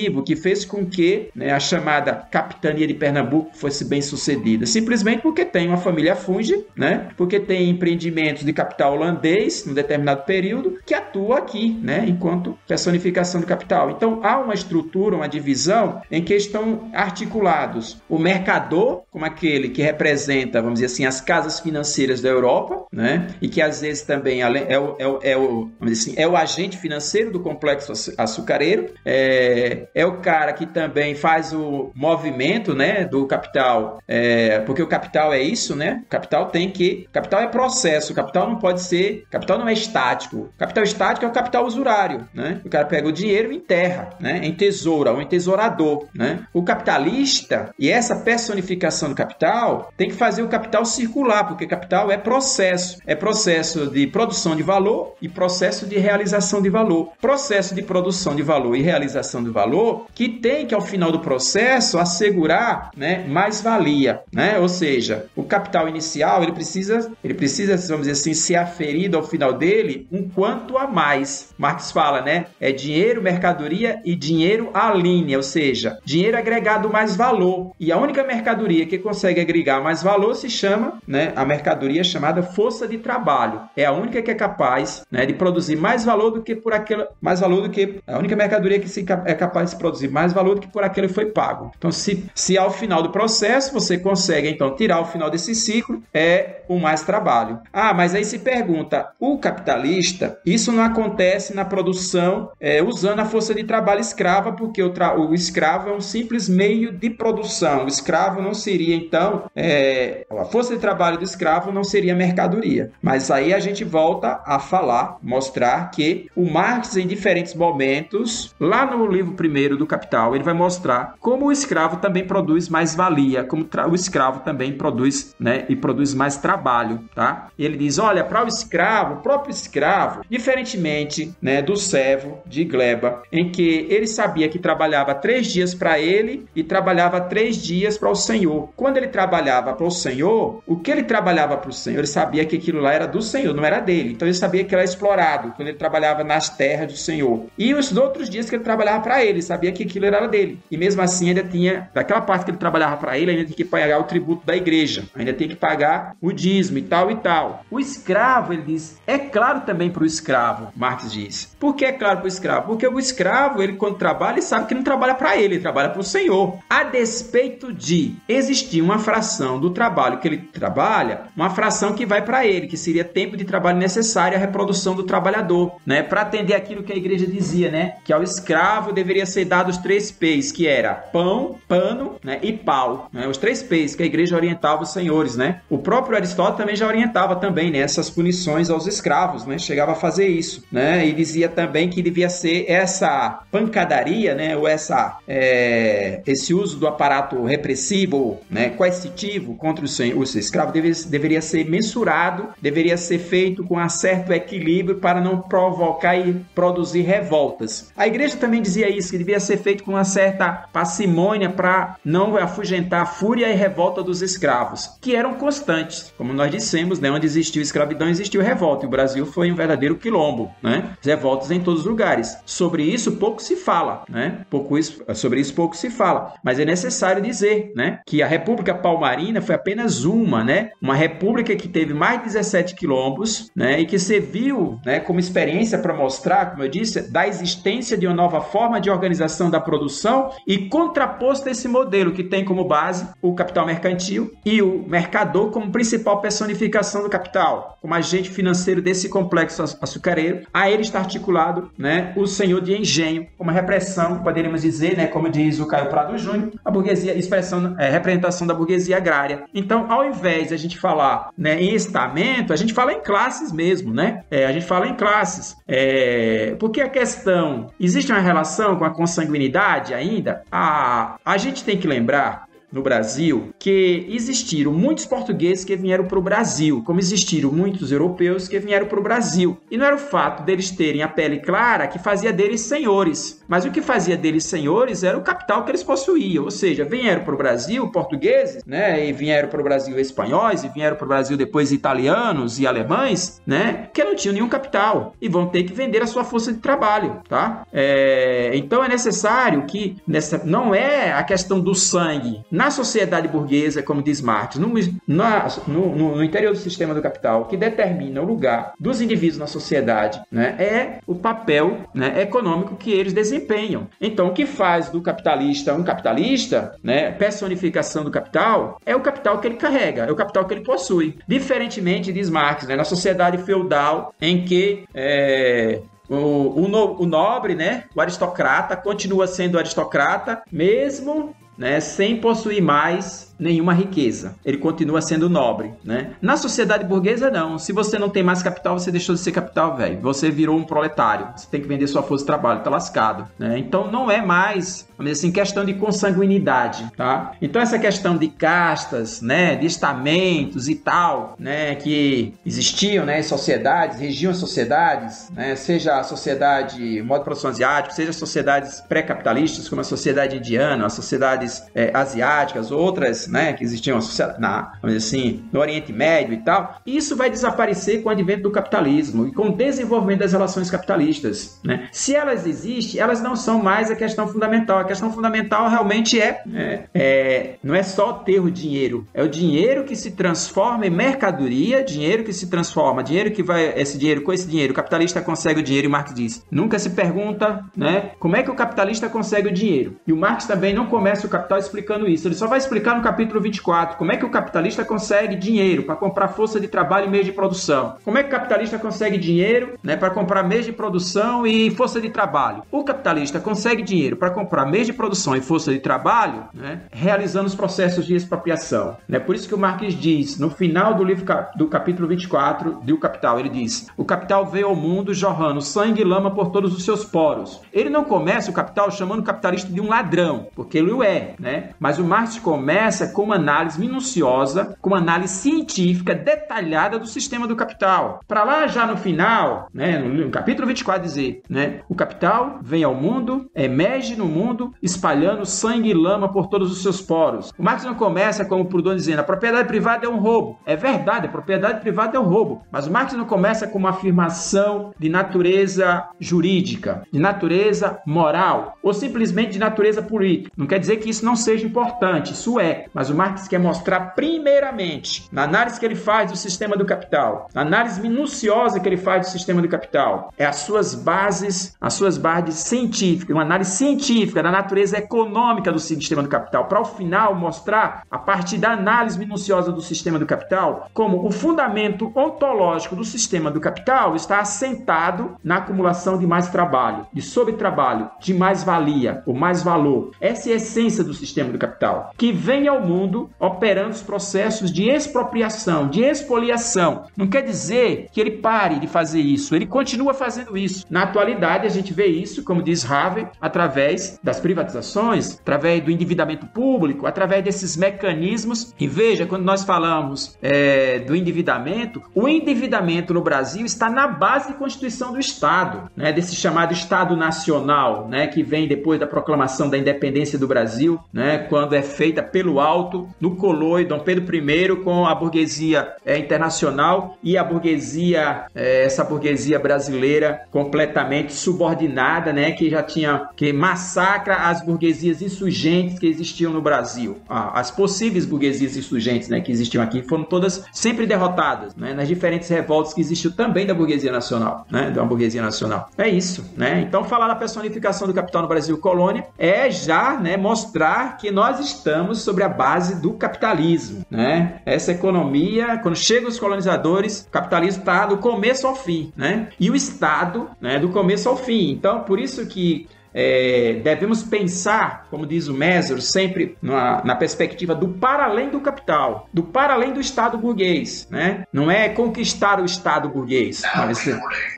[0.02, 4.66] expressivo, que fez com que né, a chamada capitania de Pernambuco fosse bem sucedida.
[4.66, 10.22] Simplesmente porque tem uma família funge, né, porque tem empreendimentos de capital holandês num determinado
[10.24, 13.90] período que atua aqui, né, enquanto personificação do capital.
[13.90, 19.82] Então há uma estrutura, uma divisão em que estão articulados o mercador, como aquele que
[19.82, 24.42] representa, vamos dizer assim, as casas financeiras da Europa, né, e que às vezes também
[24.42, 24.48] é
[24.78, 30.06] o, é o, é o, assim, é o agente financeiro do complexo açucareiro, é, é
[30.06, 35.40] o cara que também faz o movimento, né, do capital, é, porque o capital é
[35.40, 36.02] isso, né?
[36.04, 40.50] O capital tem que, capital é processo, capital não pode ser, capital não é estático.
[40.58, 42.60] Capital estático é o capital usurário, né?
[42.64, 44.40] O cara pega o dinheiro e enterra, né?
[44.42, 46.46] Em tesoura, um entesourador, né?
[46.52, 52.10] O capitalista e essa personificação do capital tem que fazer o capital circular, porque capital
[52.10, 57.12] é processo, é processo de produção de valor e processo de realização de valor.
[57.20, 59.81] Processo de produção de valor e realização de valor
[60.14, 64.58] que tem que ao final do processo assegurar, né, mais valia, né?
[64.58, 69.22] Ou seja, o capital inicial ele precisa, ele precisa, vamos dizer assim, ser aferido ao
[69.22, 71.52] final dele um quanto a mais.
[71.58, 72.46] Marx fala, né?
[72.60, 77.72] É dinheiro, mercadoria e dinheiro à linha, ou seja, dinheiro agregado mais valor.
[77.78, 82.42] E a única mercadoria que consegue agregar mais valor se chama, né, a mercadoria chamada
[82.42, 83.60] força de trabalho.
[83.76, 87.08] É a única que é capaz, né, de produzir mais valor do que por aquela,
[87.20, 90.54] mais valor do que a única mercadoria que se, é capaz de produzir mais valor
[90.54, 91.72] do que por aquele foi pago.
[91.76, 96.02] Então, se, se ao final do processo você consegue então tirar o final desse ciclo,
[96.12, 97.60] é o mais trabalho.
[97.72, 103.24] Ah, mas aí se pergunta, o capitalista, isso não acontece na produção é, usando a
[103.24, 107.84] força de trabalho escrava, porque o, o, escravo é um simples meio de produção.
[107.84, 112.90] O escravo não seria então é, a força de trabalho do escravo não seria mercadoria.
[113.02, 118.86] Mas aí a gente volta a falar, mostrar que o Marx em diferentes momentos, lá
[118.86, 119.32] no livro
[119.70, 124.40] do Capital, ele vai mostrar como o escravo também produz mais valia, como o escravo
[124.40, 127.48] também produz, né, e produz mais trabalho, tá?
[127.58, 133.22] Ele diz, olha, para o escravo, o próprio escravo, diferentemente, né, do servo de Gleba,
[133.30, 138.10] em que ele sabia que trabalhava três dias para ele e trabalhava três dias para
[138.10, 138.70] o Senhor.
[138.76, 142.44] Quando ele trabalhava para o Senhor, o que ele trabalhava para o Senhor, ele sabia
[142.44, 144.12] que aquilo lá era do Senhor, não era dele.
[144.12, 147.46] Então ele sabia que era explorado quando ele trabalhava nas terras do Senhor.
[147.58, 150.58] E os outros dias que ele trabalhava para ele, sabia que aquilo era dele.
[150.70, 153.64] E mesmo assim ainda tinha, daquela parte que ele trabalhava para ele, ainda tinha que
[153.64, 157.64] pagar o tributo da igreja, ainda tem que pagar o dízimo e tal e tal.
[157.70, 161.54] O escravo, ele diz, é claro também para o escravo, Marx diz.
[161.58, 162.66] Por que é claro para o escravo?
[162.68, 165.90] Porque o escravo, ele quando trabalha, ele sabe que não trabalha para ele, ele trabalha
[165.90, 166.58] para o Senhor.
[166.68, 172.22] A despeito de existir uma fração do trabalho que ele trabalha, uma fração que vai
[172.22, 176.02] para ele, que seria tempo de trabalho necessário à reprodução do trabalhador, né?
[176.02, 177.96] Para atender aquilo que a igreja dizia, né?
[178.04, 182.38] Que ao escravo deveria ser dado os três P's, que era pão, pano né?
[182.42, 183.08] e pau.
[183.12, 183.26] Né?
[183.26, 185.60] Os três P's que a igreja orientava os senhores, né?
[185.68, 187.78] O próprio Aristóteles também já orientava também né?
[187.78, 189.58] essas punições aos escravos, né?
[189.58, 191.06] Chegava a fazer isso, né?
[191.06, 194.56] E dizia também que devia ser essa pancadaria, né?
[194.56, 196.20] Ou essa, é...
[196.26, 198.70] esse uso do aparato repressivo, né?
[198.70, 204.32] Coercitivo contra os, os escravos deveria, deveria ser mensurado, deveria ser feito com um certo
[204.32, 207.90] equilíbrio para não provocar e produzir revoltas.
[207.96, 212.36] A igreja também dizia isso, que devia ser feito com uma certa parcimônia para não
[212.36, 216.12] afugentar a fúria e revolta dos escravos, que eram constantes.
[216.16, 218.84] Como nós dissemos, né, onde existiu escravidão, existiu revolta.
[218.84, 220.96] E o Brasil foi um verdadeiro quilombo, né?
[221.02, 222.36] Revoltas em todos os lugares.
[222.44, 224.44] Sobre isso pouco se fala, né?
[224.50, 228.74] Pouco isso, sobre isso pouco se fala, mas é necessário dizer né, que a República
[228.74, 233.86] Palmarina foi apenas uma, né, uma república que teve mais de 17 quilombos, né, e
[233.86, 238.40] que serviu, né, como experiência para mostrar, como eu disse, da existência de uma nova
[238.40, 239.11] forma de organização
[239.50, 244.62] da produção e contraposto a esse modelo que tem como base o capital mercantil e
[244.62, 250.46] o mercador como principal personificação do capital, como agente financeiro desse complexo açucareiro.
[250.52, 255.28] A ele está articulado, né, o senhor de engenho, como repressão, poderíamos dizer, né, como
[255.28, 259.44] diz o Caio Prado Júnior, a burguesia, expressão, é, representação da burguesia agrária.
[259.54, 263.52] Então, ao invés de a gente falar né, em estamento, a gente fala em classes
[263.52, 264.24] mesmo, né?
[264.30, 265.56] É, a gente fala em classes.
[265.66, 270.44] É, porque a questão, existe uma relação com a consanguinidade ainda?
[270.50, 276.18] A, a gente tem que lembrar no Brasil que existiram muitos portugueses que vieram para
[276.18, 279.58] o Brasil, como existiram muitos europeus que vieram para o Brasil.
[279.70, 283.64] E não era o fato deles terem a pele clara que fazia deles senhores, mas
[283.64, 286.44] o que fazia deles senhores era o capital que eles possuíam.
[286.44, 290.68] Ou seja, vieram para o Brasil portugueses, né, e vieram para o Brasil espanhóis, e
[290.68, 295.28] vieram para o Brasil depois italianos e alemães, né, que não tinham nenhum capital e
[295.28, 297.66] vão ter que vender a sua força de trabalho, tá?
[297.72, 303.82] É, então é necessário que nessa não é a questão do sangue na sociedade burguesa,
[303.82, 304.72] como diz Marx, no,
[305.06, 309.46] na, no, no, interior do sistema do capital, que determina o lugar dos indivíduos na
[309.46, 313.88] sociedade, né, é o papel né, econômico que eles desempenham.
[314.00, 319.38] Então, o que faz do capitalista um capitalista, né, personificação do capital, é o capital
[319.38, 321.18] que ele carrega, é o capital que ele possui.
[321.26, 327.84] Diferentemente, diz Marx, né, na sociedade feudal, em que é, o, o, o, nobre, né,
[327.94, 334.36] o aristocrata, continua sendo aristocrata, mesmo né, sem possuir mais nenhuma riqueza.
[334.44, 336.12] Ele continua sendo nobre, né?
[336.20, 337.58] Na sociedade burguesa, não.
[337.58, 340.00] Se você não tem mais capital, você deixou de ser capital, velho.
[340.00, 341.28] Você virou um proletário.
[341.36, 343.58] Você tem que vender sua força de trabalho, tá lascado, né?
[343.58, 347.32] Então não é mais, vamos assim, questão de consanguinidade, tá?
[347.40, 353.98] Então essa questão de castas, né, de estamentos e tal, né, que existiam, né, sociedades,
[353.98, 360.36] regiam sociedades, né, seja a sociedade modo produção asiático, seja sociedades pré-capitalistas como a sociedade
[360.36, 363.98] indiana, as sociedades é, asiáticas, outras né, que existiam
[364.38, 369.26] na, assim, no Oriente Médio e tal, isso vai desaparecer com o advento do capitalismo
[369.26, 371.58] e com o desenvolvimento das relações capitalistas.
[371.64, 371.88] Né?
[371.90, 374.78] Se elas existem, elas não são mais a questão fundamental.
[374.78, 379.28] A questão fundamental realmente é, é, é não é só ter o dinheiro, é o
[379.28, 384.20] dinheiro que se transforma em mercadoria, dinheiro que se transforma, dinheiro que vai, esse dinheiro,
[384.20, 388.10] com esse dinheiro, o capitalista consegue o dinheiro e Marx diz, nunca se pergunta, né,
[388.18, 389.96] como é que o capitalista consegue o dinheiro.
[390.06, 393.02] E o Marx também não começa o capital explicando isso, ele só vai explicar no
[393.02, 393.96] capítulo capítulo 24.
[393.96, 397.32] Como é que o capitalista consegue dinheiro para comprar força de trabalho e meios de
[397.32, 397.96] produção?
[398.04, 402.00] Como é que o capitalista consegue dinheiro né, para comprar meios de produção e força
[402.00, 402.62] de trabalho?
[402.70, 407.46] O capitalista consegue dinheiro para comprar meios de produção e força de trabalho né, realizando
[407.46, 408.96] os processos de expropriação.
[409.10, 411.24] É por isso que o Marx diz, no final do livro
[411.54, 416.04] do capítulo 24 do Capital, ele diz: O capital veio ao mundo jorrando sangue e
[416.04, 417.60] lama por todos os seus poros.
[417.72, 421.34] Ele não começa o capital chamando o capitalista de um ladrão, porque ele o é,
[421.38, 421.70] né?
[421.78, 427.46] Mas o Marx começa com uma análise minuciosa, com uma análise científica detalhada do sistema
[427.46, 428.20] do capital.
[428.26, 432.94] Para lá já no final, né, no capítulo 24 dizer, né, o capital vem ao
[432.94, 437.52] mundo, emerge no mundo, espalhando sangue e lama por todos os seus poros.
[437.58, 440.58] O Marx não começa como Proudhon dizendo, a propriedade privada é um roubo.
[440.64, 443.90] É verdade, a propriedade privada é um roubo, mas o Marx não começa com uma
[443.90, 450.50] afirmação de natureza jurídica, de natureza moral, ou simplesmente de natureza política.
[450.56, 454.14] Não quer dizer que isso não seja importante, isso é, mas o Marx quer mostrar,
[454.14, 458.96] primeiramente, na análise que ele faz do sistema do capital, na análise minuciosa que ele
[458.96, 463.72] faz do sistema do capital, é as suas bases, as suas bases científicas, uma análise
[463.72, 468.72] científica da natureza econômica do sistema do capital, para ao final mostrar, a partir da
[468.72, 474.40] análise minuciosa do sistema do capital, como o fundamento ontológico do sistema do capital está
[474.40, 480.10] assentado na acumulação de mais trabalho, de sobretrabalho, de mais valia, ou mais valor.
[480.20, 484.72] Essa é a essência do sistema do capital, que vem ao mundo operando os processos
[484.72, 487.04] de expropriação, de expoliação.
[487.16, 490.84] Não quer dizer que ele pare de fazer isso, ele continua fazendo isso.
[490.90, 496.46] Na atualidade, a gente vê isso, como diz Harvey, através das privatizações, através do endividamento
[496.46, 498.74] público, através desses mecanismos.
[498.78, 504.48] E veja, quando nós falamos é, do endividamento, o endividamento no Brasil está na base
[504.48, 509.68] de constituição do Estado, né, desse chamado Estado Nacional, né, que vem depois da proclamação
[509.68, 514.76] da independência do Brasil, né, quando é feita pelo alto no coloio, Dom Pedro I
[514.82, 522.52] com a burguesia é, internacional e a burguesia, é, essa burguesia brasileira completamente subordinada, né,
[522.52, 527.18] que já tinha que massacra as burguesias insurgentes que existiam no Brasil.
[527.28, 532.08] Ah, as possíveis burguesias insurgentes, né, que existiam aqui foram todas sempre derrotadas, né, nas
[532.08, 535.90] diferentes revoltas que existiu também da burguesia nacional, né, da burguesia nacional.
[535.98, 536.84] É isso, né?
[536.86, 541.60] Então falar da personificação do capital no Brasil colônia é já, né, mostrar que nós
[541.60, 544.60] estamos sobre a base do capitalismo, né?
[544.64, 549.48] Essa economia, quando chegam os colonizadores, o capitalismo está do começo ao fim, né?
[549.58, 551.72] E o Estado, né, do começo ao fim.
[551.72, 557.74] Então, por isso que é, devemos pensar, como diz o Mesero, sempre na, na, perspectiva
[557.74, 561.08] do para além do capital, do para além do Estado burguês.
[561.10, 561.42] Né?
[561.52, 564.08] Não é conquistar o Estado burguês, mas,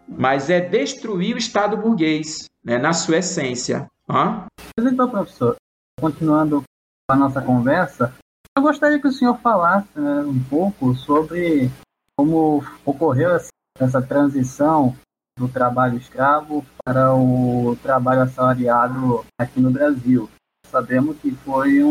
[0.06, 3.88] mas é destruir o Estado burguês né, na sua essência.
[4.06, 4.44] Hã?
[4.78, 5.56] Então, professor,
[5.98, 6.62] continuando
[7.08, 8.14] a nossa conversa,
[8.56, 11.70] eu gostaria que o senhor falasse né, um pouco sobre
[12.16, 13.36] como ocorreu
[13.78, 14.96] essa transição
[15.36, 20.30] do trabalho escravo para o trabalho assalariado aqui no Brasil.
[20.66, 21.90] Sabemos que foi um,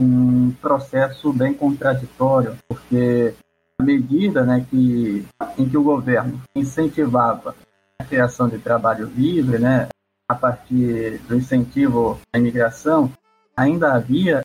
[0.00, 3.34] um processo bem contraditório, porque
[3.78, 5.26] a medida né, que,
[5.58, 7.54] em que o governo incentivava
[7.98, 9.88] a criação de trabalho livre, né,
[10.28, 13.12] a partir do incentivo à imigração,
[13.56, 14.43] ainda havia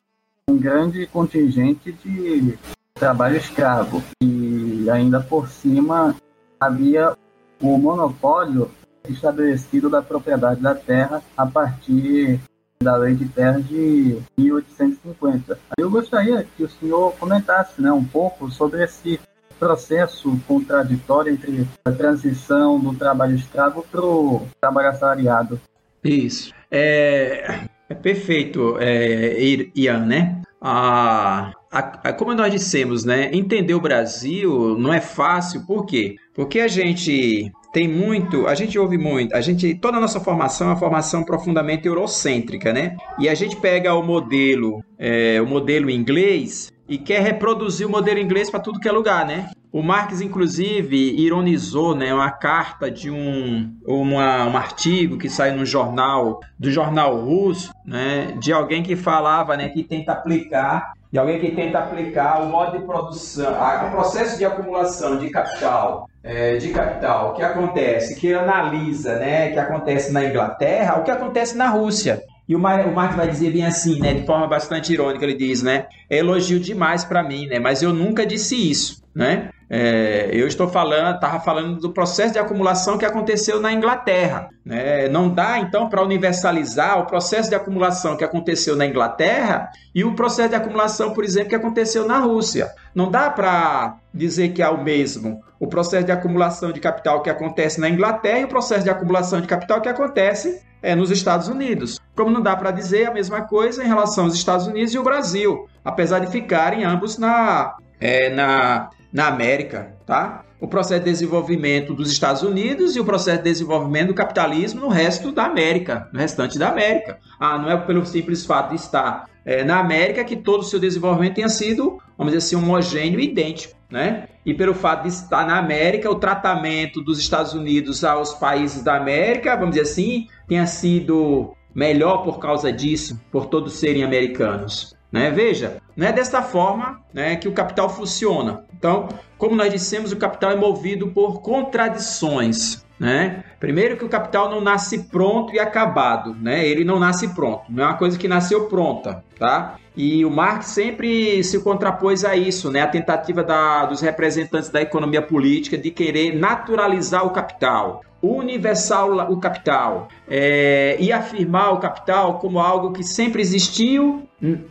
[0.50, 2.58] um grande contingente de
[2.94, 6.14] trabalho escravo e ainda por cima
[6.58, 7.16] havia
[7.60, 8.70] o monopólio
[9.08, 12.40] estabelecido da propriedade da terra a partir
[12.82, 15.58] da lei de terra de 1850.
[15.78, 19.20] Eu gostaria que o senhor comentasse né, um pouco sobre esse
[19.58, 25.60] processo contraditório entre a transição do trabalho escravo para o trabalho assalariado.
[26.02, 26.52] Isso.
[26.70, 30.40] É, é perfeito, é, Ian, né?
[30.60, 33.30] A, a, a, como nós dissemos, né?
[33.32, 36.14] Entender o Brasil não é fácil, por quê?
[36.32, 40.68] Porque a gente tem muito, a gente ouve muito, a gente, toda a nossa formação
[40.68, 42.96] é uma formação profundamente eurocêntrica, né?
[43.18, 48.18] E a gente pega o modelo, é, o modelo inglês e quer reproduzir o modelo
[48.18, 49.48] inglês para tudo que é lugar, né?
[49.72, 55.64] O Marx, inclusive, ironizou né, uma carta de um, uma, um artigo que saiu no
[55.64, 61.38] jornal, do jornal russo, né, de alguém que falava né, que tenta aplicar, de alguém
[61.38, 63.52] que tenta aplicar o modo de produção,
[63.86, 69.58] o processo de acumulação de capital, é, de capital que acontece, que analisa, né, que
[69.60, 72.20] acontece na Inglaterra, o que acontece na Rússia.
[72.50, 75.86] E o, Marx vai dizer bem assim, né, de forma bastante irônica, ele diz, né,
[76.10, 79.50] é elogio demais para mim, né, mas eu nunca disse isso, né?
[79.72, 84.48] É, eu estou falando, estava falando do processo de acumulação que aconteceu na Inglaterra.
[84.64, 85.08] Né?
[85.08, 90.16] Não dá, então, para universalizar o processo de acumulação que aconteceu na Inglaterra e o
[90.16, 92.68] processo de acumulação, por exemplo, que aconteceu na Rússia.
[92.92, 97.28] Não dá para dizer que é o mesmo o processo de acumulação de capital que
[97.28, 101.48] acontece na Inglaterra e o processo de acumulação de capital que acontece é, nos Estados
[101.48, 102.00] Unidos.
[102.16, 105.02] Como não dá para dizer a mesma coisa em relação aos Estados Unidos e o
[105.02, 110.44] Brasil, apesar de ficarem ambos na, é, na na América, tá?
[110.60, 114.88] O processo de desenvolvimento dos Estados Unidos e o processo de desenvolvimento do capitalismo no
[114.88, 117.18] resto da América, no restante da América.
[117.38, 120.78] Ah, não é pelo simples fato de estar é, na América que todo o seu
[120.78, 124.28] desenvolvimento tenha sido, vamos dizer assim, homogêneo e idêntico, né?
[124.44, 128.96] E pelo fato de estar na América, o tratamento dos Estados Unidos aos países da
[128.96, 134.94] América, vamos dizer assim, tenha sido melhor por causa disso, por todos serem americanos.
[135.10, 135.30] Né?
[135.30, 138.64] Veja, não é desta forma né, que o capital funciona.
[138.76, 142.84] Então, como nós dissemos, o capital é movido por contradições.
[142.98, 143.44] Né?
[143.58, 146.66] Primeiro que o capital não nasce pronto e acabado, né?
[146.66, 149.76] Ele não nasce pronto, não é uma coisa que nasceu pronta, tá?
[149.96, 152.82] E o Marx sempre se contrapôs a isso, né?
[152.82, 159.38] A tentativa da, dos representantes da economia política de querer naturalizar o capital, universal o
[159.38, 164.28] capital é, e afirmar o capital como algo que sempre existiu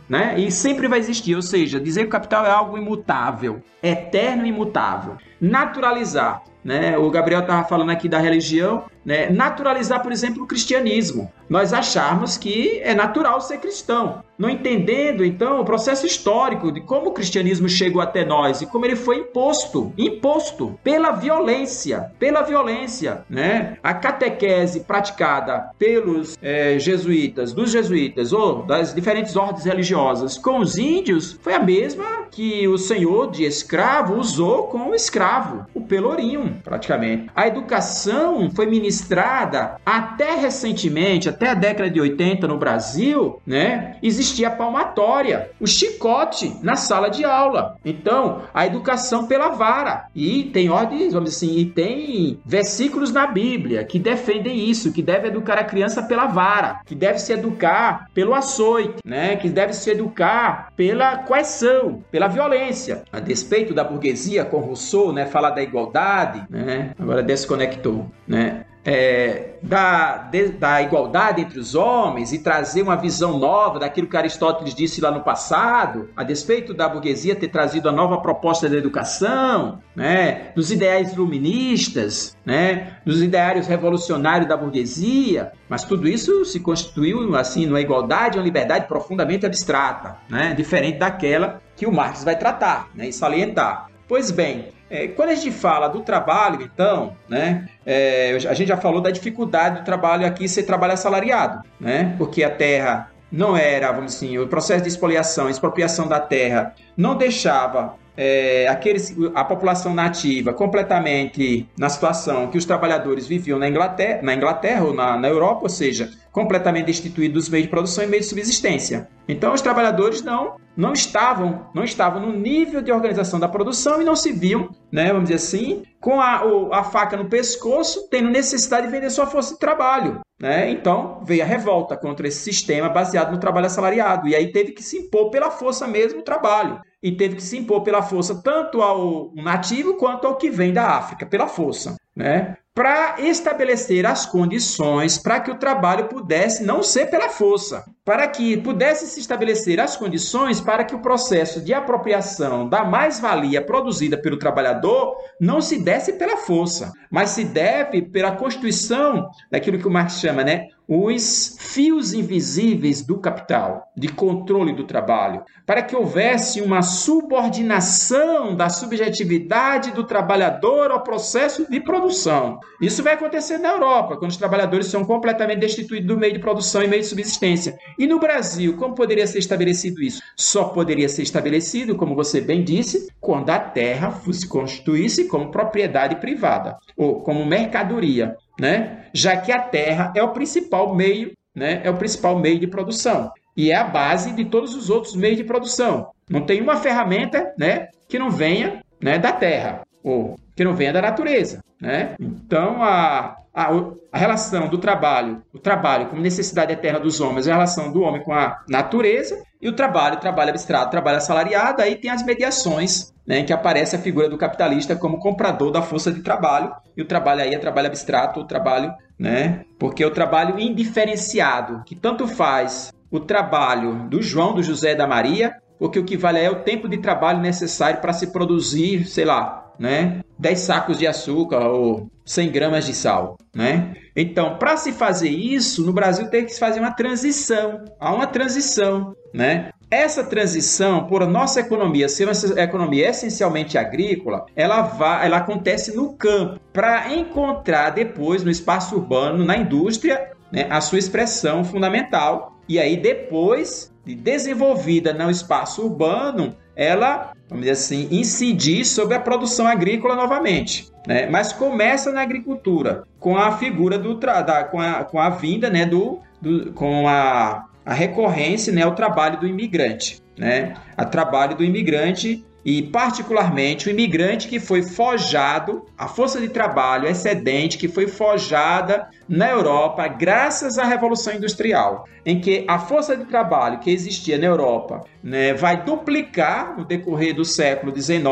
[0.08, 0.38] né?
[0.38, 4.48] e sempre vai existir, ou seja, dizer que o capital é algo imutável, eterno e
[4.48, 5.16] imutável.
[5.40, 6.96] Naturalizar né?
[6.98, 9.30] O Gabriel estava falando aqui da religião, né?
[9.30, 11.30] naturalizar, por exemplo, o cristianismo.
[11.48, 17.10] Nós acharmos que é natural ser cristão, não entendendo então o processo histórico de como
[17.10, 23.24] o cristianismo chegou até nós e como ele foi imposto, imposto pela violência, pela violência,
[23.28, 23.76] né?
[23.82, 30.78] A catequese praticada pelos é, jesuítas, dos jesuítas ou das diferentes ordens religiosas com os
[30.78, 36.60] índios foi a mesma que o senhor de escravo usou com o escravo, o pelourinho,
[36.62, 37.28] praticamente.
[37.34, 43.96] A educação foi ministrada administrada até recentemente, até a década de 80 no Brasil, né,
[44.02, 47.76] existia a palmatória, o chicote na sala de aula.
[47.84, 50.06] Então, a educação pela vara.
[50.14, 55.02] E tem ordens, vamos dizer assim, e tem versículos na Bíblia que defendem isso, que
[55.02, 59.72] deve educar a criança pela vara, que deve se educar pelo açoite, né, que deve
[59.72, 63.04] se educar pela coerção, pela violência.
[63.12, 69.50] A despeito da burguesia com Rousseau, né, fala da igualdade, né, agora desconectou, né, é,
[69.62, 74.74] da, de, da igualdade entre os homens e trazer uma visão nova daquilo que Aristóteles
[74.74, 79.80] disse lá no passado, a despeito da burguesia ter trazido a nova proposta da educação,
[79.94, 87.36] né, dos ideais iluministas, né, dos ideários revolucionários da burguesia, mas tudo isso se constituiu
[87.36, 92.88] assim numa igualdade, uma liberdade profundamente abstrata, né, diferente daquela que o Marx vai tratar
[92.94, 93.88] né, e salientar.
[94.08, 98.76] Pois bem, é, quando a gente fala do trabalho, então, né, é, a gente já
[98.76, 103.92] falou da dificuldade do trabalho aqui ser trabalho assalariado, né, porque a terra não era,
[103.92, 109.94] vamos assim, o processo de expoliação, expropriação da terra não deixava é, aqueles, a população
[109.94, 115.28] nativa completamente na situação que os trabalhadores viviam na Inglaterra, na Inglaterra ou na, na
[115.28, 119.08] Europa, ou seja, completamente destituídos dos meios de produção e meios de subsistência.
[119.28, 124.04] Então os trabalhadores não não estavam não estavam no nível de organização da produção e
[124.04, 126.42] não se viam, né, vamos dizer assim, com a,
[126.72, 130.20] a faca no pescoço, tendo necessidade de vender sua força de trabalho.
[130.40, 130.70] Né?
[130.70, 134.26] Então veio a revolta contra esse sistema baseado no trabalho assalariado.
[134.26, 136.80] E aí teve que se impor pela força mesmo o trabalho.
[137.02, 140.96] E teve que se impor pela força tanto ao nativo quanto ao que vem da
[140.96, 141.96] África, pela força.
[142.14, 142.56] Né?
[142.74, 148.56] para estabelecer as condições para que o trabalho pudesse não ser pela força, para que
[148.56, 154.38] pudesse se estabelecer as condições para que o processo de apropriação da mais-valia produzida pelo
[154.38, 160.20] trabalhador não se desse pela força, mas se deve pela constituição daquilo que o Marx
[160.20, 166.82] chama, né, os fios invisíveis do capital, de controle do trabalho, para que houvesse uma
[166.82, 172.58] subordinação da subjetividade do trabalhador ao processo de produção.
[172.80, 176.82] Isso vai acontecer na Europa, quando os trabalhadores são completamente destituídos do meio de produção
[176.82, 177.78] e meio de subsistência.
[177.96, 180.20] E no Brasil, como poderia ser estabelecido isso?
[180.36, 186.16] Só poderia ser estabelecido, como você bem disse, quando a terra se constituísse como propriedade
[186.16, 189.06] privada ou como mercadoria né?
[189.12, 191.80] Já que a terra é o principal meio, né?
[191.82, 195.36] É o principal meio de produção e é a base de todos os outros meios
[195.36, 196.10] de produção.
[196.28, 200.92] Não tem uma ferramenta, né, que não venha, né, da terra ou que não venha
[200.92, 202.14] da natureza, né?
[202.18, 203.68] Então a, a,
[204.12, 208.22] a relação do trabalho, o trabalho como necessidade eterna dos homens, a relação do homem
[208.22, 213.40] com a natureza e o trabalho, trabalho abstrato, trabalho assalariado, aí tem as mediações né,
[213.40, 217.04] em que aparece a figura do capitalista como comprador da força de trabalho, e o
[217.04, 222.92] trabalho aí é trabalho abstrato, o trabalho, né, porque o trabalho indiferenciado, que tanto faz
[223.10, 226.88] o trabalho do João, do José da Maria, porque o que vale é o tempo
[226.88, 232.50] de trabalho necessário para se produzir, sei lá, né, 10 sacos de açúcar ou 100
[232.50, 233.94] gramas de sal, né?
[234.14, 238.26] Então, para se fazer isso, no Brasil tem que se fazer uma transição, há uma
[238.26, 239.70] transição, né?
[239.90, 246.12] Essa transição, por nossa economia ser uma economia essencialmente agrícola, ela, vai, ela acontece no
[246.12, 252.56] campo, para encontrar depois no espaço urbano, na indústria, né, a sua expressão fundamental.
[252.68, 259.20] E aí, depois de desenvolvida no espaço urbano, ela, vamos dizer assim, incidir sobre a
[259.20, 260.90] produção agrícola novamente.
[261.06, 261.26] Né?
[261.26, 265.86] Mas começa na agricultura, com a figura do da, com, a, com a vinda, né,
[265.86, 270.74] do, do com a a recorrência né, ao trabalho do imigrante, né?
[270.96, 277.08] A trabalho do imigrante e particularmente o imigrante que foi forjado, a força de trabalho
[277.08, 283.24] excedente que foi forjada na Europa graças à Revolução Industrial, em que a força de
[283.24, 288.22] trabalho que existia na Europa né, vai duplicar no decorrer do século XIX,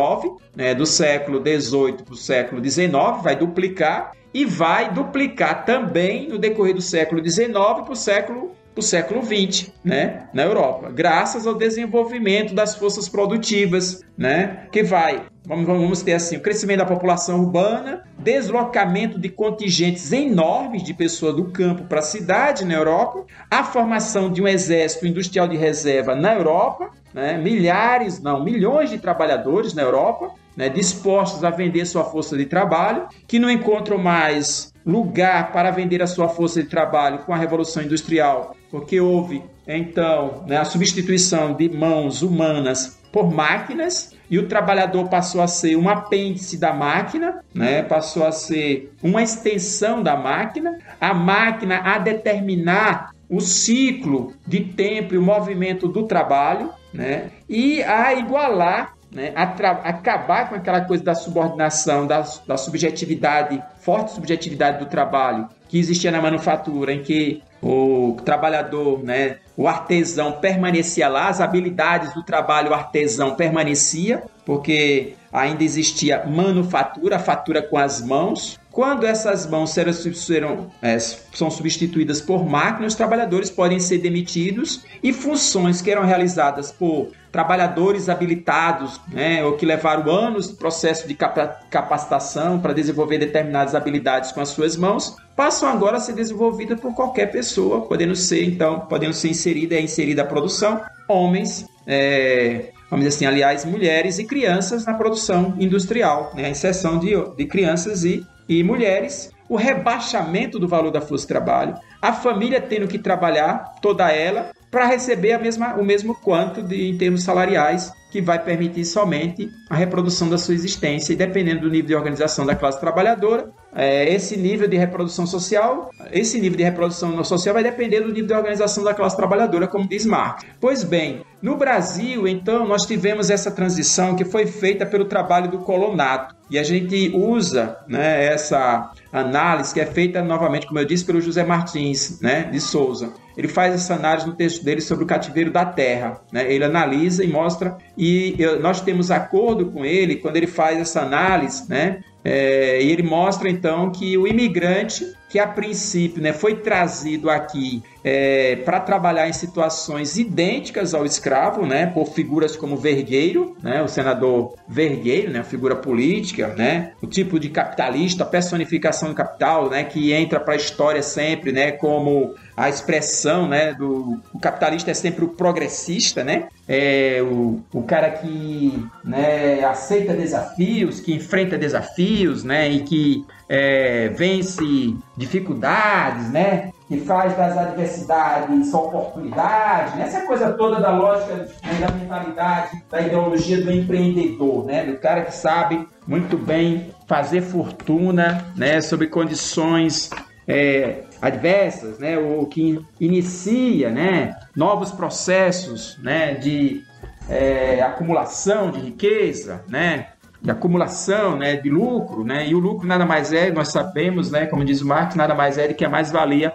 [0.54, 2.90] né, do século XVIII para o século XIX,
[3.22, 8.82] vai duplicar e vai duplicar também no decorrer do século XIX para o século o
[8.82, 15.66] século XX, né, na Europa, graças ao desenvolvimento das forças produtivas, né, que vai, vamos,
[15.66, 21.46] vamos ter assim, o crescimento da população urbana, deslocamento de contingentes enormes de pessoas do
[21.50, 26.34] campo para a cidade na Europa, a formação de um exército industrial de reserva na
[26.34, 32.36] Europa, né, milhares, não, milhões de trabalhadores na Europa, né, dispostos a vender sua força
[32.36, 37.32] de trabalho, que não encontram mais lugar para vender a sua força de trabalho com
[37.32, 44.36] a Revolução Industrial, porque houve então né, a substituição de mãos humanas por máquinas e
[44.36, 47.82] o trabalhador passou a ser um apêndice da máquina, né?
[47.82, 55.14] passou a ser uma extensão da máquina, a máquina a determinar o ciclo de tempo
[55.14, 57.30] e o movimento do trabalho, né?
[57.48, 64.78] e a igualar né, acabar com aquela coisa da subordinação, da, da subjetividade, forte subjetividade
[64.78, 71.28] do trabalho que existia na manufatura, em que o trabalhador, né, o artesão permanecia lá,
[71.28, 78.58] as habilidades do trabalho artesão permanecia, porque ainda existia manufatura, fatura com as mãos.
[78.70, 84.84] Quando essas mãos serão, serão é, são substituídas por máquinas, os trabalhadores podem ser demitidos
[85.02, 91.06] e funções que eram realizadas por trabalhadores habilitados, né, ou que levaram anos de processo
[91.06, 96.80] de capacitação para desenvolver determinadas habilidades com as suas mãos, passam agora a ser desenvolvidas
[96.80, 102.70] por qualquer pessoa, podendo ser então, podendo ser inserida é inserida a produção, homens, é,
[102.90, 107.46] vamos dizer assim, aliás, mulheres e crianças na produção industrial, né, a exceção de, de
[107.46, 112.88] crianças e, e mulheres, o rebaixamento do valor da força de trabalho, a família tendo
[112.88, 117.92] que trabalhar, toda ela, para receber a mesma, o mesmo quanto de, em termos salariais,
[118.10, 121.12] que vai permitir somente a reprodução da sua existência.
[121.12, 125.90] E dependendo do nível de organização da classe trabalhadora, é, esse nível de reprodução social,
[126.10, 129.88] esse nível de reprodução social vai depender do nível de organização da classe trabalhadora, como
[129.88, 130.44] diz Marx.
[130.60, 135.58] Pois bem, no Brasil, então, nós tivemos essa transição que foi feita pelo trabalho do
[135.58, 136.34] colonato.
[136.50, 141.20] E a gente usa né, essa análise que é feita novamente, como eu disse, pelo
[141.20, 143.12] José Martins né, de Souza.
[143.38, 146.20] Ele faz essa análise no texto dele sobre o cativeiro da terra.
[146.32, 146.52] Né?
[146.52, 151.68] Ele analisa e mostra, e nós temos acordo com ele quando ele faz essa análise,
[151.68, 152.00] né?
[152.24, 157.82] É, e ele mostra então que o imigrante que a princípio né, foi trazido aqui
[158.02, 163.88] é, para trabalhar em situações idênticas ao escravo, né, por figuras como Vergueiro, né, o
[163.88, 169.84] senador Vergueiro, né, figura política, né, o tipo de capitalista, a personificação do capital, né,
[169.84, 174.94] que entra para a história sempre, né, como a expressão, né, do o capitalista é
[174.94, 182.42] sempre o progressista, né, é o, o cara que, né, aceita desafios, que enfrenta desafios,
[182.42, 186.70] né, e que é, vence dificuldades, né?
[186.86, 190.04] Que faz das adversidades oportunidades, né?
[190.04, 194.84] essa coisa toda da lógica, né, da mentalidade, da ideologia do empreendedor, né?
[194.84, 198.80] Do cara que sabe muito bem fazer fortuna, né?
[198.80, 200.10] Sob condições
[200.48, 202.18] é, adversas, né?
[202.18, 204.34] O que inicia, né?
[204.56, 206.34] Novos processos, né?
[206.34, 206.82] De
[207.28, 210.08] é, acumulação de riqueza, né?
[210.40, 214.46] de acumulação né, de lucro, né, e o lucro nada mais é, nós sabemos, né,
[214.46, 216.54] como diz o Marx, nada mais é do que a mais-valia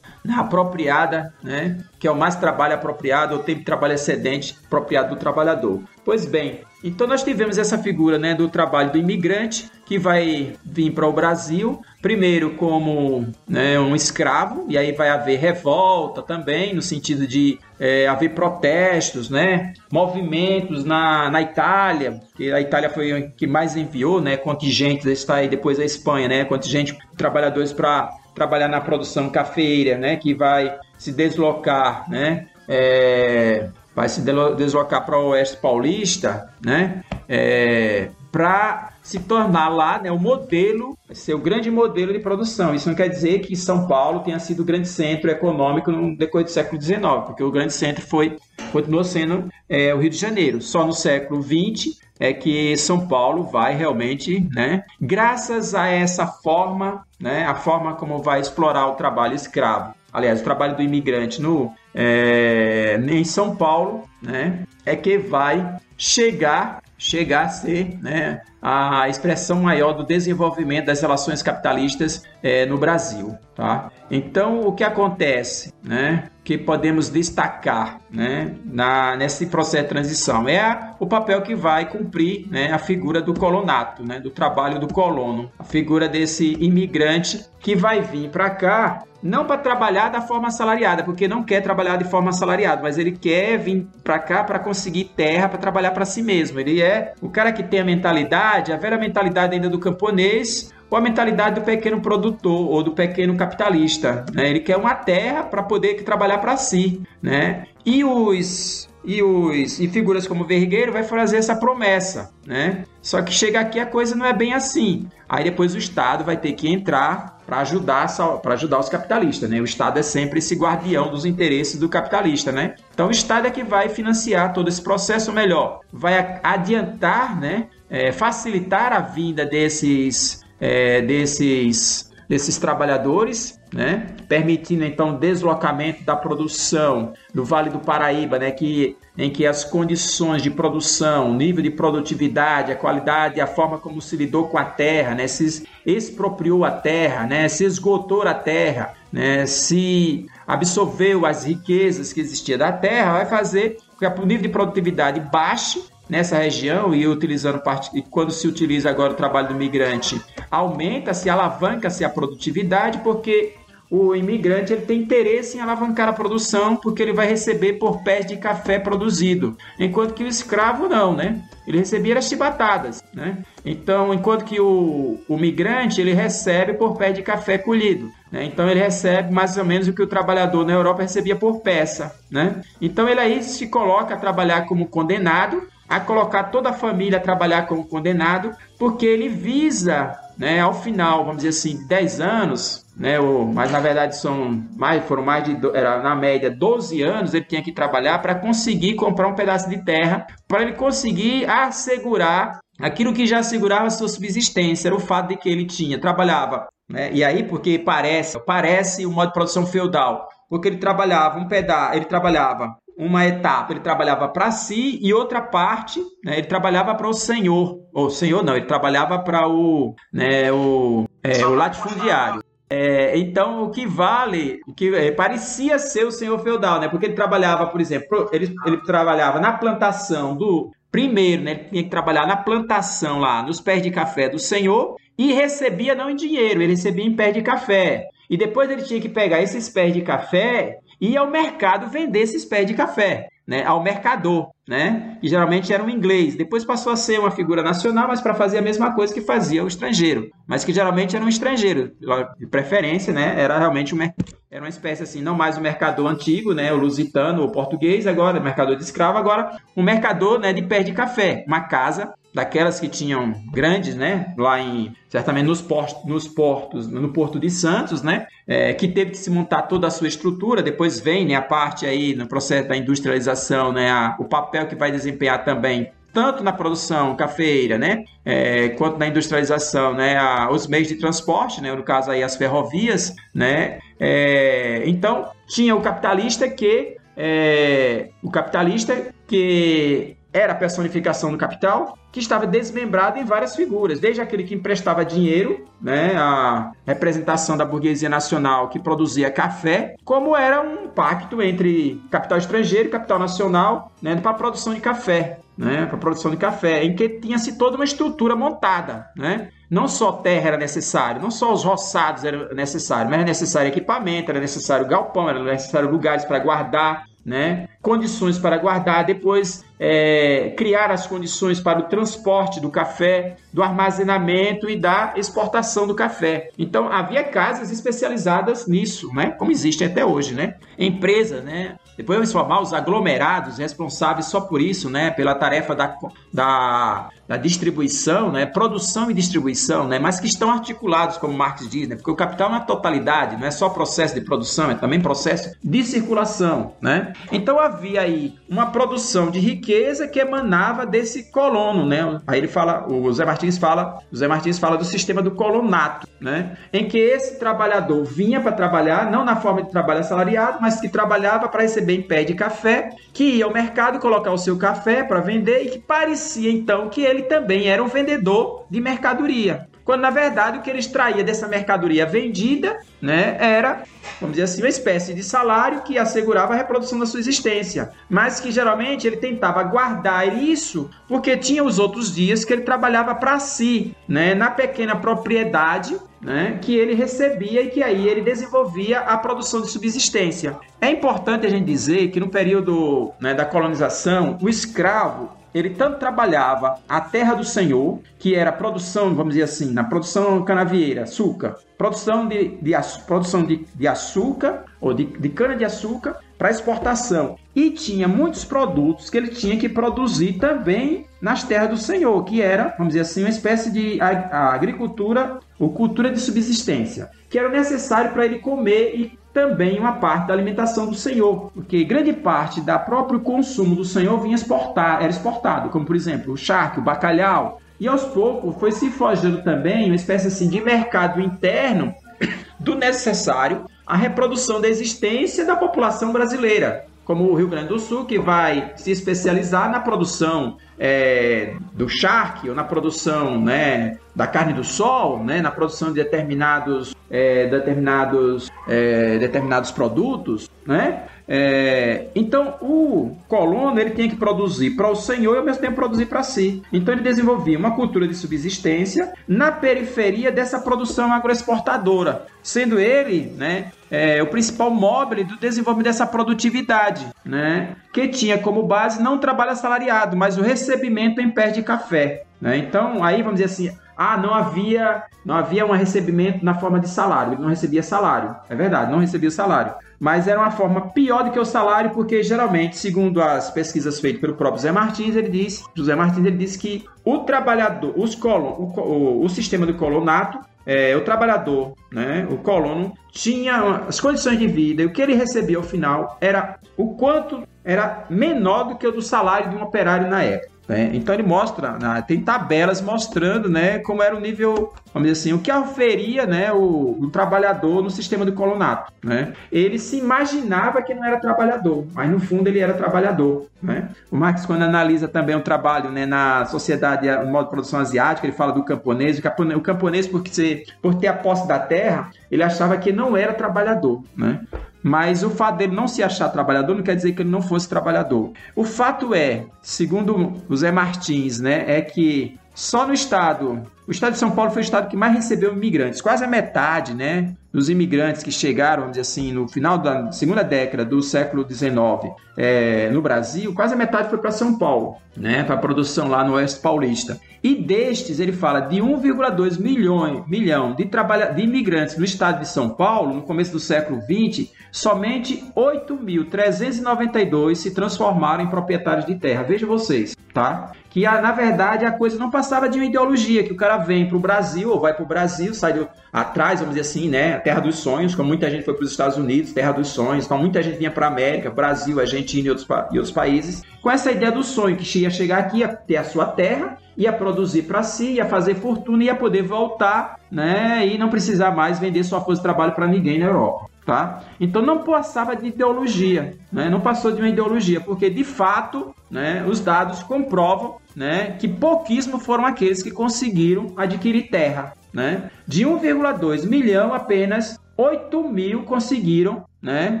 [0.36, 5.16] apropriada, né, que é o mais trabalho apropriado, ou tempo de trabalho excedente apropriado do
[5.16, 5.82] trabalhador.
[6.04, 10.92] Pois bem, então nós tivemos essa figura né, do trabalho do imigrante que vai vir
[10.92, 16.80] para o Brasil, primeiro como né, um escravo, e aí vai haver revolta também, no
[16.80, 23.22] sentido de é, haver protestos, né, movimentos na, na Itália, que a Itália foi a
[23.30, 28.10] que mais enviou né, contingentes, está aí depois a Espanha, né, contingente de trabalhadores para
[28.34, 34.20] trabalhar na produção cafeira, né, que vai se deslocar, né, é, vai se
[34.56, 37.02] deslocar para o oeste paulista, né?
[37.28, 42.74] É, para se tornar lá né, o modelo, ser o grande modelo de produção.
[42.74, 46.44] Isso não quer dizer que São Paulo tenha sido o grande centro econômico no decorrer
[46.44, 48.36] do século XIX, porque o grande centro foi
[48.72, 50.60] continuou sendo é, o Rio de Janeiro.
[50.60, 57.04] Só no século XX é que São Paulo vai realmente, né, graças a essa forma,
[57.18, 59.94] né, a forma como vai explorar o trabalho escravo.
[60.12, 66.80] Aliás, o trabalho do imigrante no, é, em São Paulo, né, é que vai chegar
[67.00, 73.38] chegar a ser né, a expressão maior do desenvolvimento das relações capitalistas é, no Brasil.
[73.54, 73.90] Tá?
[74.10, 80.60] Então, o que acontece, né, que podemos destacar né, na, nesse processo de transição é
[80.60, 84.88] a, o papel que vai cumprir né, a figura do colonato, né, do trabalho do
[84.88, 90.48] colono, a figura desse imigrante que vai vir para cá não para trabalhar da forma
[90.48, 94.58] assalariada, porque não quer trabalhar de forma assalariada, mas ele quer vir para cá para
[94.58, 96.58] conseguir terra para trabalhar para si mesmo.
[96.58, 100.98] Ele é o cara que tem a mentalidade, a velha mentalidade ainda do camponês, ou
[100.98, 104.26] a mentalidade do pequeno produtor ou do pequeno capitalista.
[104.34, 104.50] Né?
[104.50, 107.02] Ele quer uma terra para poder trabalhar para si.
[107.22, 107.64] Né?
[107.86, 112.84] E os e os e figuras como Vergueiro vai fazer essa promessa, né?
[113.00, 115.08] Só que chega aqui a coisa não é bem assim.
[115.26, 118.06] Aí depois o Estado vai ter que entrar para ajudar,
[118.40, 119.60] para ajudar os capitalistas, né?
[119.60, 122.76] O Estado é sempre esse guardião dos interesses do capitalista, né?
[122.94, 127.66] Então o Estado é que vai financiar todo esse processo, melhor, vai adiantar, né?
[127.90, 134.06] É, facilitar a vinda desses, é, desses, desses trabalhadores né?
[134.28, 138.52] permitindo então deslocamento da produção do Vale do Paraíba, né?
[138.52, 144.00] que, em que as condições de produção, nível de produtividade, a qualidade, a forma como
[144.00, 145.26] se lidou com a terra, né?
[145.26, 147.48] se expropriou a terra, né?
[147.48, 149.44] se esgotou a terra, né?
[149.44, 154.50] se absorveu as riquezas que existiam da terra, vai fazer com que o nível de
[154.50, 160.20] produtividade baixe nessa região e utilizando parte quando se utiliza agora o trabalho do migrante
[160.50, 163.54] aumenta-se alavanca-se a produtividade porque
[163.90, 168.24] o imigrante ele tem interesse em alavancar a produção porque ele vai receber por pés
[168.24, 171.42] de café produzido, enquanto que o escravo não, né?
[171.66, 173.38] Ele recebia as chibatadas, né?
[173.64, 178.44] Então, enquanto que o, o migrante ele recebe por pé de café colhido, né?
[178.44, 182.14] Então ele recebe mais ou menos o que o trabalhador na Europa recebia por peça,
[182.30, 182.62] né?
[182.80, 187.22] Então ele aí se coloca a trabalhar como condenado, a colocar toda a família a
[187.22, 193.20] trabalhar como condenado, porque ele visa, né, ao final, vamos dizer assim, 10 anos, né?
[193.20, 197.44] O, mas na verdade são mais, foram mais de era na média 12 anos ele
[197.44, 203.12] tinha que trabalhar para conseguir comprar um pedaço de terra, para ele conseguir assegurar aquilo
[203.12, 207.10] que já assegurava a sua subsistência, era o fato de que ele tinha trabalhava, né?
[207.12, 211.96] E aí porque parece, parece o modo de produção feudal, porque ele trabalhava um pedaço,
[211.96, 217.08] ele trabalhava uma etapa ele trabalhava para si e outra parte né, ele trabalhava para
[217.08, 223.18] o senhor ou senhor não ele trabalhava para o né, o, é, o latifundiário é,
[223.18, 226.86] então, o que vale, o que é, parecia ser o senhor feudal, né?
[226.86, 230.70] Porque ele trabalhava, por exemplo, ele, ele trabalhava na plantação do.
[230.88, 231.50] Primeiro, né?
[231.50, 235.96] Ele tinha que trabalhar na plantação lá, nos pés de café do senhor, e recebia
[235.96, 238.04] não em dinheiro, ele recebia em pés de café.
[238.28, 242.44] E depois ele tinha que pegar esses pés de café ir ao mercado vender esses
[242.44, 246.36] pés de café né, ao mercador, né, que geralmente era um inglês.
[246.36, 249.64] Depois passou a ser uma figura nacional, mas para fazer a mesma coisa que fazia
[249.64, 251.90] o estrangeiro, mas que geralmente era um estrangeiro,
[252.38, 256.54] de preferência, né, era realmente um, era uma espécie assim, não mais o mercador antigo,
[256.54, 260.84] né, o lusitano, o português, agora mercador de escravo, agora um mercador, né, de pé
[260.84, 266.28] de café, uma casa daquelas que tinham grandes, né, lá em certamente nos portos, nos
[266.28, 270.06] portos, no Porto de Santos, né, é, que teve que se montar toda a sua
[270.06, 270.62] estrutura.
[270.62, 274.76] Depois vem, né, a parte aí no processo da industrialização, né, a, o papel que
[274.76, 280.66] vai desempenhar também tanto na produção cafeira, né, é, quanto na industrialização, né, a, os
[280.66, 286.48] meios de transporte, né, no caso aí as ferrovias, né, é, então tinha o capitalista
[286.48, 293.54] que é, o capitalista que era a personificação do capital, que estava desmembrado em várias
[293.54, 299.96] figuras, desde aquele que emprestava dinheiro, né, a representação da burguesia nacional que produzia café,
[300.04, 304.80] como era um pacto entre capital estrangeiro e capital nacional né, para a produção de
[304.80, 305.38] café.
[305.58, 309.10] Né, para a produção de café, em que tinha-se toda uma estrutura montada.
[309.14, 309.50] Né?
[309.68, 314.30] Não só terra era necessário, não só os roçados eram necessários, mas era necessário equipamento,
[314.30, 317.68] era necessário galpão, era necessário lugares para guardar, né?
[317.82, 324.68] condições para guardar, depois é, criar as condições para o transporte do café, do armazenamento
[324.68, 326.50] e da exportação do café.
[326.58, 329.30] Então havia casas especializadas nisso, né?
[329.30, 330.34] como existem até hoje.
[330.34, 330.56] Né?
[330.78, 331.76] Empresas, né?
[331.96, 335.10] depois vamos formar os aglomerados responsáveis só por isso, né?
[335.10, 335.96] pela tarefa da,
[336.32, 338.44] da, da distribuição, né?
[338.44, 340.00] produção e distribuição, né?
[340.00, 341.94] mas que estão articulados, como Marx diz, né?
[341.94, 345.84] porque o capital é totalidade, não é só processo de produção, é também processo de
[345.84, 346.72] circulação.
[346.80, 347.12] Né?
[347.30, 352.20] Então havia aí uma produção de riqueza que emanava desse colono, né?
[352.26, 356.08] Aí ele fala, o Zé Martins fala, o Zé Martins fala do sistema do colonato,
[356.20, 356.56] né?
[356.72, 360.88] Em que esse trabalhador vinha para trabalhar, não na forma de trabalho assalariado, mas que
[360.88, 365.04] trabalhava para receber em pé de café, que ia ao mercado colocar o seu café
[365.04, 370.02] para vender e que parecia então que ele também era um vendedor de mercadoria quando
[370.02, 373.82] na verdade o que ele extraía dessa mercadoria vendida né, era,
[374.20, 378.38] vamos dizer assim, uma espécie de salário que assegurava a reprodução da sua existência, mas
[378.38, 383.40] que geralmente ele tentava guardar isso porque tinha os outros dias que ele trabalhava para
[383.40, 389.16] si, né, na pequena propriedade né, que ele recebia e que aí ele desenvolvia a
[389.16, 390.56] produção de subsistência.
[390.80, 395.98] É importante a gente dizer que no período né, da colonização, o escravo ele tanto
[395.98, 401.56] trabalhava a terra do Senhor, que era produção, vamos dizer assim, na produção canavieira, açúcar,
[401.76, 402.72] produção de, de,
[403.06, 407.36] produção de, de açúcar, ou de, de cana-de-açúcar para exportação.
[407.54, 412.40] E tinha muitos produtos que ele tinha que produzir também nas terras do Senhor, que
[412.40, 418.12] era, vamos dizer assim, uma espécie de agricultura ou cultura de subsistência, que era necessário
[418.12, 422.78] para ele comer e também uma parte da alimentação do Senhor, porque grande parte da
[422.78, 427.60] próprio consumo do Senhor vinha exportar, era exportado, como por exemplo o charque, o bacalhau,
[427.78, 431.94] e aos poucos foi se forjando também uma espécie assim de mercado interno
[432.58, 438.04] do necessário à reprodução da existência da população brasileira, como o Rio Grande do Sul,
[438.04, 444.52] que vai se especializar na produção é, do charque ou na produção né, da carne
[444.52, 451.06] do sol, né, na produção de determinados, é, determinados, é, determinados produtos, né?
[451.32, 455.76] É, então o colono ele tinha que produzir para o Senhor e ao mesmo tempo
[455.76, 456.60] produzir para si.
[456.72, 463.70] Então ele desenvolvia uma cultura de subsistência na periferia dessa produção agroexportadora, sendo ele, né,
[463.88, 469.18] é, o principal móvel do desenvolvimento dessa produtividade, né, que tinha como base não o
[469.18, 472.24] trabalho assalariado, mas o recebimento em pé de café.
[472.40, 472.56] Né?
[472.56, 476.88] Então aí vamos dizer assim ah, não havia, não havia um recebimento na forma de
[476.88, 478.34] salário, ele não recebia salário.
[478.48, 479.74] É verdade, não recebia salário.
[480.00, 484.22] Mas era uma forma pior do que o salário, porque geralmente, segundo as pesquisas feitas
[484.22, 488.54] pelo próprio Zé Martins, ele disse, José Martins ele disse que o trabalhador, os colon,
[488.58, 494.38] o, o, o sistema do colonato, é, o trabalhador, né, o colono, tinha as condições
[494.38, 498.76] de vida e o que ele recebia ao final era o quanto era menor do
[498.76, 500.59] que o do salário de um operário na época.
[500.70, 500.88] Né?
[500.94, 505.32] Então ele mostra, né, tem tabelas mostrando né, como era o nível, vamos dizer assim,
[505.32, 508.92] o que oferia né, o, o, trabalhador no sistema do colonato.
[509.02, 509.32] Né?
[509.50, 513.48] Ele se imaginava que não era trabalhador, mas no fundo ele era trabalhador.
[513.60, 513.88] Né?
[514.12, 518.24] O Marx, quando analisa também o trabalho né, na sociedade, no modo de produção asiática,
[518.24, 519.18] ele fala do camponês.
[519.18, 523.34] O camponês, por, ser, por ter a posse da terra, ele achava que não era
[523.34, 524.04] trabalhador.
[524.16, 524.38] Né?
[524.82, 527.68] Mas o fato dele não se achar trabalhador não quer dizer que ele não fosse
[527.68, 528.32] trabalhador.
[528.56, 534.12] O fato é, segundo o Zé Martins, né, é que só no estado, o estado
[534.12, 537.68] de São Paulo foi o estado que mais recebeu imigrantes, quase a metade, né, dos
[537.68, 542.88] imigrantes que chegaram, vamos dizer assim, no final da segunda década do século XIX é,
[542.90, 546.34] no Brasil, quase a metade foi para São Paulo, né, para a produção lá no
[546.34, 547.20] Oeste Paulista.
[547.42, 552.48] E destes, ele fala de 1,2 milhão, milhão de, trabalha, de imigrantes no estado de
[552.48, 559.42] São Paulo, no começo do século XX, somente 8.392 se transformaram em proprietários de terra.
[559.42, 560.72] Veja vocês, tá?
[560.90, 564.16] Que na verdade a coisa não passava de uma ideologia, que o cara vem para
[564.16, 567.38] o Brasil ou vai para o Brasil, sai do, atrás, vamos dizer assim, né?
[567.38, 570.36] Terra dos sonhos, como muita gente foi para os Estados Unidos, terra dos sonhos, então
[570.36, 574.10] muita gente vinha para a América, Brasil, Argentina e outros, e outros países, com essa
[574.10, 577.82] ideia do sonho, que ia chegar aqui, ia ter a sua terra, ia produzir para
[577.84, 580.86] si, ia fazer fortuna, ia poder voltar, né?
[580.86, 583.70] E não precisar mais vender sua força de trabalho para ninguém na Europa.
[583.86, 584.20] Tá?
[584.38, 586.68] Então não passava de ideologia, né?
[586.68, 592.18] não passou de uma ideologia, porque de fato né, os dados comprovam né, que pouquíssimo
[592.18, 594.74] foram aqueles que conseguiram adquirir terra.
[594.92, 595.30] Né?
[595.46, 600.00] De 1,2 milhão, apenas 8 mil conseguiram né,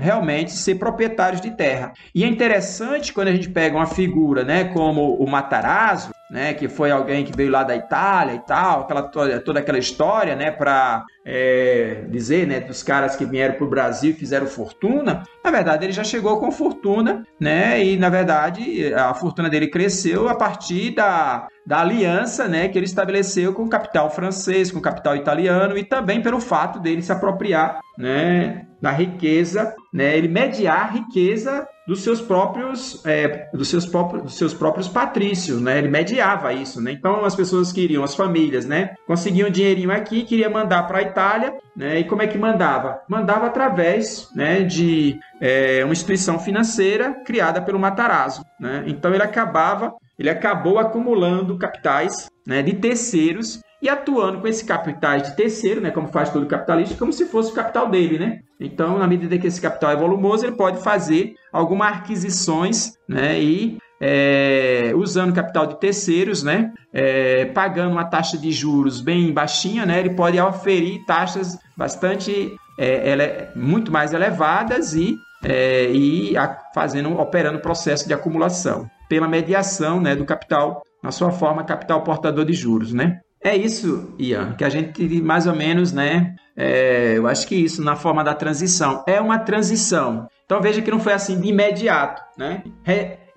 [0.00, 1.92] realmente ser proprietários de terra.
[2.14, 6.68] E é interessante quando a gente pega uma figura né, como o Matarazzo, né, que
[6.68, 11.04] foi alguém que veio lá da Itália e tal, aquela, toda aquela história, né, para
[11.24, 15.22] é, dizer, né, dos caras que vieram para o Brasil e fizeram fortuna.
[15.42, 20.28] Na verdade, ele já chegou com fortuna, né, e na verdade a fortuna dele cresceu
[20.28, 24.82] a partir da, da aliança, né, que ele estabeleceu com o capital francês, com o
[24.82, 30.80] capital italiano e também pelo fato dele se apropriar, né, da riqueza, né, ele mediar
[30.80, 35.78] a riqueza dos seus próprios, é, dos seus próprios, dos seus próprios patrícios, né?
[35.78, 36.92] Ele mediava isso, né?
[36.92, 38.94] Então as pessoas queriam, as famílias, né?
[39.06, 42.00] Conseguiam um dinheirinho aqui, queria mandar para a Itália, né?
[42.00, 43.00] E como é que mandava?
[43.08, 44.60] Mandava através, né?
[44.60, 48.84] De é, uma instituição financeira criada pelo Matarazzo, né?
[48.86, 52.62] Então ele acabava, ele acabou acumulando capitais, né?
[52.62, 57.12] De terceiros e atuando com esse capitais de terceiro, né, como faz todo capitalista, como
[57.12, 58.40] se fosse o capital dele, né?
[58.60, 63.78] Então, na medida que esse capital é volumoso, ele pode fazer algumas aquisições, né, e
[64.00, 70.00] é, usando capital de terceiros, né, é, pagando uma taxa de juros bem baixinha, né,
[70.00, 77.16] ele pode oferir taxas bastante, é, ele, muito mais elevadas e, é, e a, fazendo,
[77.18, 82.44] operando o processo de acumulação pela mediação, né, do capital na sua forma capital portador
[82.44, 83.20] de juros, né?
[83.42, 86.34] É isso, Ian, que a gente mais ou menos, né?
[86.56, 89.04] É, eu acho que isso na forma da transição.
[89.06, 90.28] É uma transição.
[90.44, 92.64] Então veja que não foi assim de imediato, né?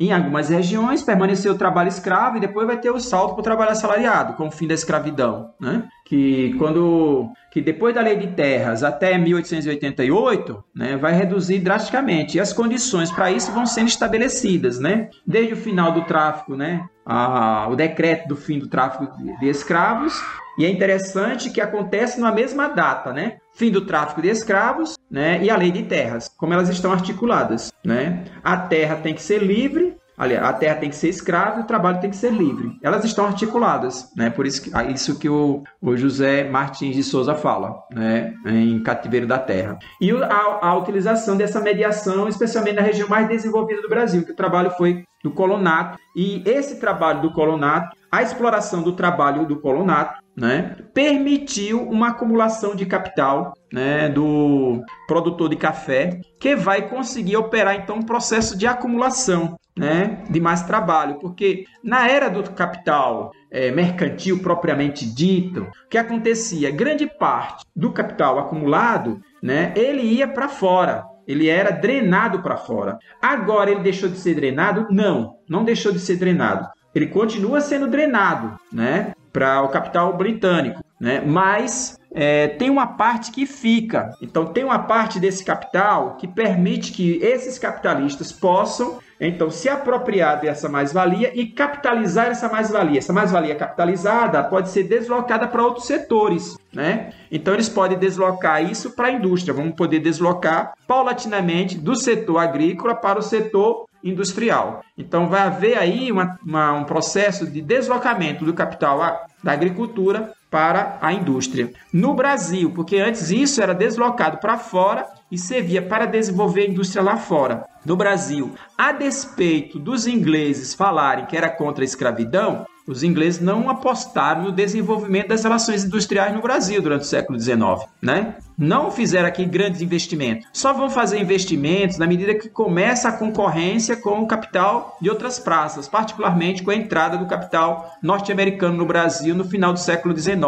[0.02, 3.44] Em algumas regiões permaneceu o trabalho escravo e depois vai ter o salto para o
[3.44, 5.84] trabalho assalariado, com o fim da escravidão, né?
[6.04, 12.38] Que quando que depois da lei de terras até 1888, né, vai reduzir drasticamente.
[12.38, 15.10] E as condições para isso vão sendo estabelecidas, né?
[15.28, 19.50] Desde o final do tráfico, né, a, o decreto do fim do tráfico de, de
[19.50, 20.20] escravos
[20.58, 23.38] e é interessante que acontece na mesma data, né?
[23.54, 25.44] Fim do tráfico de escravos, né?
[25.44, 28.24] E a lei de terras, como elas estão articuladas, né?
[28.44, 32.00] A terra tem que ser livre, aliás, a terra tem que ser escrava o trabalho
[32.00, 32.78] tem que ser livre.
[32.82, 34.30] Elas estão articuladas, né?
[34.30, 38.34] Por isso que, ah, isso que o, o José Martins de Souza fala, né?
[38.46, 39.78] Em Cativeiro da Terra.
[40.00, 44.36] E a, a utilização dessa mediação, especialmente na região mais desenvolvida do Brasil, que o
[44.36, 46.00] trabalho foi do colonato.
[46.16, 52.76] E esse trabalho do colonato, a exploração do trabalho do colonato, né, permitiu uma acumulação
[52.76, 58.68] de capital né, do produtor de café, que vai conseguir operar então um processo de
[58.68, 65.90] acumulação né, de mais trabalho, porque na era do capital é, mercantil propriamente dito, o
[65.90, 66.72] que acontecia?
[66.72, 72.98] Grande parte do capital acumulado, né, ele ia para fora, ele era drenado para fora.
[73.22, 74.88] Agora ele deixou de ser drenado?
[74.90, 76.68] Não, não deixou de ser drenado.
[76.94, 79.14] Ele continua sendo drenado, né?
[79.32, 81.22] para o capital britânico, né?
[81.26, 84.12] Mas é, tem uma parte que fica.
[84.22, 90.42] Então tem uma parte desse capital que permite que esses capitalistas possam então se apropriar
[90.42, 92.98] dessa mais-valia e capitalizar essa mais-valia.
[92.98, 97.12] Essa mais-valia capitalizada pode ser deslocada para outros setores, né?
[97.32, 99.54] Então eles podem deslocar isso para a indústria.
[99.54, 104.84] Vamos poder deslocar paulatinamente do setor agrícola para o setor industrial.
[104.98, 110.98] Então vai haver aí uma, uma, um processo de deslocamento do capital da agricultura para
[111.02, 111.72] a indústria.
[111.94, 117.02] No Brasil, porque antes isso era deslocado para fora e servia para desenvolver a indústria
[117.02, 117.66] lá fora.
[117.86, 123.70] No Brasil, a despeito dos ingleses falarem que era contra a escravidão, os ingleses não
[123.70, 128.36] apostaram no desenvolvimento das relações industriais no Brasil durante o século XIX, né?
[128.58, 130.46] Não fizeram aqui grandes investimentos.
[130.52, 135.40] Só vão fazer investimentos na medida que começa a concorrência com o capital de outras
[135.40, 140.42] praças, particularmente com a entrada do capital norte-americano no Brasil no final do século XIX,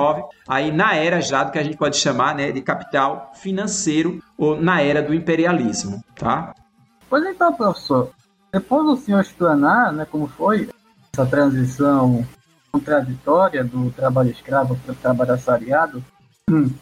[0.47, 4.59] aí na era já do que a gente pode chamar né, de capital financeiro ou
[4.59, 6.53] na era do imperialismo, tá?
[7.09, 8.11] Pois então, professor,
[8.51, 10.69] depois do senhor explanar né, como foi
[11.15, 12.25] essa transição
[12.71, 16.03] contraditória do trabalho escravo para o trabalho assalariado,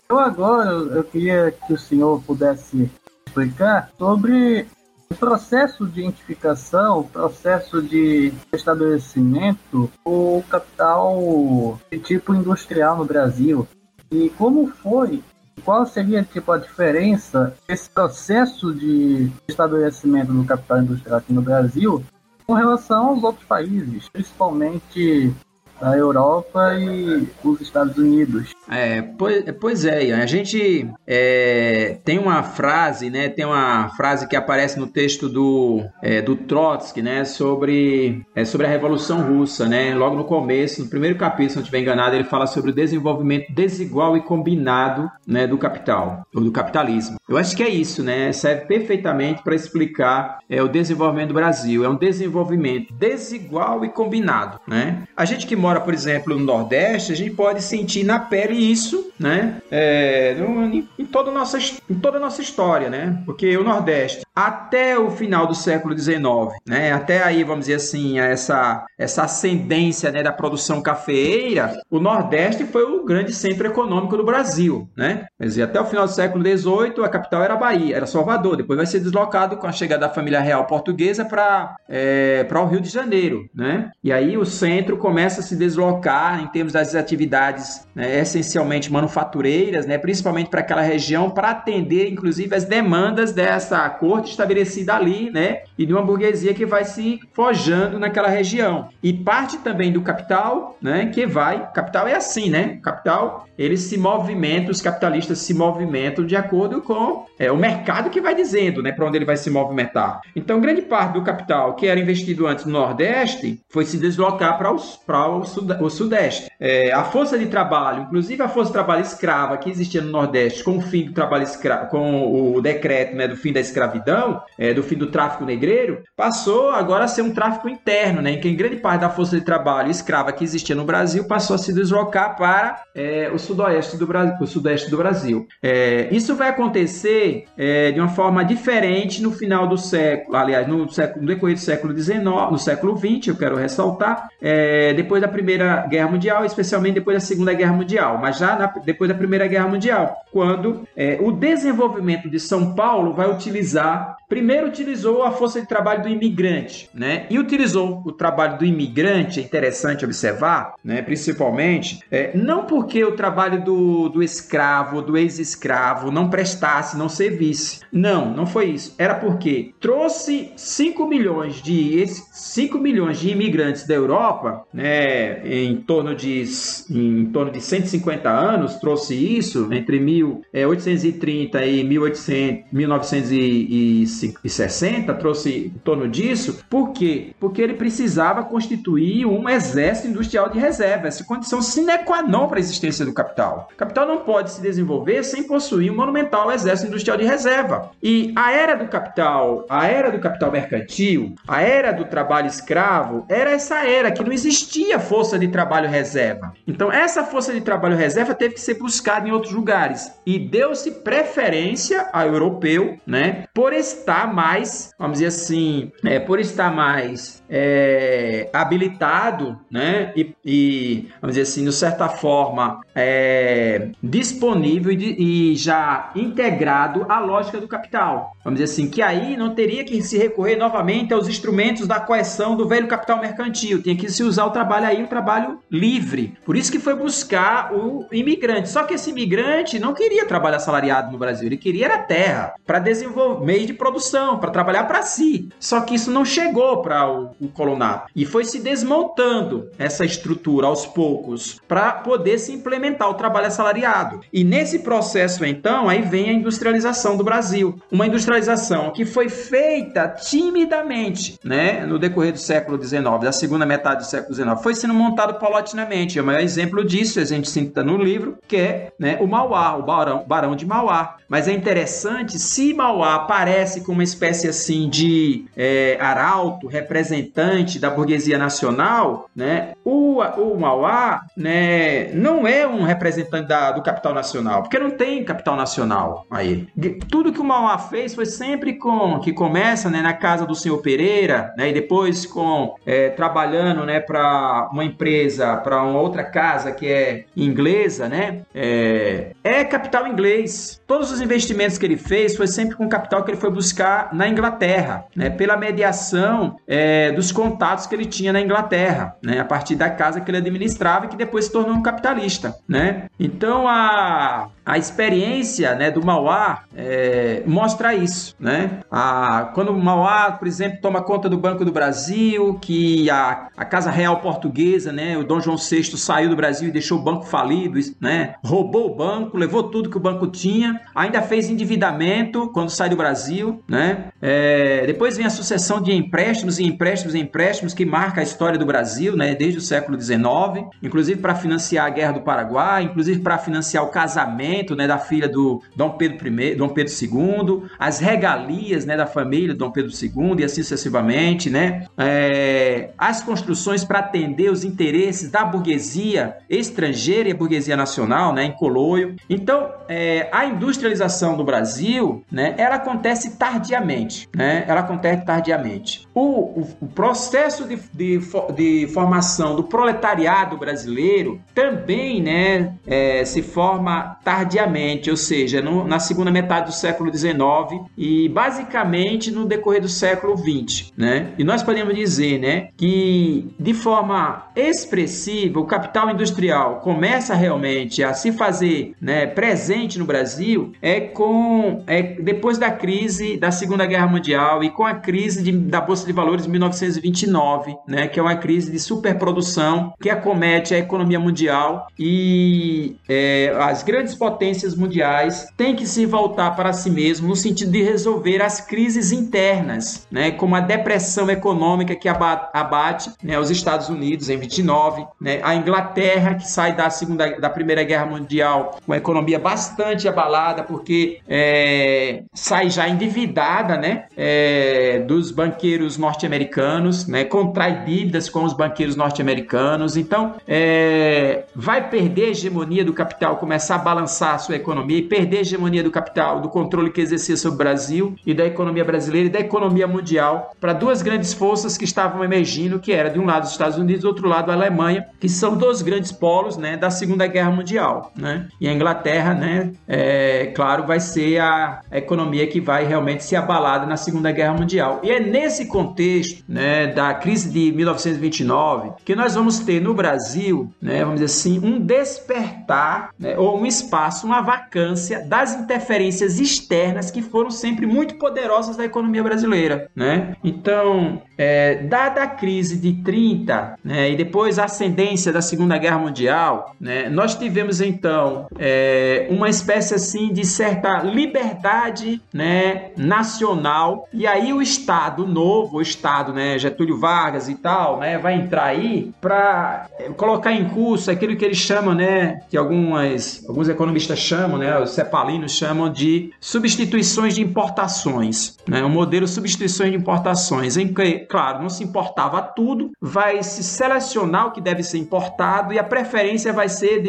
[0.09, 2.89] eu agora eu queria que o senhor pudesse
[3.27, 4.65] explicar sobre
[5.09, 13.67] o processo de identificação, o processo de estabelecimento do capital de tipo industrial no Brasil.
[14.09, 15.21] E como foi,
[15.65, 22.01] qual seria tipo a diferença desse processo de estabelecimento do capital industrial aqui no Brasil
[22.45, 25.33] com relação aos outros países, principalmente
[25.81, 28.53] a Europa e os Estados Unidos.
[28.71, 33.27] É, pois, pois é, a gente é, tem uma frase, né?
[33.27, 37.25] Tem uma frase que aparece no texto do, é, do Trotsky, né?
[37.25, 39.93] Sobre, é, sobre a Revolução Russa, né?
[39.95, 43.51] Logo no começo, no primeiro capítulo, se não estiver enganado, ele fala sobre o desenvolvimento
[43.51, 47.17] desigual e combinado né, do capital, ou do capitalismo.
[47.27, 48.31] Eu acho que é isso, né?
[48.31, 51.83] Serve perfeitamente para explicar é, o desenvolvimento do Brasil.
[51.83, 55.03] É um desenvolvimento desigual e combinado, né?
[55.15, 58.60] A gente que mora mora, por exemplo, no Nordeste, a gente pode sentir na pele
[58.61, 59.61] isso, né?
[59.71, 61.57] É, em, toda a nossa,
[61.89, 63.21] em toda a nossa história, né?
[63.25, 66.21] Porque o Nordeste, até o final do século XIX,
[66.67, 66.91] né?
[66.91, 72.83] Até aí, vamos dizer assim, essa, essa ascendência né, da produção cafeeira, o Nordeste foi
[72.83, 75.25] o grande centro econômico do Brasil, né?
[75.37, 78.57] Quer dizer, até o final do século XVIII, a capital era Bahia, era Salvador.
[78.57, 82.81] Depois vai ser deslocado com a chegada da família real portuguesa para é, o Rio
[82.81, 83.91] de Janeiro, né?
[84.03, 89.85] E aí o centro começa a se deslocar em termos das atividades né, essencialmente manufatureiras,
[89.85, 95.63] né, principalmente para aquela região, para atender inclusive as demandas dessa corte estabelecida ali, né,
[95.77, 98.89] e de uma burguesia que vai se forjando naquela região.
[99.01, 103.97] E parte também do capital, né, que vai, capital é assim, né, capital eles se
[103.97, 108.91] movimentam, os capitalistas se movimentam de acordo com é, o mercado que vai dizendo, né,
[108.91, 110.21] para onde ele vai se movimentar.
[110.35, 114.71] Então, grande parte do capital que era investido antes no Nordeste foi se deslocar para
[114.71, 116.49] o, o Sudeste.
[116.59, 120.63] É, a força de trabalho, inclusive a força de trabalho escrava que existia no Nordeste,
[120.63, 124.83] com fim do trabalho escravo, com o decreto né, do fim da escravidão, é, do
[124.83, 128.75] fim do tráfico negreiro, passou agora a ser um tráfico interno, né, em que grande
[128.75, 132.83] parte da força de trabalho escrava que existia no Brasil passou a se deslocar para
[132.93, 134.35] é, o sudoeste do Brasil.
[134.41, 135.47] O sudeste do Brasil.
[135.63, 140.89] É, isso vai acontecer é, de uma forma diferente no final do século, aliás, no,
[140.91, 145.27] século, no decorrer do século XIX, no século XX, eu quero ressaltar, é, depois da
[145.27, 149.47] Primeira Guerra Mundial, especialmente depois da Segunda Guerra Mundial, mas já na, depois da Primeira
[149.47, 155.59] Guerra Mundial, quando é, o desenvolvimento de São Paulo vai utilizar, primeiro utilizou a força
[155.59, 157.25] de trabalho do imigrante, né?
[157.29, 161.01] E utilizou o trabalho do imigrante, é interessante observar, né?
[161.01, 167.81] Principalmente, é, não porque o trabalho do, do escravo, do ex-escravo não prestasse, não servisse.
[167.91, 168.95] Não, não foi isso.
[168.97, 176.15] Era porque trouxe 5 milhões de 5 milhões de imigrantes da Europa, né, em torno
[176.15, 176.45] de
[176.89, 185.79] em torno de 150 anos, trouxe isso entre 1830 é, e 1800, 1960, trouxe em
[185.79, 186.63] torno disso.
[186.69, 187.33] Por quê?
[187.39, 192.57] Porque ele precisava constituir um exército industrial de reserva, essa condição sine qua non para
[192.57, 193.69] a existência do capital.
[193.73, 197.91] O capital não pode se desenvolver sem possuir um monumental exército industrial de reserva.
[198.01, 203.25] E a era do capital, a era do capital mercantil, a era do trabalho escravo,
[203.29, 206.53] era essa era que não existia força de trabalho reserva.
[206.67, 210.91] Então essa força de trabalho reserva teve que ser buscada em outros lugares e deu-se
[210.91, 218.49] preferência ao europeu, né, por estar mais, vamos dizer assim, é, por estar mais é,
[218.53, 226.11] habilitado, né, e, e, vamos dizer assim, de certa forma é, disponível e, e já
[226.15, 228.31] integrado à lógica do capital.
[228.43, 232.55] Vamos dizer assim, que aí não teria que se recorrer novamente aos instrumentos da coerção
[232.55, 236.33] do velho capital mercantil, tinha que se usar o trabalho aí, o trabalho livre.
[236.45, 238.69] Por isso que foi buscar o imigrante.
[238.69, 242.79] Só que esse imigrante não queria trabalhar salariado no Brasil, ele queria era terra para
[242.79, 244.00] desenvolver meio de produção,
[244.39, 245.49] para trabalhar para si.
[245.59, 250.67] Só que isso não chegou para o, o colonato e foi se desmontando essa estrutura
[250.67, 254.21] aos poucos para poder se implementar o trabalho assalariado.
[254.31, 260.07] E nesse processo então, aí vem a industrialização do Brasil, uma industrialização que foi feita
[260.07, 264.93] timidamente, né, no decorrer do século XIX, da segunda metade do século XIX, foi sendo
[264.93, 266.19] montado paulatinamente.
[266.19, 269.83] O maior exemplo disso, a gente cita no livro, que é né, o Mauá, o
[269.83, 271.17] Barão, Barão de Mauá.
[271.27, 278.37] Mas é interessante, se Mauá aparece uma espécie assim de é, arauto, representante da burguesia
[278.37, 284.79] nacional, né, o, o Mauá né, não é um representante da, do capital nacional, porque
[284.79, 286.67] não tem capital nacional aí.
[287.09, 290.77] Tudo que o Mauá fez foi sempre com que começa né, na casa do senhor
[290.79, 296.71] Pereira, né, e depois com é, trabalhando né, para uma empresa, para uma outra casa
[296.71, 300.81] que é inglesa, né, é, é capital inglês.
[300.87, 304.27] Todos os investimentos que ele fez foi sempre com capital que ele foi buscar na
[304.27, 309.75] Inglaterra, né, pela mediação é, dos contatos que ele tinha na Inglaterra, né, a partir
[309.75, 313.05] da casa que ele administrava e que depois se tornou um capitalista, né.
[313.19, 318.35] Então a a experiência né, do Mauá é, mostra isso.
[318.39, 318.79] Né?
[318.91, 323.65] A, quando o Mauá, por exemplo, toma conta do Banco do Brasil, que a, a
[323.65, 327.25] Casa Real Portuguesa, né, o Dom João VI saiu do Brasil e deixou o banco
[327.25, 332.69] falido, né, roubou o banco, levou tudo que o banco tinha, ainda fez endividamento quando
[332.69, 333.63] sai do Brasil.
[333.67, 334.05] Né?
[334.21, 338.59] É, depois vem a sucessão de empréstimos e empréstimos e empréstimos que marca a história
[338.59, 343.19] do Brasil né, desde o século XIX, inclusive para financiar a Guerra do Paraguai, inclusive
[343.21, 347.99] para financiar o casamento né, da filha do Dom Pedro I, Dom Pedro II, as
[347.99, 353.99] regalias né, da família Dom Pedro II e assim sucessivamente, né, é, as construções para
[353.99, 359.15] atender os interesses da burguesia estrangeira e burguesia nacional, né, em Coloio.
[359.29, 366.07] Então, é, a industrialização do Brasil, né, ela acontece tardiamente, né, ela acontece tardiamente.
[366.13, 368.19] O, o, o processo de, de,
[368.55, 375.87] de, formação do proletariado brasileiro também, né, é, se forma tardiamente tardiamente, ou seja, no,
[375.87, 381.27] na segunda metade do século XIX e basicamente no decorrer do século XX, né?
[381.37, 388.13] E nós podemos dizer, né, que de forma expressiva o capital industrial começa realmente a
[388.13, 394.07] se fazer, né, presente no Brasil é com é depois da crise da Segunda Guerra
[394.07, 398.23] Mundial e com a crise de, da bolsa de valores de 1929, né, que é
[398.23, 404.75] uma crise de superprodução que acomete a economia mundial e é, as grandes potências potências
[404.75, 410.07] mundiais têm que se voltar para si mesmo no sentido de resolver as crises internas,
[410.09, 415.53] né, como a depressão econômica que abate né, os Estados Unidos em 29, né, a
[415.55, 421.19] Inglaterra que sai da segunda, da primeira guerra mundial com a economia bastante abalada porque
[421.27, 428.95] é, sai já endividada, né, é, dos banqueiros norte-americanos, né, contrai dívidas com os banqueiros
[428.95, 434.97] norte-americanos, então é, vai perder a hegemonia do capital, começar a balançar a sua economia
[434.97, 438.45] e perder a hegemonia do capital, do controle que exercia sobre o Brasil e da
[438.45, 443.09] economia brasileira e da economia mundial para duas grandes forças que estavam emergindo, que era
[443.09, 446.11] de um lado os Estados Unidos, do outro lado a Alemanha, que são dois grandes
[446.11, 448.47] polos, né, da Segunda Guerra Mundial, né?
[448.59, 453.85] E a Inglaterra, né, é, claro, vai ser a economia que vai realmente ser abalada
[453.85, 454.99] na Segunda Guerra Mundial.
[455.03, 460.71] E é nesse contexto, né, da crise de 1929 que nós vamos ter no Brasil,
[460.81, 463.65] né, vamos dizer assim, um despertar, né, ou um
[464.11, 470.35] espaço, uma vacância das interferências externas que foram sempre muito poderosas da economia brasileira, né?
[470.43, 475.97] Então, é, dada a crise de 30 né, e depois a ascendência da Segunda Guerra
[475.97, 484.27] Mundial, né, nós tivemos então é, uma espécie assim de certa liberdade né, nacional e
[484.27, 489.11] aí o Estado novo, o Estado né, Getúlio Vargas e tal, né, vai entrar aí
[489.19, 494.57] para é, colocar em curso aquilo que eles chamam, né, que algumas, alguns economistas chamam,
[494.57, 500.93] né, os cepalinos chamam de substituições de importações, né, um modelo substituições de importações em
[500.93, 505.79] que claro, não se importava tudo, vai se selecionar o que deve ser importado e
[505.79, 507.01] a preferência vai ser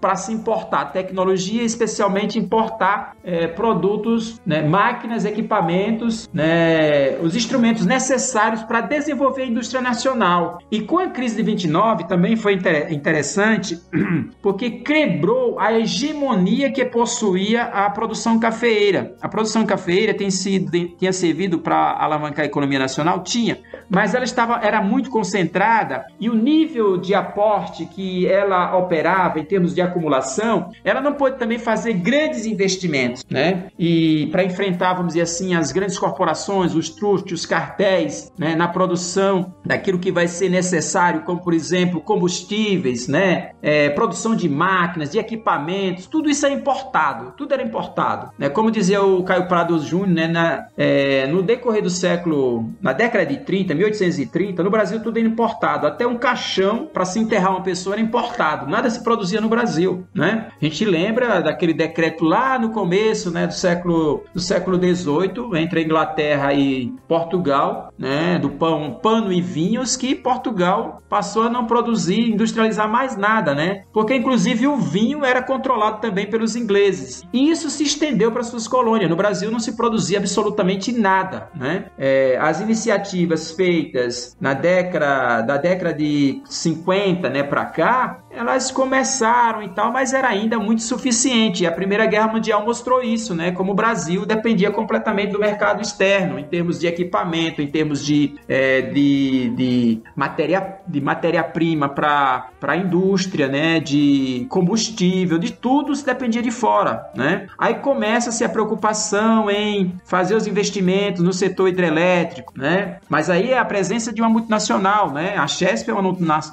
[0.00, 8.62] para se importar tecnologia, especialmente importar é, produtos, né, máquinas, equipamentos, né, os instrumentos necessários
[8.62, 10.58] para desenvolver a indústria nacional.
[10.70, 13.80] E com a crise de 29 também foi inter interessante
[14.42, 16.31] porque quebrou a hegemonia
[16.72, 19.14] que possuía a produção cafeeira.
[19.20, 23.22] A produção cafeeira tem sido, tinha servido para alavancar a economia nacional?
[23.22, 29.38] Tinha, mas ela estava era muito concentrada e o nível de aporte que ela operava
[29.40, 33.66] em termos de acumulação, ela não pôde também fazer grandes investimentos, né?
[33.78, 38.68] E para enfrentar, vamos dizer assim, as grandes corporações, os trustes, os cartéis, né, na
[38.68, 45.10] produção daquilo que vai ser necessário, como por exemplo combustíveis, né, é, produção de máquinas,
[45.10, 48.48] de equipamentos, tudo isso é importado, tudo era importado, né?
[48.48, 53.24] Como dizia o Caio Prado Júnior, né, na, é, no decorrer do século, na década
[53.24, 55.86] de 30, 1830, no Brasil tudo era importado.
[55.86, 58.68] Até um caixão para se enterrar uma pessoa era importado.
[58.68, 60.48] Nada se produzia no Brasil, né?
[60.60, 65.80] A gente lembra daquele decreto lá no começo, né, do século do século 18, entre
[65.80, 71.66] a Inglaterra e Portugal, né, do pão, pano e vinhos, que Portugal passou a não
[71.66, 73.84] produzir, industrializar mais nada, né?
[73.92, 77.22] Porque inclusive o vinho era controlado também pelos ingleses.
[77.32, 79.08] E isso se estendeu para suas colônias.
[79.08, 81.86] No Brasil não se produzia absolutamente nada, né?
[81.96, 89.62] É, as iniciativas feitas na década da década de 50, né, para cá, elas começaram
[89.62, 91.66] e tal, mas era ainda muito suficiente.
[91.66, 93.52] A Primeira Guerra Mundial mostrou isso, né?
[93.52, 98.34] Como o Brasil dependia completamente do mercado externo, em termos de equipamento, em termos de,
[98.48, 103.80] é, de, de matéria de matéria-prima para a indústria, né?
[103.80, 107.46] De combustível, de tudo se dependia de fora, né?
[107.58, 112.98] Aí começa-se a preocupação em fazer os investimentos no setor hidrelétrico, né?
[113.08, 115.34] Mas aí é a presença de uma multinacional, né?
[115.36, 116.02] A Chesp é uma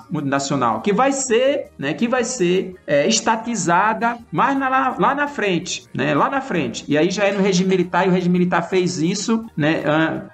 [0.10, 1.94] multinacional que vai ser, né?
[1.94, 4.68] Que vai ser é, estatizada mais na,
[5.00, 6.14] lá na frente, né?
[6.14, 6.84] Lá na frente.
[6.88, 9.82] E aí já é no regime militar e o regime militar fez isso, né?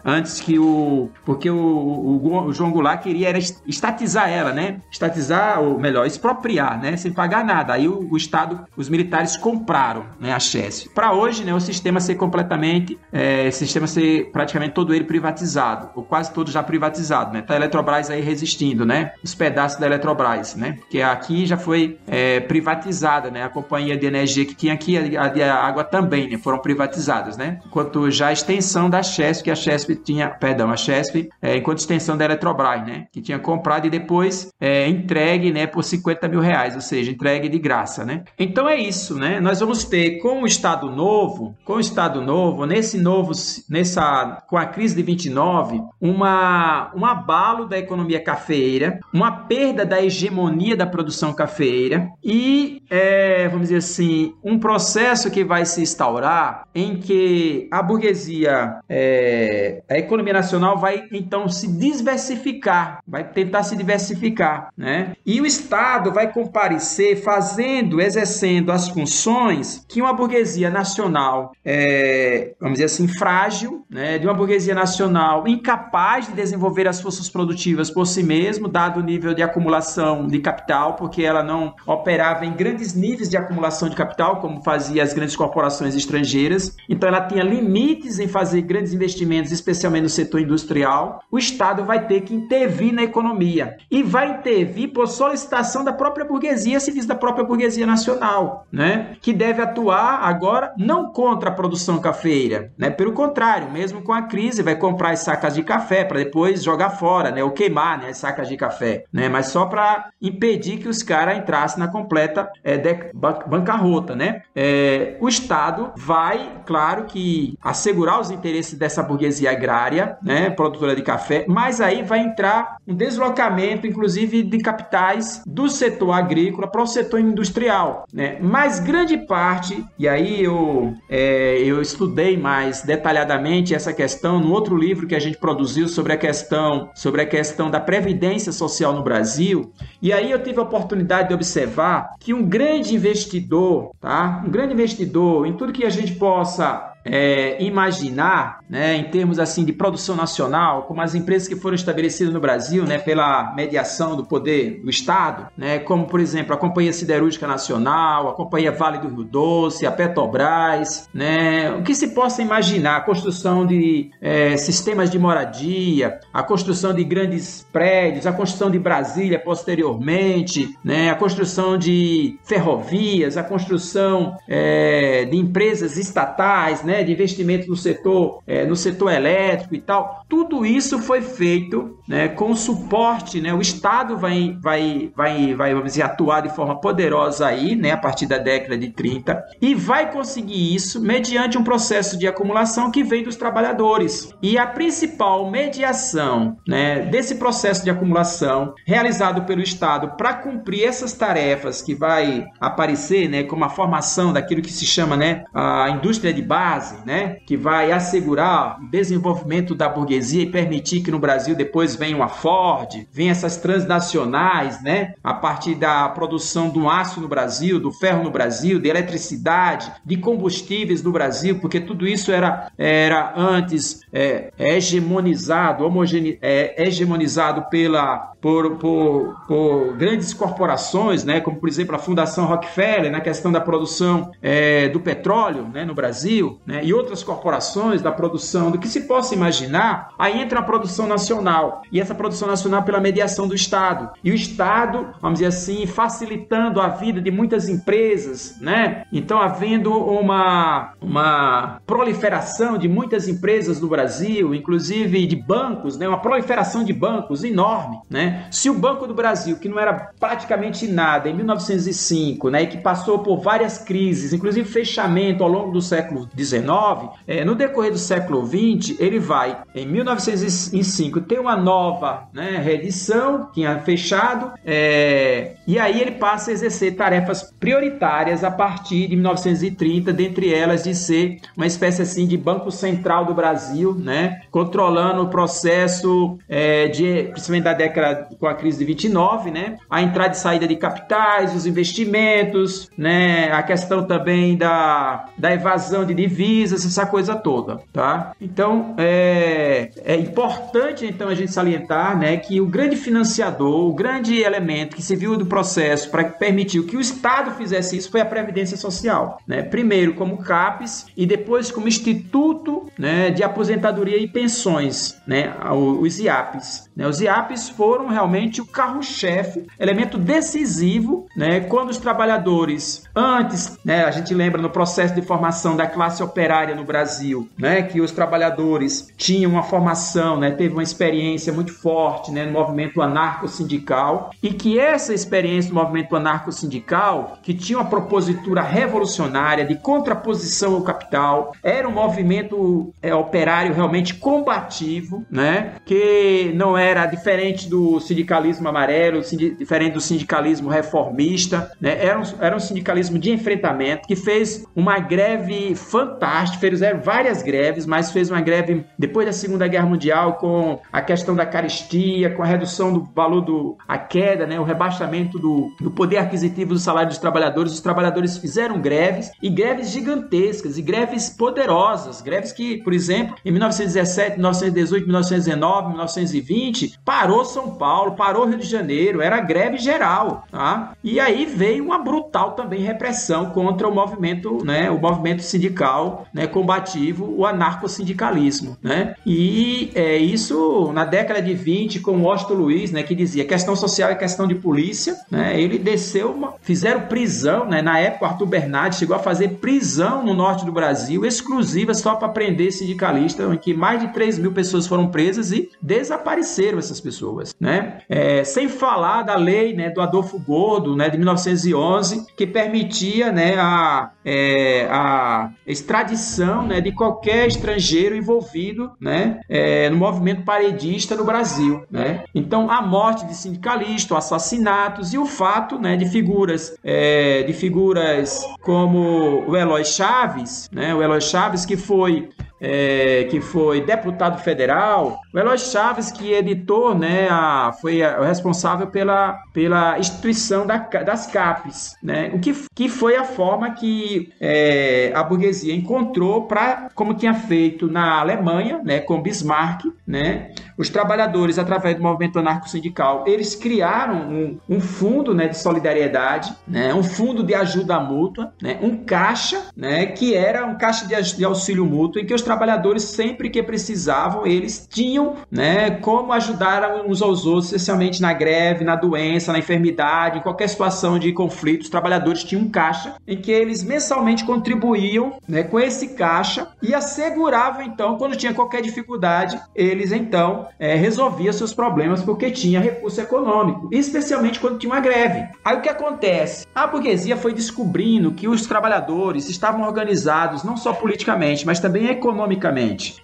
[0.04, 4.82] Antes que o, porque o, o, o João Goulart queria era estatizar ela, né?
[4.92, 6.98] Estatizar ou melhor, expropriar, né?
[6.98, 7.74] Sem pagar nada.
[7.74, 10.34] Aí o, o Estado, os militares compraram, né?
[10.34, 10.90] A Chesp.
[10.96, 11.54] Para hoje, né?
[11.54, 16.64] O sistema ser completamente, é, sistema ser praticamente todo ele privatizado, ou quase todo já
[16.64, 17.44] privatizado, né?
[17.44, 19.12] Tá a Eletrobras aí resistindo, né?
[19.24, 20.74] Os pedaços da Eletrobras, né?
[20.80, 23.44] Porque aqui já foi é, privatizada, né?
[23.44, 26.38] A companhia de energia que tinha aqui, a de água também, né?
[26.38, 27.60] Foram privatizadas, né?
[27.66, 31.80] Enquanto já a extensão da Chesp, que a Chesp tinha, perdão, a Chesp, é, enquanto
[31.80, 33.08] extensão da Eletrobras, né?
[33.12, 35.66] Que tinha comprado e depois é, entregue, né?
[35.66, 38.24] Por 50 mil reais, ou seja, entregue de graça, né?
[38.38, 39.40] Então é isso, né?
[39.40, 43.32] Nós vamos ter com o Estado Novo, com o Estado Novo, nesse novo,
[43.70, 50.02] nessa, com a crise de 29, uma, um abalo da economia cafeeira, uma perda da
[50.02, 56.68] hegemonia da produção cafeeira e, é, vamos dizer assim, um processo que vai se instaurar
[56.74, 63.76] em que a burguesia, é, a economia nacional vai então se diversificar, vai tentar se
[63.76, 65.14] diversificar, né?
[65.26, 72.76] E o Estado vai comparecer fazendo, exercendo as funções que uma burguesia nacional, é, vamos
[72.76, 74.18] dizer assim, frágil, né?
[74.18, 79.04] De uma burguesia nacional incapaz de desenvolver as forças produtivas por si mesmo, dado o
[79.04, 83.96] nível de acumulação de capital, porque ela não operava em grandes níveis de acumulação de
[83.96, 86.76] capital, como fazia as grandes corporações estrangeiras.
[86.90, 91.22] Então ela tinha limites em fazer grandes investimentos, especialmente no setor industrial.
[91.32, 96.26] O Estado vai ter que intervir na economia e vai intervir por solicitação da própria
[96.26, 99.16] burguesia, se diz da própria burguesia nacional, né?
[99.22, 102.90] Que deve atuar agora não contra a produção cafeira, né?
[102.90, 106.92] Pelo contrário, mesmo com a crise, vai comprar as sacas de café para depois jogar
[106.92, 107.44] fora, né?
[107.44, 108.10] Ou queimar, né?
[108.10, 109.30] As sacas de café, né?
[109.30, 112.78] Mas só para impedir que os caras entrassem na completa é,
[113.14, 114.42] bancarrota, né?
[114.56, 120.50] É, o Estado vai, claro que assegurar os interesses dessa burguesia agrária, né?
[120.50, 126.68] Produtora de café, mas aí vai entrar um deslocamento, inclusive, de capitais do setor agrícola
[126.68, 128.38] para o setor industrial, né?
[128.42, 134.78] Mas grande parte, e aí eu, é, eu estudei mais detalhadamente essa questão no outro
[134.78, 139.04] livro que a gente produziu sobre a questão sobre a questão da previdência social no
[139.04, 140.85] Brasil, e aí eu tive a oportunidade
[141.28, 144.44] de observar que um grande investidor, tá?
[144.46, 149.64] Um grande investidor em tudo que a gente possa é, imaginar, né, em termos assim
[149.64, 154.26] de produção nacional, como as empresas que foram estabelecidas no Brasil, né, pela mediação do
[154.26, 159.08] poder do Estado, né, como por exemplo a Companhia Siderúrgica Nacional, a Companhia Vale do
[159.08, 165.10] Rio Doce, a Petrobras, né, o que se possa imaginar, a construção de é, sistemas
[165.12, 171.78] de moradia, a construção de grandes prédios, a construção de Brasília posteriormente, né, a construção
[171.78, 178.66] de ferrovias, a construção é, de empresas estatais, né, né, de investimento no setor, é,
[178.66, 184.18] no setor elétrico e tal, tudo isso foi feito né, com suporte, né, o Estado
[184.18, 188.38] vai, vai, vai, vai vamos dizer, atuar de forma poderosa aí, né, a partir da
[188.38, 193.36] década de 30, e vai conseguir isso mediante um processo de acumulação que vem dos
[193.36, 194.34] trabalhadores.
[194.42, 201.14] E a principal mediação né, desse processo de acumulação realizado pelo Estado para cumprir essas
[201.14, 206.34] tarefas que vai aparecer, né, como a formação daquilo que se chama né, a indústria
[206.34, 211.20] de base, base, né, que vai assegurar o desenvolvimento da burguesia e permitir que no
[211.20, 217.20] Brasil depois venha uma Ford, venha essas transnacionais, né, a partir da produção do aço
[217.20, 222.32] no Brasil, do ferro no Brasil, de eletricidade, de combustíveis no Brasil, porque tudo isso
[222.32, 231.42] era, era antes é, hegemonizado, homogene, é, hegemonizado pela, por, por, por, grandes corporações, né,
[231.42, 235.94] como por exemplo a Fundação Rockefeller, na questão da produção é, do petróleo né, no
[235.94, 240.64] Brasil, né, e outras corporações da produção, do que se possa imaginar, aí entra a
[240.64, 241.82] produção nacional.
[241.92, 244.12] E essa produção nacional pela mediação do Estado.
[244.24, 249.04] E o Estado, vamos dizer assim, facilitando a vida de muitas empresas, né?
[249.12, 254.05] Então, havendo uma, uma proliferação de muitas empresas no Brasil,
[254.54, 256.08] inclusive de bancos, né?
[256.08, 258.48] Uma proliferação de bancos enorme, né?
[258.52, 262.64] Se o Banco do Brasil, que não era praticamente nada em 1905, né?
[262.64, 267.56] E que passou por várias crises, inclusive fechamento ao longo do século XIX, é, no
[267.56, 274.52] decorrer do século XX, ele vai, em 1905, ter uma nova né, reedição, tinha fechado,
[274.66, 280.84] é, e aí ele passa a exercer tarefas prioritárias a partir de 1930, dentre elas
[280.84, 286.88] de ser uma espécie assim de banco central do Brasil, né, controlando o processo é,
[286.88, 290.76] de, principalmente da década com a crise de 29, né, a entrada e saída de
[290.76, 297.82] capitais, os investimentos, né, a questão também da, da evasão de divisas essa coisa toda,
[297.92, 298.34] tá?
[298.40, 304.42] Então, é, é importante então a gente salientar, né, que o grande financiador, o grande
[304.42, 308.26] elemento que se viu do processo para permitir que o Estado fizesse isso foi a
[308.26, 309.62] Previdência Social, né?
[309.62, 313.85] Primeiro como CAPES e depois como Instituto, né, de Aposentadoria
[314.18, 316.85] e Pensões, né, os IAPs.
[316.96, 317.08] Né?
[317.08, 324.12] Os IAPs foram realmente o carro-chefe, elemento decisivo, né, quando os trabalhadores antes, né, a
[324.12, 329.12] gente lembra no processo de formação da classe operária no Brasil, né, que os trabalhadores
[329.18, 334.80] tinham uma formação, né, teve uma experiência muito forte, né, no movimento anarco-sindical e que
[334.80, 341.88] essa experiência do movimento anarco-sindical, que tinha uma propositura revolucionária de contraposição ao capital, era
[341.88, 345.74] um movimento é, operário realmente combativo, né?
[345.86, 351.98] Que não era diferente do sindicalismo amarelo, diferente do sindicalismo reformista, né?
[352.06, 357.86] Era um, era um sindicalismo de enfrentamento que fez uma greve fantástica, fez várias greves,
[357.86, 362.44] mas fez uma greve depois da Segunda Guerra Mundial com a questão da caristia, com
[362.44, 364.60] a redução do valor do a queda, né?
[364.60, 367.74] O rebaixamento do, do poder aquisitivo do salário dos trabalhadores.
[367.74, 373.52] Os trabalhadores fizeram greves e greves gigantescas e greves poderosas, greves que, por exemplo, em
[373.52, 380.94] 1917, 1918, 1919, 1920, parou São Paulo, parou Rio de Janeiro, era greve geral, tá?
[381.04, 386.48] E aí veio uma brutal também repressão contra o movimento, né, o movimento sindical, né,
[386.48, 389.16] combativo, o anarcossindicalismo, né?
[389.26, 394.10] E é isso na década de 20 com Washington Luiz, né, que dizia questão social
[394.10, 395.60] é questão de polícia, né?
[395.60, 397.82] Ele desceu, uma, fizeram prisão, né?
[397.82, 402.30] Na época Arthur Bernardi chegou a fazer prisão no norte do Brasil, exclusiva só para
[402.30, 407.56] prender sindicalista, em que mais de 3 mil pessoas foram presas e desapareceram essas pessoas,
[407.60, 408.00] né?
[408.10, 413.56] É, sem falar da lei, né, do Adolfo Gordo, né, de 1911, que permitia, né,
[413.58, 421.24] a, é, a extradição, né, de qualquer estrangeiro envolvido, né, é, no movimento paredista no
[421.24, 422.24] Brasil, né?
[422.34, 428.44] Então, a morte de sindicalistas, assassinatos e o fato, né, de figuras, é, de figuras
[428.62, 432.30] como o Eloy Chaves, né, o Eloy Chaves que foi
[432.68, 438.24] é, que foi deputado federal, o Eloy Chaves, que editou, né, a, foi a, o
[438.24, 444.34] responsável pela, pela instituição da, das CAPES, né, o que, que foi a forma que
[444.42, 450.90] é, a burguesia encontrou para, como tinha feito na Alemanha, né, com Bismarck, né, os
[450.90, 457.04] trabalhadores, através do movimento anarco-sindical, eles criaram um, um fundo né, de solidariedade, né, um
[457.04, 461.86] fundo de ajuda mútua, né, um caixa, né, que era um caixa de, de auxílio
[461.86, 467.46] mútuo, em que os trabalhadores, sempre que precisavam, eles tinham né, como ajudar uns aos
[467.46, 471.82] outros, especialmente na greve, na doença, na enfermidade, em qualquer situação de conflito.
[471.82, 476.94] Os trabalhadores tinham um caixa em que eles mensalmente contribuíam né, com esse caixa e
[476.94, 483.20] asseguravam, então, quando tinha qualquer dificuldade, eles então é, resolvia seus problemas porque tinha recurso
[483.20, 485.46] econômico, especialmente quando tinha uma greve.
[485.64, 486.66] Aí o que acontece?
[486.74, 492.35] A burguesia foi descobrindo que os trabalhadores estavam organizados não só politicamente, mas também economicamente,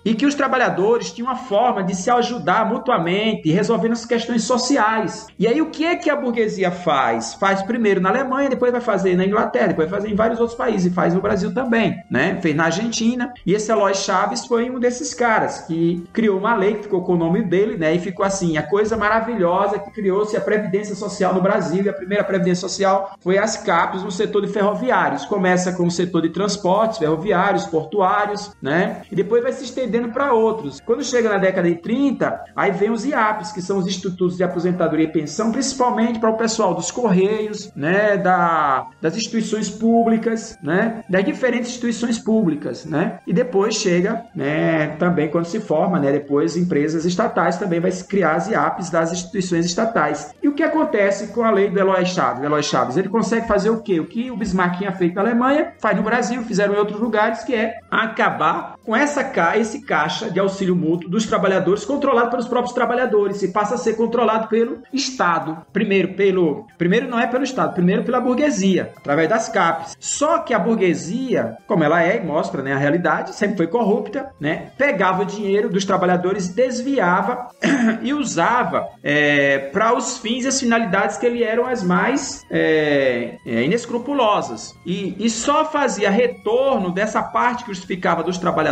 [0.05, 5.27] e que os trabalhadores tinham uma forma de se ajudar mutuamente, resolvendo as questões sociais.
[5.37, 7.33] E aí o que é que a burguesia faz?
[7.35, 10.57] Faz primeiro na Alemanha, depois vai fazer na Inglaterra, depois vai fazer em vários outros
[10.57, 12.39] países, e faz no Brasil também, né?
[12.41, 16.75] Fez na Argentina, e esse Eloy Chaves foi um desses caras que criou uma lei
[16.75, 17.93] que ficou com o nome dele, né?
[17.93, 21.83] E ficou assim, a coisa maravilhosa que criou-se a Previdência Social no Brasil.
[21.83, 25.25] E a primeira Previdência Social foi as CAPES no setor de ferroviários.
[25.25, 29.00] Começa com o setor de transportes, ferroviários, portuários, né?
[29.11, 30.79] E depois vai se estendendo para outros.
[30.85, 34.43] Quando chega na década de 30, aí vem os IAPs, que são os Institutos de
[34.43, 38.17] Aposentadoria e Pensão, principalmente para o pessoal dos Correios, né?
[38.17, 41.03] Da, das instituições públicas, né?
[41.09, 43.19] Das diferentes instituições públicas, né?
[43.25, 44.87] E depois chega, né?
[44.97, 46.11] Também quando se forma, né?
[46.11, 50.33] Depois empresas estatais também vai se criar as IAPs das instituições estatais.
[50.41, 52.43] E o que acontece com a lei do Eloy Chaves?
[52.43, 53.99] Eloy Chaves, ele consegue fazer o quê?
[53.99, 57.43] O que o Bismarck tinha feito na Alemanha, faz no Brasil, fizeram em outros lugares,
[57.43, 59.21] que é acabar com essa
[59.55, 63.95] esse caixa de auxílio mútuo dos trabalhadores controlado pelos próprios trabalhadores e passa a ser
[63.95, 65.57] controlado pelo Estado.
[65.71, 69.95] Primeiro pelo, primeiro não é pelo Estado, primeiro pela burguesia, através das CAPs.
[69.99, 74.31] Só que a burguesia, como ela é e mostra, né, a realidade, sempre foi corrupta,
[74.39, 74.71] né?
[74.77, 77.49] Pegava o dinheiro dos trabalhadores desviava
[78.01, 83.37] e usava é, para os fins e as finalidades que ele eram as mais é,
[83.45, 84.75] é, inescrupulosas.
[84.85, 88.70] E, e só fazia retorno dessa parte que justificava dos trabalhadores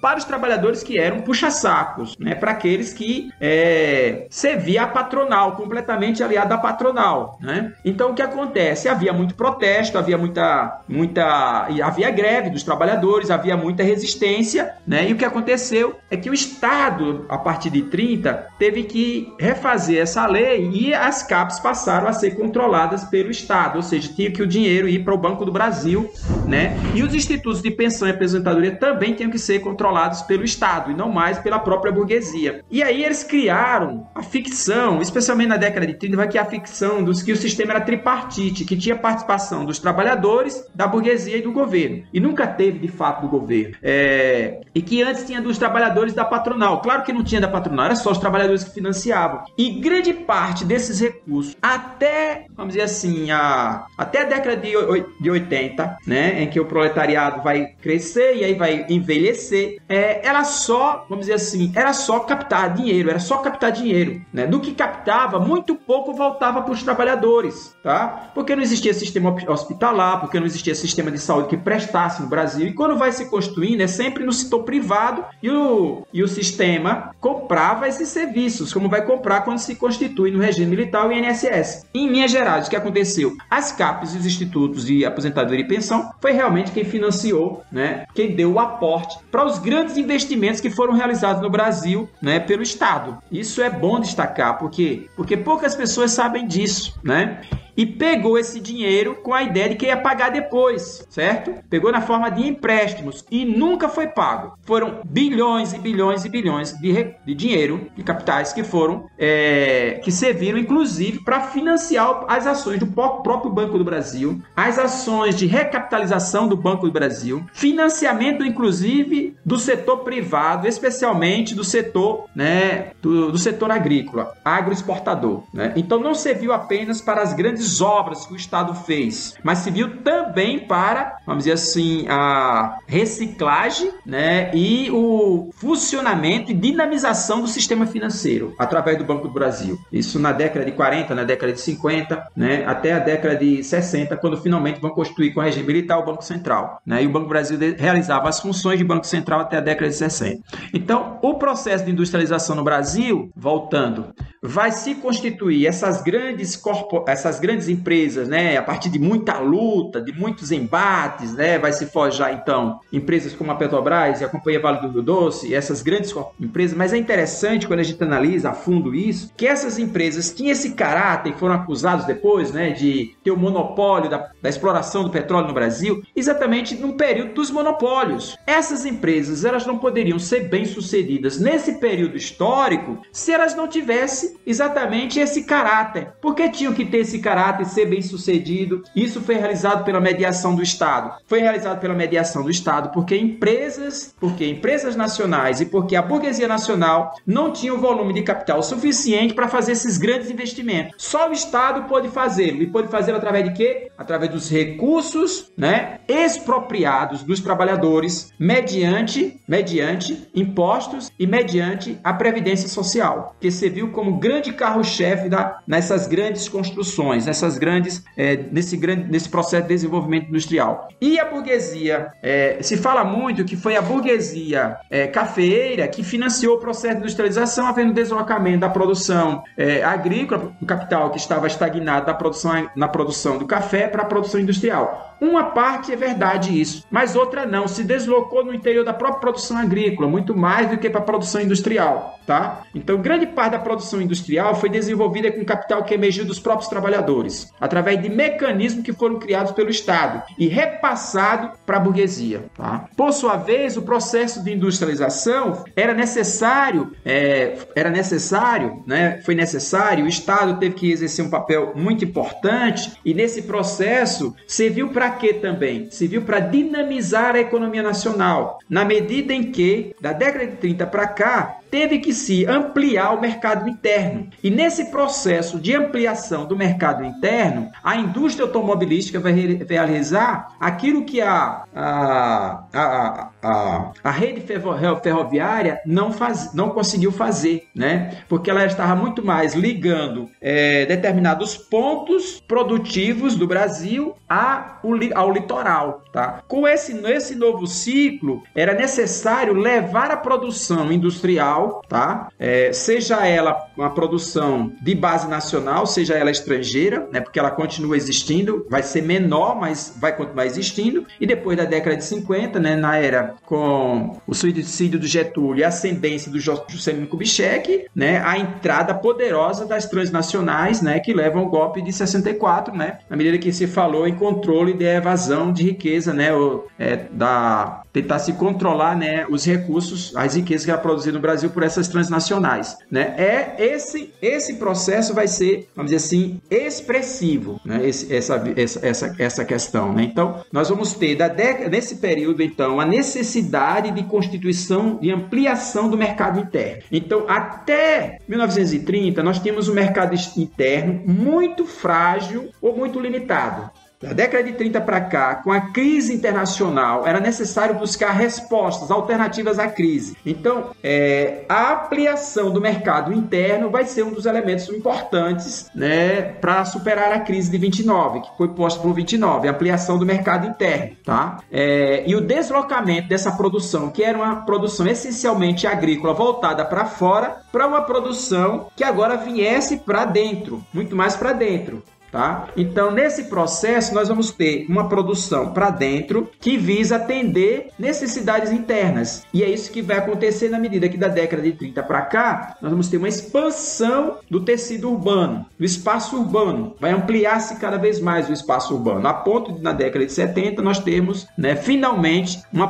[0.00, 2.34] para os trabalhadores que eram puxa-sacos, né?
[2.34, 7.38] para aqueles que é, servia a patronal, completamente aliado à patronal.
[7.40, 7.72] Né?
[7.84, 8.88] Então o que acontece?
[8.88, 11.68] Havia muito protesto, havia muita, muita.
[11.82, 15.08] havia greve dos trabalhadores, havia muita resistência, né?
[15.08, 19.32] e o que aconteceu é que o Estado, a partir partir de 30, teve que
[19.38, 24.30] refazer essa lei e as CAPs passaram a ser controladas pelo Estado, ou seja, tinha
[24.30, 26.10] que o dinheiro ir para o Banco do Brasil,
[26.46, 26.76] né?
[26.94, 30.94] E os institutos de pensão e aposentadoria também tinham que ser controlados pelo Estado e
[30.94, 32.64] não mais pela própria burguesia.
[32.70, 37.02] E aí eles criaram a ficção, especialmente na década de 30, vai que a ficção
[37.02, 41.52] dos que o sistema era tripartite, que tinha participação dos trabalhadores, da burguesia e do
[41.52, 42.04] governo.
[42.12, 43.76] E nunca teve de fato do governo.
[43.82, 44.60] É...
[44.74, 46.80] E que antes tinha dos trabalhadores da patronal.
[46.80, 49.44] Claro que não tinha da patronal, era só os trabalhadores que financiavam.
[49.56, 54.72] E grande parte desses recursos, até, vamos dizer assim, a, até a década de,
[55.20, 60.44] de 80, né, em que o proletariado vai crescer e aí vai, envelhecer, é, ela
[60.44, 64.20] só, vamos dizer assim, era só captar dinheiro, era só captar dinheiro.
[64.32, 64.46] Né?
[64.46, 68.30] Do que captava, muito pouco voltava para os trabalhadores, tá?
[68.34, 72.66] Porque não existia sistema hospitalar, porque não existia sistema de saúde que prestasse no Brasil.
[72.66, 77.14] E quando vai se construindo, é sempre no setor privado e o, e o sistema
[77.20, 81.86] comprava esses serviços, como vai comprar quando se constitui no regime militar o INSS.
[81.94, 83.34] Em Minas Gerais, o que aconteceu?
[83.50, 88.34] As CAPES e os institutos de aposentadoria e pensão foi realmente quem financiou, né, quem
[88.34, 93.18] deu o aporte para os grandes investimentos que foram realizados no Brasil né, pelo Estado.
[93.30, 96.98] Isso é bom destacar, porque, porque poucas pessoas sabem disso.
[97.02, 97.40] Né?
[97.76, 101.54] E pegou esse dinheiro com a ideia de que ia pagar depois, certo?
[101.68, 104.56] Pegou na forma de empréstimos e nunca foi pago.
[104.62, 110.10] Foram bilhões e bilhões e bilhões de, de dinheiro, de capitais que foram, é, que
[110.10, 116.48] serviram inclusive para financiar as ações do próprio Banco do Brasil, as ações de recapitalização
[116.48, 123.38] do Banco do Brasil, financiamento inclusive do setor privado, especialmente do setor, né, do, do
[123.38, 125.42] setor agrícola, agroexportador.
[125.52, 125.72] Né?
[125.76, 129.70] Então não serviu apenas para as grandes grandes obras que o Estado fez, mas se
[129.70, 137.48] viu também para, vamos dizer assim, a reciclagem né, e o funcionamento e dinamização do
[137.48, 139.78] sistema financeiro através do Banco do Brasil.
[139.92, 144.16] Isso na década de 40, na década de 50, né, até a década de 60,
[144.16, 146.80] quando finalmente vão construir com o regime militar o Banco Central.
[146.86, 149.88] Né, e o Banco do Brasil realizava as funções de Banco Central até a década
[149.88, 150.42] de 60.
[150.72, 157.40] Então, o processo de industrialização no Brasil, voltando, vai se constituir essas grandes, corpo, essas
[157.40, 162.32] grandes empresas, né, a partir de muita luta, de muitos embates, né, vai se forjar
[162.32, 166.76] então empresas como a Petrobras e a Companhia Vale do Rio Doce, essas grandes empresas,
[166.76, 170.72] mas é interessante quando a gente analisa a fundo isso, que essas empresas tinham esse
[170.72, 175.48] caráter e foram acusados depois, né, de ter o monopólio da, da exploração do petróleo
[175.48, 178.36] no Brasil, exatamente no período dos monopólios.
[178.46, 185.20] Essas empresas, elas não poderiam ser bem-sucedidas nesse período histórico se elas não tivessem exatamente
[185.20, 186.12] esse caráter.
[186.20, 188.82] Porque tinham que ter esse caráter, ser bem sucedido.
[188.94, 191.14] Isso foi realizado pela mediação do Estado.
[191.26, 196.48] Foi realizado pela mediação do Estado porque empresas, porque empresas nacionais e porque a burguesia
[196.48, 200.94] nacional não tinha o volume de capital suficiente para fazer esses grandes investimentos.
[200.98, 202.62] Só o Estado pode fazê-lo.
[202.62, 203.90] E pode fazê-lo através de quê?
[203.96, 213.34] Através dos recursos, né, expropriados dos trabalhadores mediante, mediante impostos e mediante a previdência social,
[213.40, 215.28] que serviu como grande carro-chefe
[215.66, 220.88] nessas grandes construções, nessas grandes, é, nesse, grande, nesse processo de desenvolvimento industrial.
[221.00, 226.56] E a burguesia, é, se fala muito que foi a burguesia é, cafeeira que financiou
[226.56, 232.06] o processo de industrialização, havendo deslocamento da produção é, agrícola, do capital que estava estagnado
[232.06, 235.16] da produção, na produção do café para a produção industrial.
[235.20, 237.66] Uma parte é verdade isso, mas outra não.
[237.66, 241.40] Se deslocou no interior da própria produção agrícola, muito mais do que para a produção
[241.40, 242.62] industrial, tá?
[242.74, 247.25] Então, grande parte da produção industrial foi desenvolvida com capital que emergiu dos próprios trabalhadores,
[247.60, 252.88] através de mecanismos que foram criados pelo Estado e repassado para a burguesia, tá?
[252.96, 259.20] Por sua vez, o processo de industrialização era necessário, é, era necessário, né?
[259.24, 260.04] Foi necessário.
[260.04, 265.32] O Estado teve que exercer um papel muito importante e nesse processo serviu para quê
[265.34, 265.90] também?
[265.90, 271.06] Serviu para dinamizar a economia nacional, na medida em que, da década de 30 para
[271.06, 274.30] cá, teve que se ampliar o mercado interno.
[274.42, 279.32] E nesse processo de ampliação do mercado interno, a indústria automobilística vai
[279.68, 287.68] realizar aquilo que a, a, a, a, a rede ferroviária não, faz, não conseguiu fazer,
[287.74, 288.22] né?
[288.26, 294.78] Porque ela estava muito mais ligando é, determinados pontos produtivos do Brasil a,
[295.14, 296.02] ao litoral.
[296.10, 296.42] Tá?
[296.48, 302.28] Com esse, esse novo ciclo, era necessário levar a produção industrial tá?
[302.38, 307.20] É, seja ela uma produção de base nacional, seja ela estrangeira, né?
[307.20, 311.06] Porque ela continua existindo, vai ser menor, mas vai continuar existindo.
[311.20, 312.76] E depois da década de 50, né?
[312.76, 318.22] Na era com o suicídio do Getúlio e a ascendência do Juscelino Kubitschek, né?
[318.24, 321.00] A entrada poderosa das transnacionais, né?
[321.00, 322.98] Que levam o golpe de 64, né?
[323.08, 326.32] Na medida que se falou em controle de evasão de riqueza, né?
[326.32, 329.26] O, é, da tentar se controlar, né?
[329.30, 333.14] Os recursos, as riquezas que era produzido no Brasil por essas transnacionais, né?
[333.16, 337.88] É esse esse processo vai ser, vamos dizer assim, expressivo, né?
[337.88, 340.02] Esse, essa, essa, essa, essa questão, né?
[340.02, 345.88] Então, nós vamos ter da década, nesse período, então, a necessidade de constituição, de ampliação
[345.88, 346.82] do mercado interno.
[346.92, 353.70] Então, até 1930, nós tínhamos um mercado interno muito frágil ou muito limitado.
[354.00, 359.58] Da década de 30 para cá, com a crise internacional, era necessário buscar respostas alternativas
[359.58, 360.16] à crise.
[360.24, 366.62] Então, é, a ampliação do mercado interno vai ser um dos elementos importantes né, para
[366.66, 370.96] superar a crise de 29, que foi posta por 29, a ampliação do mercado interno.
[371.02, 371.38] Tá?
[371.50, 377.38] É, e o deslocamento dessa produção, que era uma produção essencialmente agrícola voltada para fora,
[377.50, 381.82] para uma produção que agora viesse para dentro, muito mais para dentro.
[382.16, 382.48] Tá?
[382.56, 389.22] Então, nesse processo, nós vamos ter uma produção para dentro que visa atender necessidades internas.
[389.34, 392.56] E é isso que vai acontecer na medida que da década de 30 para cá,
[392.62, 396.74] nós vamos ter uma expansão do tecido urbano, do espaço urbano.
[396.80, 400.62] Vai ampliar-se cada vez mais o espaço urbano, a ponto de na década de 70
[400.62, 402.64] nós temos, né, finalmente, uma,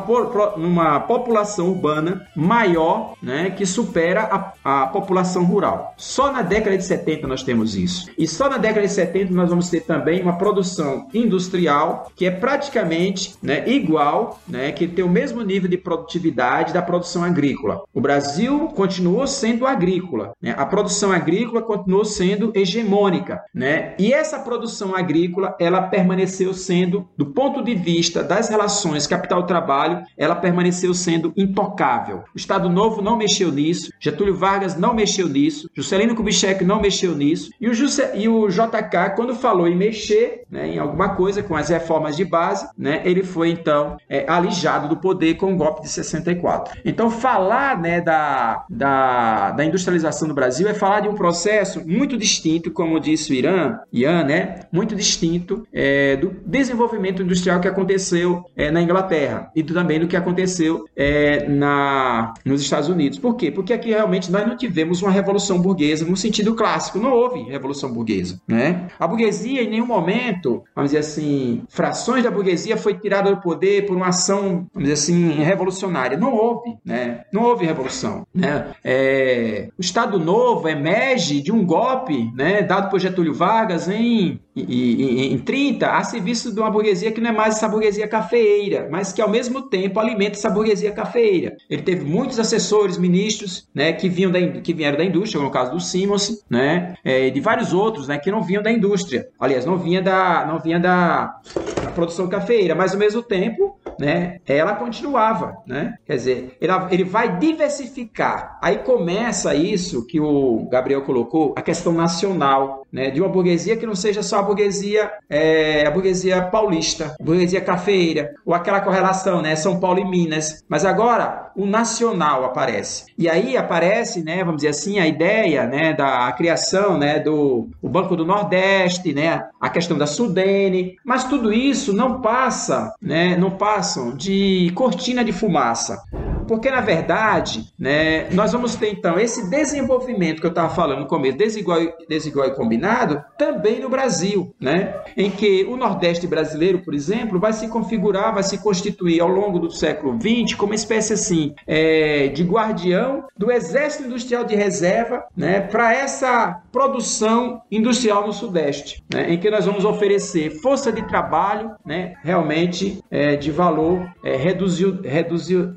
[0.57, 5.95] uma população urbana maior né, que supera a, a população rural.
[5.97, 8.11] Só na década de 70 nós temos isso.
[8.19, 12.31] E só na década de 70 nós vamos ter também uma produção industrial que é
[12.31, 17.83] praticamente né, igual, né, que tem o mesmo nível de produtividade da produção agrícola.
[17.93, 20.55] O Brasil continuou sendo agrícola, né?
[20.57, 23.95] a produção agrícola continuou sendo hegemônica, né?
[23.99, 30.35] E essa produção agrícola ela permaneceu sendo, do ponto de vista das relações capital-trabalho, ela
[30.35, 32.25] permaneceu sendo intocável.
[32.35, 37.15] O Estado Novo não mexeu nisso, Getúlio Vargas não mexeu nisso, Juscelino Kubitschek não mexeu
[37.15, 41.43] nisso, e o, Juse, e o JK, quando falou em mexer né, em alguma coisa
[41.43, 45.57] com as reformas de base, né, ele foi então é, alijado do poder com o
[45.57, 46.81] golpe de 64.
[46.85, 52.17] Então, falar né, da, da, da industrialização do Brasil é falar de um processo muito
[52.17, 58.45] distinto, como disse o Irã, Ian, né, muito distinto é, do desenvolvimento industrial que aconteceu
[58.55, 63.19] é, na Inglaterra e também do que aconteceu é, na, nos Estados Unidos.
[63.19, 63.51] Por quê?
[63.51, 67.93] Porque aqui realmente nós não tivemos uma revolução burguesa no sentido clássico, não houve revolução
[67.93, 68.41] burguesa.
[68.47, 68.89] Né?
[69.07, 73.87] A burguesia, em nenhum momento, vamos dizer assim, frações da burguesia foi tirada do poder
[73.87, 76.19] por uma ação, vamos dizer assim, revolucionária.
[76.19, 77.21] Não houve, né?
[77.33, 78.73] Não houve revolução, né?
[78.83, 85.33] É, o Estado Novo emerge de um golpe, né, dado por Getúlio Vargas em, em,
[85.33, 89.13] em 30, a serviço de uma burguesia que não é mais essa burguesia cafeeira, mas
[89.13, 91.57] que ao mesmo tempo alimenta essa burguesia cafeeira.
[91.71, 95.71] Ele teve muitos assessores, ministros, né, que vinham da, que vieram da indústria, no caso
[95.71, 98.96] do Simons, né, é, de vários outros, né, que não vinham da indústria.
[99.39, 101.35] Aliás, não vinha da, não vinha da,
[101.83, 105.95] da produção cafeeira, mas ao mesmo tempo, né, ela continuava, né?
[106.05, 108.59] Quer dizer, ele, ele vai diversificar.
[108.63, 113.87] Aí começa isso que o Gabriel colocou, a questão nacional, né, de uma burguesia que
[113.87, 119.41] não seja só a burguesia, é, a burguesia paulista, a burguesia cafeeira, ou aquela correlação,
[119.43, 120.65] né, São Paulo e Minas.
[120.69, 123.07] Mas agora o nacional aparece.
[123.17, 127.89] E aí aparece, né, vamos dizer assim, a ideia, né, da criação, né, do o
[127.89, 133.51] Banco do Nordeste, né, a questão da Sudene, mas tudo isso não passa, né, não
[133.51, 136.03] passam de cortina de fumaça.
[136.47, 141.07] Porque, na verdade, né, nós vamos ter, então, esse desenvolvimento que eu estava falando no
[141.07, 146.95] começo, desigual, desigual e combinado, também no Brasil, né, em que o Nordeste brasileiro, por
[146.95, 151.13] exemplo, vai se configurar, vai se constituir ao longo do século XX como uma espécie,
[151.13, 158.33] assim, é, de guardião do Exército Industrial de Reserva né, para essa produção industrial no
[158.33, 164.07] Sudeste, né, em que nós vamos oferecer força de trabalho né, realmente é, de valor
[164.25, 165.73] é, reduziu, reduziu,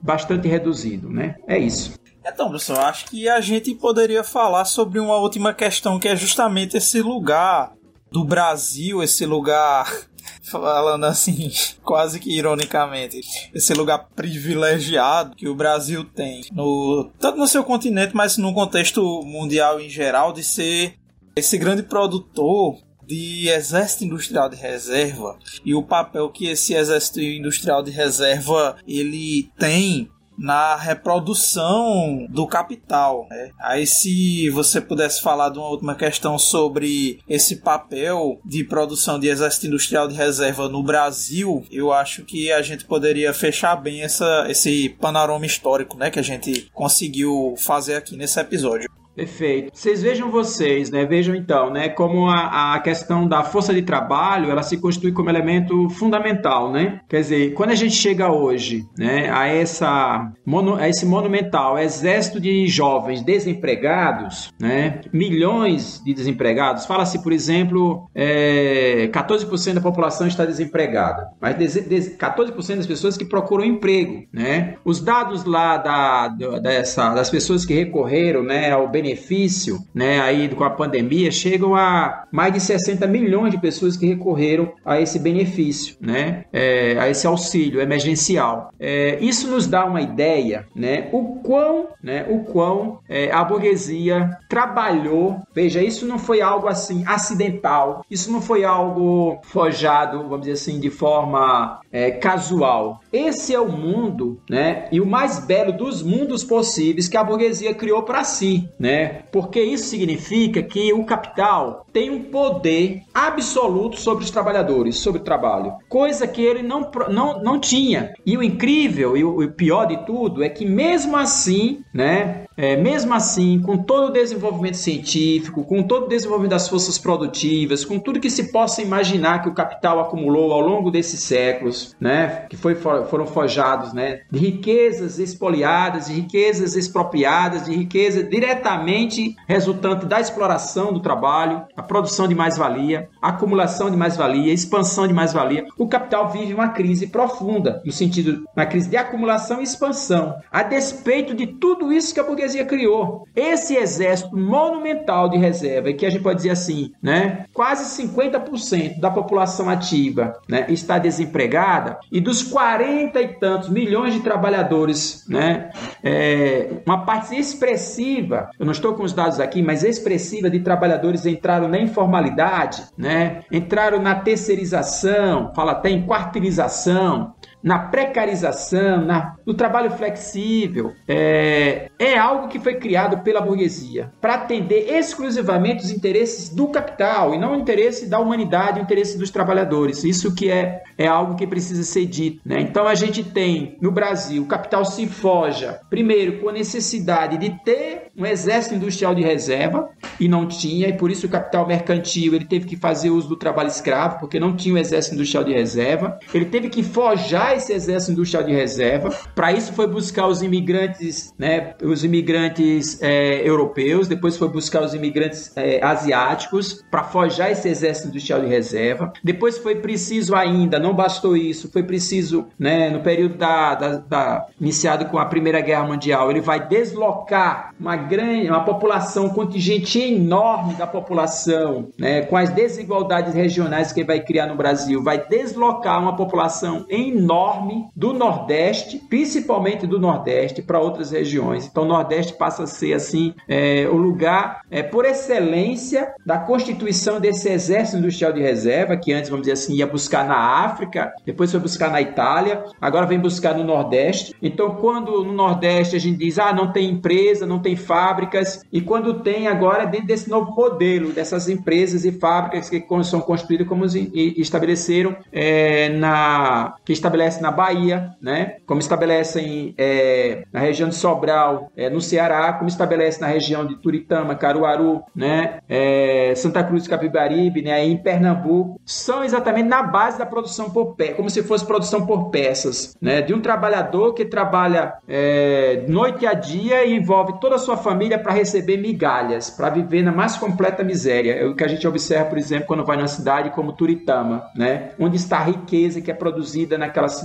[0.00, 1.36] bastante reduzido, né?
[1.46, 1.98] É isso.
[2.24, 6.76] Então, professor, acho que a gente poderia falar sobre uma última questão que é justamente
[6.76, 7.72] esse lugar
[8.10, 9.90] do Brasil, esse lugar
[10.42, 11.50] falando assim,
[11.82, 13.20] quase que ironicamente,
[13.54, 19.22] esse lugar privilegiado que o Brasil tem, no, tanto no seu continente, mas no contexto
[19.24, 20.94] mundial em geral, de ser
[21.34, 22.78] esse grande produtor
[23.10, 29.50] de exército industrial de reserva e o papel que esse exército industrial de reserva ele
[29.58, 30.08] tem
[30.38, 33.26] na reprodução do capital.
[33.28, 33.50] Né?
[33.60, 39.28] Aí, se você pudesse falar de uma última questão sobre esse papel de produção de
[39.28, 44.46] exército industrial de reserva no Brasil, eu acho que a gente poderia fechar bem essa,
[44.48, 48.88] esse panorama histórico né, que a gente conseguiu fazer aqui nesse episódio.
[49.14, 49.70] Perfeito.
[49.74, 51.04] Vocês vejam vocês, né?
[51.04, 51.88] Vejam então, né?
[51.88, 57.00] Como a, a questão da força de trabalho, ela se constitui como elemento fundamental, né?
[57.08, 59.30] Quer dizer, quando a gente chega hoje, né?
[59.30, 60.32] A essa
[60.78, 65.00] a esse monumental exército de jovens desempregados, né?
[65.12, 66.86] Milhões de desempregados.
[66.86, 73.64] Fala-se, por exemplo, é, 14% da população está desempregada, mas 14% das pessoas que procuram
[73.64, 74.76] emprego, né?
[74.84, 76.28] Os dados lá da,
[76.62, 78.70] dessa, das pessoas que recorreram, né?
[78.70, 83.58] Ao bem benefício, né, aí com a pandemia, chegam a mais de 60 milhões de
[83.58, 88.72] pessoas que recorreram a esse benefício, né, é, a esse auxílio emergencial.
[88.78, 94.38] É, isso nos dá uma ideia, né, o quão, né, o quão é, a burguesia
[94.48, 95.40] trabalhou.
[95.54, 100.78] Veja, isso não foi algo assim acidental, isso não foi algo forjado, vamos dizer assim,
[100.78, 103.00] de forma é, casual.
[103.12, 107.74] Esse é o mundo, né, e o mais belo dos mundos possíveis que a burguesia
[107.74, 109.22] criou para si, né?
[109.32, 115.24] Porque isso significa que o capital tem um poder absoluto sobre os trabalhadores, sobre o
[115.24, 118.14] trabalho, coisa que ele não, não, não tinha.
[118.24, 123.12] E o incrível e o, pior de tudo é que mesmo assim, né, é, mesmo
[123.14, 128.20] assim, com todo o desenvolvimento científico, com todo o desenvolvimento das forças produtivas, com tudo
[128.20, 132.74] que se possa imaginar que o capital acumulou ao longo desses séculos, né, que foi,
[133.06, 140.92] foram forjados, né, de riquezas expoliadas, de riquezas expropriadas, de riqueza diretamente resultante da exploração
[140.92, 145.66] do trabalho, a produção de mais-valia, acumulação de mais-valia, expansão de mais-valia.
[145.78, 150.62] O capital vive uma crise profunda, no sentido, uma crise de acumulação e expansão, a
[150.62, 153.26] despeito de tudo isso que a burguesia criou.
[153.34, 159.10] Esse exército monumental de reserva, que a gente pode dizer assim, né, quase 50% da
[159.10, 165.70] população ativa né, está desempregada, e dos 40 e tantos milhões de trabalhadores, né,
[166.02, 171.26] é, uma parte expressiva, eu não estou com os dados aqui, mas expressiva de trabalhadores
[171.26, 173.42] entraram na informalidade, né?
[173.50, 182.16] entraram na terceirização, fala até em quarteirização, na precarização, na, no trabalho flexível, é, é
[182.18, 187.52] algo que foi criado pela burguesia para atender exclusivamente os interesses do capital e não
[187.52, 190.04] o interesse da humanidade, o interesse dos trabalhadores.
[190.04, 192.40] Isso que é, é algo que precisa ser dito.
[192.44, 192.60] Né?
[192.60, 197.50] Então a gente tem no Brasil o capital se forja, primeiro, com a necessidade de
[197.64, 202.34] ter um exército industrial de reserva e não tinha, e por isso o capital mercantil
[202.34, 205.52] ele teve que fazer uso do trabalho escravo, porque não tinha um exército industrial de
[205.52, 206.18] reserva.
[206.32, 209.10] Ele teve que forjar esse exército industrial de reserva.
[209.34, 214.94] Para isso foi buscar os imigrantes, né, os imigrantes é, europeus, depois foi buscar os
[214.94, 219.12] imigrantes é, asiáticos para forjar esse exército industrial de reserva.
[219.22, 224.46] Depois foi preciso ainda, não bastou isso, foi preciso, né, no período da, da, da
[224.60, 229.98] iniciado com a Primeira Guerra Mundial, ele vai deslocar uma grande, uma população, um contingente
[229.98, 235.26] enorme da população, né, com as desigualdades regionais que ele vai criar no Brasil, vai
[235.26, 241.66] deslocar uma população enorme enorme do Nordeste, principalmente do Nordeste, para outras regiões.
[241.66, 247.18] Então, o Nordeste passa a ser assim é, o lugar é, por excelência da constituição
[247.18, 251.50] desse exército industrial de reserva, que antes, vamos dizer assim, ia buscar na África, depois
[251.50, 254.34] foi buscar na Itália, agora vem buscar no Nordeste.
[254.42, 258.80] Então, quando no Nordeste a gente diz, ah, não tem empresa, não tem fábricas, e
[258.80, 263.86] quando tem agora, dentro desse novo modelo, dessas empresas e fábricas que são construídas como
[263.86, 268.56] estabeleceram é, na que estabelece estabelece na Bahia, né?
[268.66, 273.76] como estabelecem é, na região de Sobral, é, no Ceará, como estabelece na região de
[273.76, 275.60] Turitama, Caruaru, né?
[275.68, 277.84] É, Santa Cruz Capibaribe, né?
[277.84, 282.30] em Pernambuco, são exatamente na base da produção por pé, como se fosse produção por
[282.30, 283.22] peças, né?
[283.22, 288.18] de um trabalhador que trabalha é, noite a dia e envolve toda a sua família
[288.18, 291.34] para receber migalhas, para viver na mais completa miséria.
[291.34, 294.90] É o que a gente observa, por exemplo, quando vai numa cidade como Turitama, né?
[294.98, 297.19] onde está a riqueza que é produzida naquela cidade,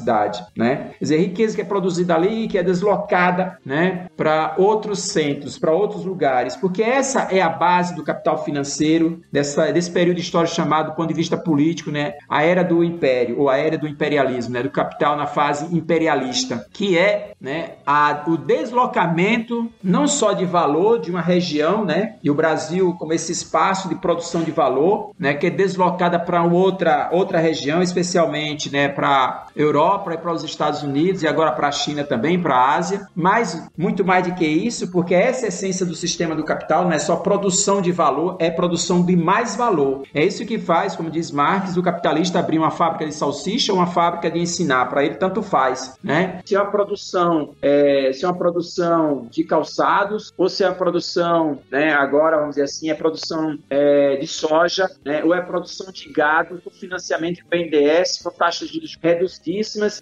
[0.55, 0.91] né?
[0.97, 5.71] Quer dizer, riqueza que é produzida ali, que é deslocada, né, para outros centros, para
[5.71, 10.91] outros lugares, porque essa é a base do capital financeiro dessa, desse período histórico chamado,
[10.91, 14.53] do ponto de vista político, né, a era do império ou a era do imperialismo,
[14.53, 20.45] né, do capital na fase imperialista, que é, né, a, o deslocamento não só de
[20.45, 25.11] valor de uma região, né, e o Brasil como esse espaço de produção de valor,
[25.19, 30.43] né, que é deslocada para outra outra região, especialmente, né, para Europa e para os
[30.43, 33.07] Estados Unidos e agora para a China também, para a Ásia.
[33.15, 36.99] Mas muito mais do que isso, porque essa essência do sistema do capital não é
[36.99, 40.03] só produção de valor, é produção de mais valor.
[40.13, 43.79] É isso que faz, como diz Marx, o capitalista abrir uma fábrica de salsicha ou
[43.79, 44.85] uma fábrica de ensinar.
[44.89, 46.41] Para ele tanto faz, né?
[46.45, 50.75] Se é uma produção, é, se é uma produção de calçados ou se é uma
[50.75, 51.93] produção, né?
[51.93, 55.23] Agora vamos dizer assim, é produção é, de soja, né?
[55.23, 58.95] Ou é produção de gado com financiamento do BNDES com taxas de juros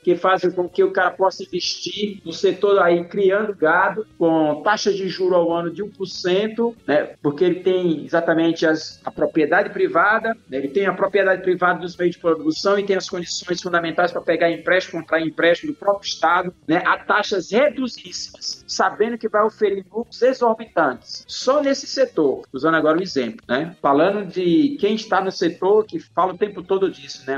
[0.01, 4.91] que fazem com que o cara possa investir no setor aí criando gado com taxa
[4.91, 10.35] de juro ao ano de 1%, né, porque ele tem exatamente as, a propriedade privada,
[10.49, 14.11] né, ele tem a propriedade privada dos meios de produção e tem as condições fundamentais
[14.11, 19.43] para pegar empréstimo, comprar empréstimo do próprio Estado, né, a taxas reduzíssimas, sabendo que vai
[19.43, 21.25] oferir lucros exorbitantes.
[21.27, 25.99] Só nesse setor, usando agora um exemplo, né, falando de quem está no setor, que
[25.99, 27.37] fala o tempo todo disso, né,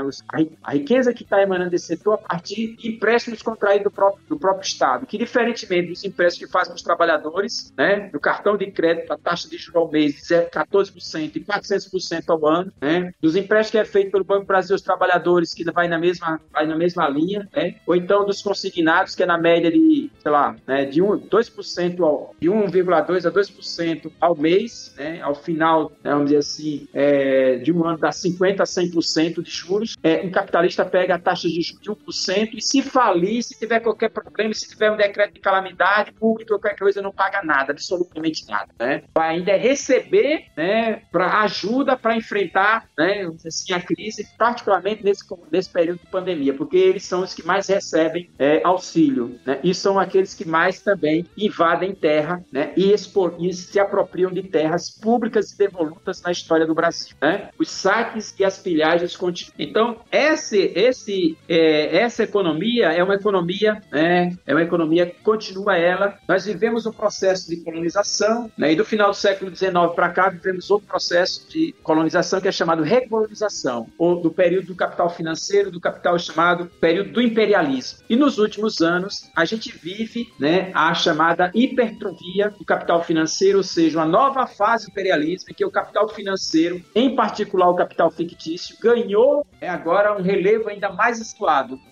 [0.62, 4.38] a riqueza que está emanando desse setor a partir de empréstimos contraídos do próprio, do
[4.38, 9.12] próprio Estado, que diferentemente dos empréstimos que fazem os trabalhadores, né, no cartão de crédito,
[9.12, 13.70] a taxa de juros ao mês é 14% e 400% ao ano, né, dos empréstimos
[13.70, 17.08] que é feito pelo Banco Brasil aos trabalhadores, que vai na mesma, vai na mesma
[17.08, 21.02] linha, né, ou então dos consignados, que é na média de, sei lá, né, de
[21.02, 26.38] 1, 2% ao, de 1,2% a 2% ao mês, né, ao final, né, vamos dizer
[26.38, 31.14] assim, é, de um ano dá 50% a 100% de juros, é, um capitalista pega
[31.14, 34.90] a taxa de juros de 1% e se falir, se tiver qualquer problema, se tiver
[34.90, 39.04] um decreto de calamidade pública, qualquer coisa, não paga nada, absolutamente nada, né?
[39.14, 45.70] Vai ainda receber, né, para ajuda para enfrentar, né, assim, a crise, particularmente nesse, nesse
[45.70, 49.60] período de pandemia, porque eles são os que mais recebem é, auxílio, né?
[49.62, 52.72] E são aqueles que mais também invadem terra, né?
[52.76, 57.50] E, expor, e se apropriam de terras públicas e devolutas na história do Brasil, né?
[57.58, 59.54] Os saques e as pilhagens continuam.
[59.58, 64.36] Então, esse, esse, é, essa economia é uma economia, né?
[64.46, 66.18] É uma economia que continua ela.
[66.28, 68.72] Nós vivemos um processo de colonização, né?
[68.72, 72.52] E do final do século XIX para cá vivemos outro processo de colonização que é
[72.52, 78.00] chamado recolonização, ou do período do capital financeiro, do capital chamado período do imperialismo.
[78.08, 80.70] E nos últimos anos a gente vive, né?
[80.74, 85.64] A chamada hipertrofia do capital financeiro, ou seja, uma nova fase do imperialismo em que
[85.64, 91.20] o capital financeiro, em particular o capital fictício, ganhou é, agora um relevo ainda mais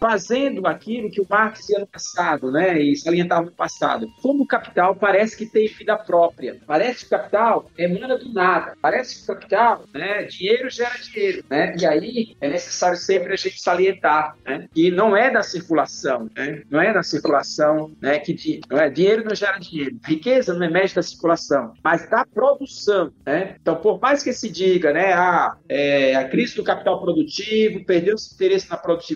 [0.00, 4.06] fazendo aquilo que o Marx ia no passado, né, e salientava no passado.
[4.22, 8.76] Como o capital parece que tem vida própria, parece que o capital emana do nada,
[8.80, 13.36] parece que o capital, né, dinheiro gera dinheiro, né, e aí é necessário sempre a
[13.36, 18.60] gente salientar, né, que não é da circulação, né, não é da circulação, né, que
[18.70, 23.56] não é, dinheiro não gera dinheiro, riqueza não emerge da circulação, mas da produção, né,
[23.60, 28.14] então por mais que se diga, né, a, é, a crise do capital produtivo, perdeu
[28.14, 29.14] o interesse na produtividade,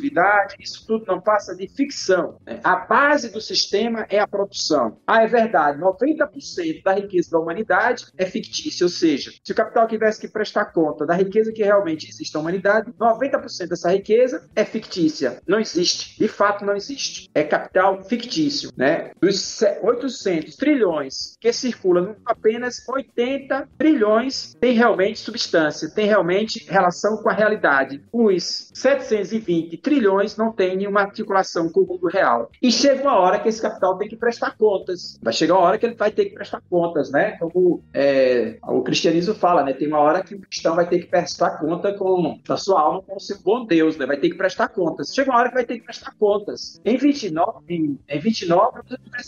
[0.59, 2.39] isso tudo não passa de ficção.
[2.47, 2.61] Né?
[2.63, 4.99] A base do sistema é a produção.
[5.07, 9.87] Ah, é verdade, 90% da riqueza da humanidade é fictícia, ou seja, se o capital
[9.87, 14.65] tivesse que prestar conta da riqueza que realmente existe na humanidade, 90% dessa riqueza é
[14.65, 17.29] fictícia, não existe, de fato não existe.
[17.35, 19.13] É capital fictício, né?
[19.21, 27.29] Dos 800 trilhões que circulam, apenas 80 trilhões tem realmente substância, tem realmente relação com
[27.29, 28.03] a realidade.
[28.13, 32.51] Os 720 trilhões não têm nenhuma articulação com o mundo real.
[32.63, 35.19] E chega uma hora que esse capital tem que prestar contas.
[35.23, 37.33] Vai chegar uma hora que ele vai ter que prestar contas, né?
[37.39, 39.73] Como é, o cristianismo fala, né?
[39.73, 43.03] Tem uma hora que o cristão vai ter que prestar conta com a sua alma
[43.03, 44.07] com o seu bom Deus, né?
[44.07, 45.13] Vai ter que prestar contas.
[45.15, 46.81] Chega uma hora que vai ter que prestar contas.
[46.85, 48.81] Em 29, em, em 29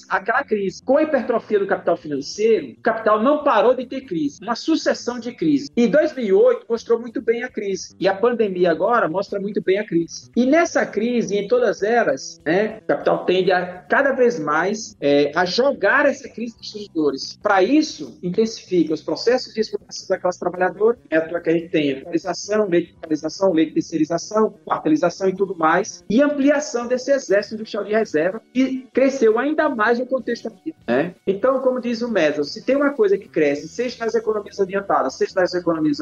[0.08, 0.82] aquela crise.
[0.82, 4.38] Com a hipertrofia do capital financeiro, o capital não parou de ter crise.
[4.42, 5.68] Uma sucessão de crises.
[5.76, 7.94] E 2008 mostrou muito bem a crise.
[7.98, 10.30] E a pandemia agora mostra muito bem a crise.
[10.36, 15.32] E nessa crise, em todas elas, né, o capital tende a cada vez mais é,
[15.34, 17.38] a jogar essa crise dos servidores.
[17.42, 21.68] Para isso, intensifica os processos de exploração da classe trabalhadora, é a que a gente
[21.68, 27.12] tem atualização, lei de atualização, lei de terceirização, quartelização e tudo mais, e ampliação desse
[27.12, 30.74] exército industrial de reserva, que cresceu ainda mais no contexto aqui.
[30.86, 31.14] Né?
[31.26, 35.14] Então, como diz o Mesel, se tem uma coisa que cresce, seja nas economias adiantadas,
[35.14, 35.98] seja nas economias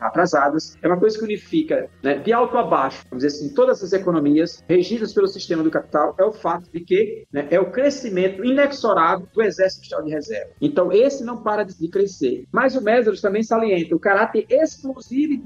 [0.00, 3.82] atrasadas, é uma coisa que unifica né, de alto a baixo, vamos dizer assim, todas
[3.82, 4.19] as economias
[4.68, 9.26] regidas pelo sistema do capital, é o fato de que né, é o crescimento inexorável
[9.32, 10.50] do exército industrial de reserva.
[10.60, 12.44] Então, esse não para de crescer.
[12.52, 15.42] Mas o Mesros também salienta o caráter explosivo e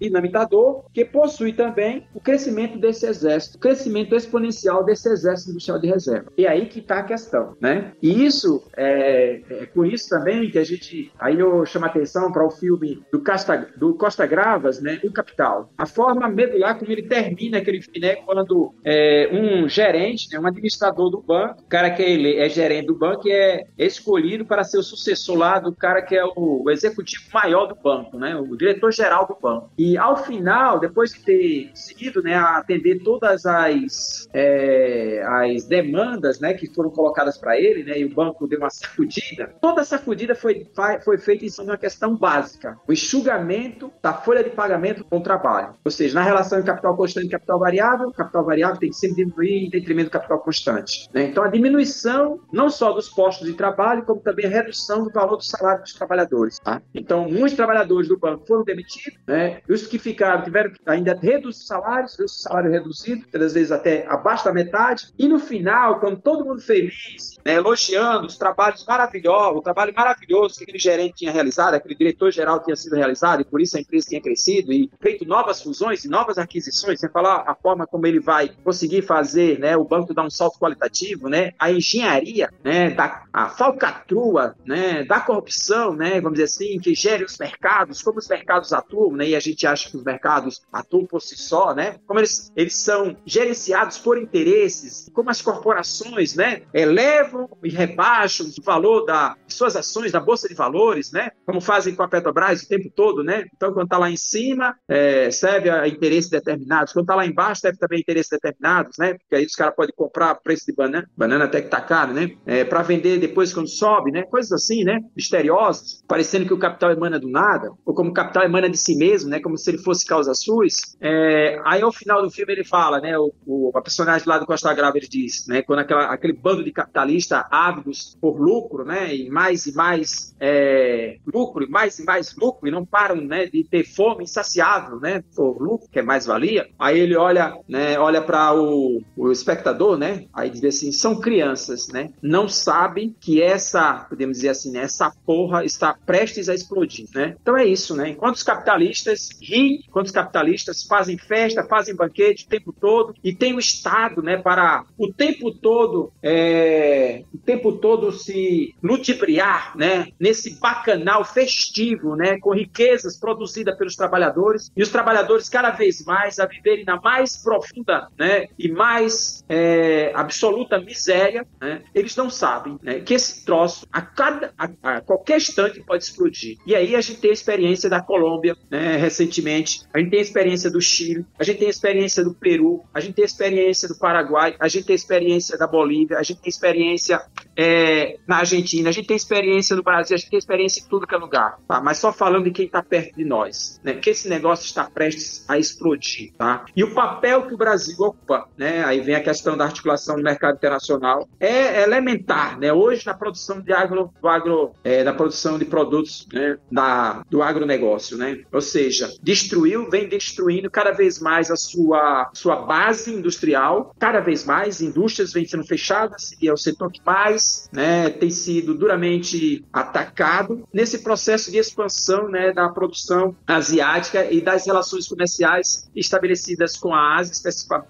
[0.00, 5.86] dinamitador que possui também o crescimento desse exército, o crescimento exponencial desse exército industrial de
[5.86, 6.32] reserva.
[6.36, 7.92] E aí que está a questão, né?
[8.02, 12.30] E isso, é, é por isso também que a gente, aí eu chamo a atenção
[12.32, 15.72] para o filme do Costa, do Costa Gravas, né, O Capital.
[15.76, 20.46] A forma medular como ele termina aquele filme, né, quando é, um gerente, né, um
[20.46, 24.78] administrador do banco, o cara que é, é gerente do banco é escolhido para ser
[24.78, 28.56] o sucessor lá do cara que é o, o executivo maior do banco, né, o
[28.56, 29.70] diretor-geral do banco.
[29.78, 36.52] E ao final, depois de ter conseguido né, atender todas as, é, as demandas né,
[36.52, 40.34] que foram colocadas para ele, né, e o banco deu uma sacudida, toda a sacudida
[40.34, 40.66] foi,
[41.02, 45.18] foi feita em cima de uma questão básica: o enxugamento da folha de pagamento com
[45.18, 45.74] o trabalho.
[45.84, 48.96] Ou seja, na relação de capital constante e capital variável, o capital variável tem que
[48.96, 51.08] sempre diminuir em detrimento do capital constante.
[51.12, 51.24] Né?
[51.24, 55.36] Então, a diminuição não só dos postos de trabalho, como também a redução do valor
[55.36, 56.58] do salário dos trabalhadores.
[56.58, 56.82] Tá?
[56.94, 59.60] Então, muitos trabalhadores do banco foram demitidos, né?
[59.68, 63.70] e os que ficaram tiveram que ainda reduzir os salários, o salário reduzido, às vezes
[63.70, 68.84] até abaixo da metade, e no final, quando todo mundo feliz, né, elogiando os trabalhos
[68.86, 73.44] maravilhosos, o trabalho maravilhoso que aquele gerente tinha realizado, aquele diretor-geral tinha sido realizado, e
[73.44, 77.44] por isso a empresa tinha crescido e feito novas fusões e novas aquisições, sem falar
[77.46, 81.52] a forma como ele vai conseguir fazer né, o banco dar um salto qualitativo, né,
[81.58, 87.24] a engenharia, né, da, a falcatrua, né, da corrupção, né, vamos dizer assim, que gere
[87.24, 91.06] os mercados, como os mercados atuam, né, e a gente acha que os mercados atuam
[91.06, 96.62] por si só, né, como eles, eles são gerenciados por interesses, como as corporações, né,
[96.72, 101.94] elevam e rebaixam o valor das suas ações da bolsa de valores, né, como fazem
[101.94, 103.46] com a Petrobras o tempo todo, né.
[103.54, 106.92] Então, quando está lá em cima, é, serve a interesses determinados.
[106.92, 109.14] Quando está lá embaixo, serve também interesses determinados, né?
[109.14, 112.30] Porque aí os caras podem comprar preço de banana, banana até que tá caro, né?
[112.46, 114.22] É, para vender depois quando sobe, né?
[114.22, 115.00] Coisas assim, né?
[115.16, 118.96] Misteriosas, parecendo que o capital emana do nada, ou como o capital emana de si
[118.96, 119.40] mesmo, né?
[119.40, 120.96] Como se ele fosse causa SUS.
[121.00, 123.18] É, aí ao final do filme ele fala, né?
[123.18, 125.62] O, o a personagem lá do Costa Grava ele diz, né?
[125.62, 129.14] Quando aquela, aquele bando de capitalistas ávidos por lucro, né?
[129.14, 133.46] E mais e mais é, lucro, e mais e mais lucro, e não param, né?
[133.46, 135.22] De ter fome insaciável, né?
[135.34, 136.68] Por lucro, que é mais valia.
[136.78, 137.98] Aí ele olha, né?
[137.98, 140.26] Olha para o, o espectador, né?
[140.32, 142.10] Aí diz assim, são crianças, né?
[142.22, 144.82] Não sabem que essa, podemos dizer assim, né?
[144.82, 147.36] Essa porra está prestes a explodir, né?
[147.40, 148.10] Então é isso, né?
[148.10, 153.34] Enquanto os capitalistas riem, enquanto os capitalistas fazem festa, fazem banquete o tempo todo e
[153.34, 154.36] tem o Estado, né?
[154.36, 160.08] Para o tempo todo, é, o tempo todo se ludibriar, né?
[160.18, 162.38] Nesse bacanal festivo, né?
[162.38, 167.36] Com riquezas produzidas pelos trabalhadores e os trabalhadores cada vez mais a viverem na mais
[167.44, 168.48] profunda, né?
[168.58, 171.82] E mais é, absoluta miséria, né?
[171.94, 173.00] Eles não sabem, né?
[173.00, 176.56] Que esse troço a cada a, a qualquer instante pode explodir.
[176.66, 178.96] E aí a gente tem a experiência da Colômbia, né?
[178.96, 182.82] Recentemente, a gente tem a experiência do Chile, a gente tem a experiência do Peru,
[182.92, 186.22] a gente tem a experiência do Paraguai, a gente tem a experiência da Bolívia, a
[186.22, 187.22] gente tem a experiência
[187.56, 191.06] é, na Argentina, a gente tem experiência no Brasil, a gente tem experiência em tudo
[191.06, 191.80] que é lugar, tá?
[191.80, 193.94] Mas só falando de quem está perto de nós, né?
[193.94, 196.64] Que esse negócio está prestes a explodir, tá?
[196.74, 198.84] E o papel que o Brasil ocupa, né?
[198.84, 202.72] Aí vem a questão da articulação do mercado internacional, é elementar, né?
[202.72, 206.58] Hoje na produção de agro, do agro, é, da produção de produtos, né?
[206.70, 208.42] Da, do agronegócio, né?
[208.52, 214.44] Ou seja, destruiu, vem destruindo cada vez mais a sua, sua base industrial, cada vez
[214.44, 218.10] mais indústrias vêm sendo fechadas e é o setor que mais, né?
[218.10, 222.52] Tem sido duramente atacado nesse processo de expansão, né?
[222.52, 227.32] Da produção asiática e das relações comerciais estabelecidas com a Ásia,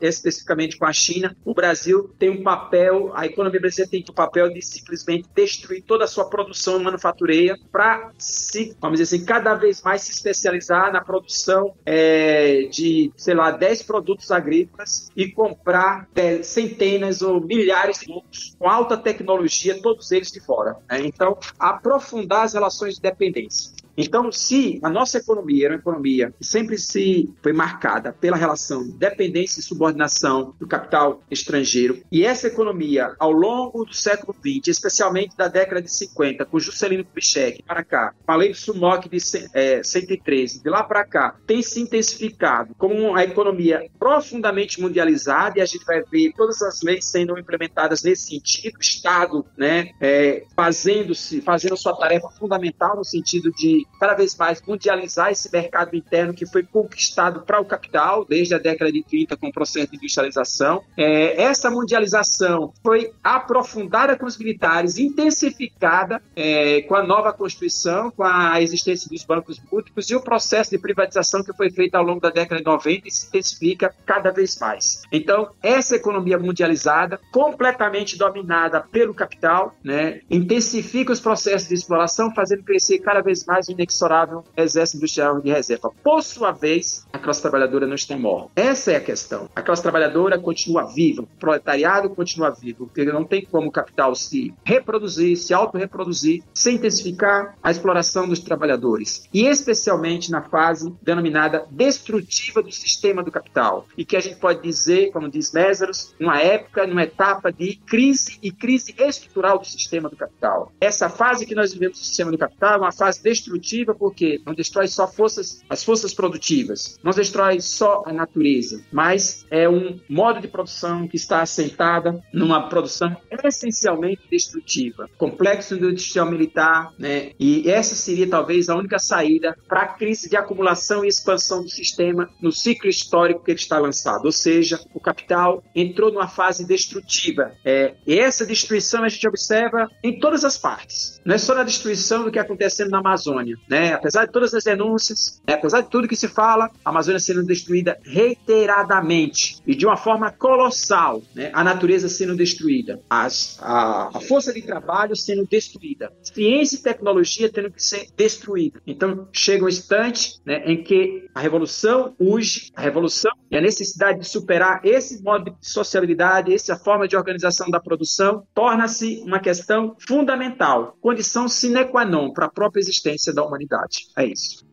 [0.01, 1.34] especificamente com a China.
[1.45, 6.05] O Brasil tem um papel, a economia brasileira tem o papel de simplesmente destruir toda
[6.05, 11.03] a sua produção manufatureira para se, vamos dizer assim, cada vez mais se especializar na
[11.03, 18.07] produção é, de, sei lá, 10 produtos agrícolas e comprar é, centenas ou milhares de
[18.07, 20.77] produtos com alta tecnologia, todos eles de fora.
[20.91, 21.07] Né?
[21.07, 23.74] Então, aprofundar as relações de dependência.
[23.97, 28.85] Então, se a nossa economia era uma economia que sempre se foi marcada pela relação
[28.85, 34.69] de dependência e subordinação do capital estrangeiro, e essa economia, ao longo do século XX,
[34.69, 39.09] especialmente da década de 50, com Juscelino Kubitschek para cá, com a lei do Sumoc
[39.09, 39.19] de
[39.53, 45.63] é, 113, de lá para cá, tem se intensificado como uma economia profundamente mundializada, e
[45.63, 50.45] a gente vai ver todas as leis sendo implementadas nesse sentido, o Estado né, é,
[50.57, 56.35] fazendo-se, fazendo sua tarefa fundamental no sentido de cada vez mais mundializar esse mercado interno
[56.35, 59.97] que foi conquistado para o capital desde a década de 30 com o processo de
[59.97, 60.83] industrialização.
[60.97, 68.25] É, essa mundialização foi aprofundada com os militares, intensificada é, com a nova Constituição, com
[68.25, 72.21] a existência dos bancos múltiplos e o processo de privatização que foi feito ao longo
[72.21, 75.03] da década de 90 e se intensifica cada vez mais.
[75.11, 82.63] Então, essa economia mundializada, completamente dominada pelo capital, né, intensifica os processos de exploração, fazendo
[82.63, 85.91] crescer cada vez mais inexorável exército industrial de reserva.
[86.03, 88.51] Por sua vez, a classe trabalhadora não está morta.
[88.57, 89.49] Essa é a questão.
[89.55, 94.15] A classe trabalhadora continua viva, o proletariado continua vivo, porque não tem como o capital
[94.15, 99.29] se reproduzir, se autorreproduzir, sem intensificar a exploração dos trabalhadores.
[99.33, 103.87] E especialmente na fase denominada destrutiva do sistema do capital.
[103.97, 108.39] E que a gente pode dizer, como diz Mésaros, numa época, numa etapa de crise
[108.43, 110.73] e crise estrutural do sistema do capital.
[110.81, 113.64] Essa fase que nós vivemos do sistema do capital é uma fase destrutiva
[113.95, 119.69] porque não destrói só forças, as forças produtivas, não destrói só a natureza, mas é
[119.69, 127.33] um modo de produção que está assentada numa produção essencialmente destrutiva, complexo industrial militar, né?
[127.39, 131.69] E essa seria talvez a única saída para a crise de acumulação e expansão do
[131.69, 136.67] sistema no ciclo histórico que ele está lançado, ou seja, o capital entrou numa fase
[136.67, 137.53] destrutiva.
[137.65, 141.21] É, e essa destruição a gente observa em todas as partes.
[141.25, 143.95] Não é só na destruição do que acontecendo na Amazônia, né?
[143.95, 145.55] Apesar de todas as denúncias, né?
[145.55, 150.31] apesar de tudo que se fala, a Amazônia sendo destruída reiteradamente e de uma forma
[150.31, 151.51] colossal, né?
[151.53, 157.51] A natureza sendo destruída, as, a, a força de trabalho sendo destruída, ciência e tecnologia
[157.51, 158.81] tendo que ser destruída.
[158.87, 160.63] Então chega um instante, né?
[160.65, 165.57] Em que a revolução urge, a revolução e a necessidade de superar esse modo de
[165.61, 172.33] sociabilidade, essa forma de organização da produção, torna-se uma questão fundamental, condição sine qua non
[172.33, 174.09] para a própria existência da humanidade.
[174.17, 174.65] É isso.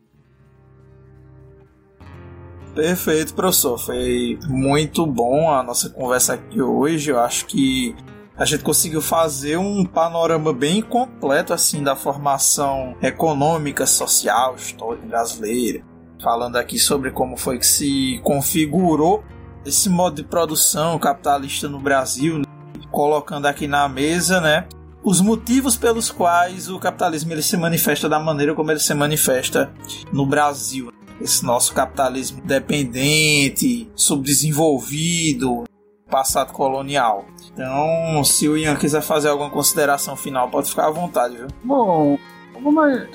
[2.74, 3.78] Perfeito, professor.
[3.78, 7.12] Foi muito bom a nossa conversa aqui hoje.
[7.12, 7.96] Eu acho que
[8.38, 15.84] a gente conseguiu fazer um panorama bem completo assim da formação econômica, social, histórica brasileira,
[16.22, 19.24] falando aqui sobre como foi que se configurou
[19.66, 22.42] esse modo de produção capitalista no Brasil,
[22.90, 24.68] colocando aqui na mesa, né,
[25.04, 29.72] os motivos pelos quais o capitalismo ele se manifesta da maneira como ele se manifesta
[30.12, 30.92] no Brasil.
[31.20, 35.64] Esse nosso capitalismo dependente, subdesenvolvido,
[36.10, 37.26] passado colonial.
[37.54, 41.48] Então, se o Ian quiser fazer alguma consideração final, pode ficar à vontade, viu?
[41.64, 42.18] Bom,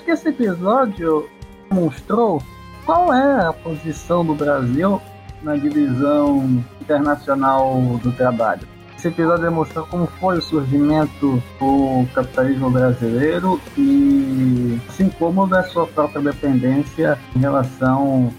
[0.05, 1.29] que esse episódio
[1.71, 2.43] mostrou
[2.85, 5.01] qual é a posição do Brasil
[5.43, 8.67] na divisão internacional do trabalho.
[8.97, 15.87] Esse episódio demonstrou como foi o surgimento do capitalismo brasileiro e assim como da sua
[15.87, 18.33] própria dependência em relação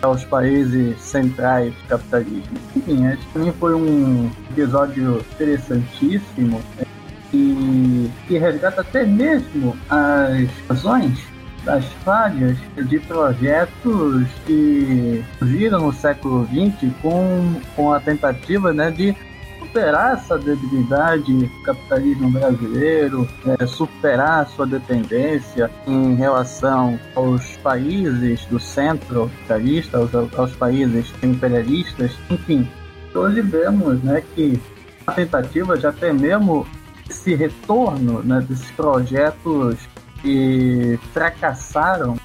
[0.00, 2.56] aos países centrais do capitalismo.
[2.76, 6.62] Enfim, acho que também foi um episódio interessantíssimo
[7.32, 11.18] e que resgata até mesmo as razões
[11.64, 19.14] das falhas de projetos que surgiram no século XX com, com a tentativa né, de
[19.70, 28.58] superar essa debilidade do capitalismo brasileiro, é, superar sua dependência em relação aos países do
[28.58, 32.68] centro capitalista, aos, aos países imperialistas, enfim.
[33.14, 34.60] Hoje vemos né, que
[35.06, 36.66] a tentativa de até mesmo
[37.08, 39.76] esse retorno né, desses projetos
[40.20, 42.16] que fracassaram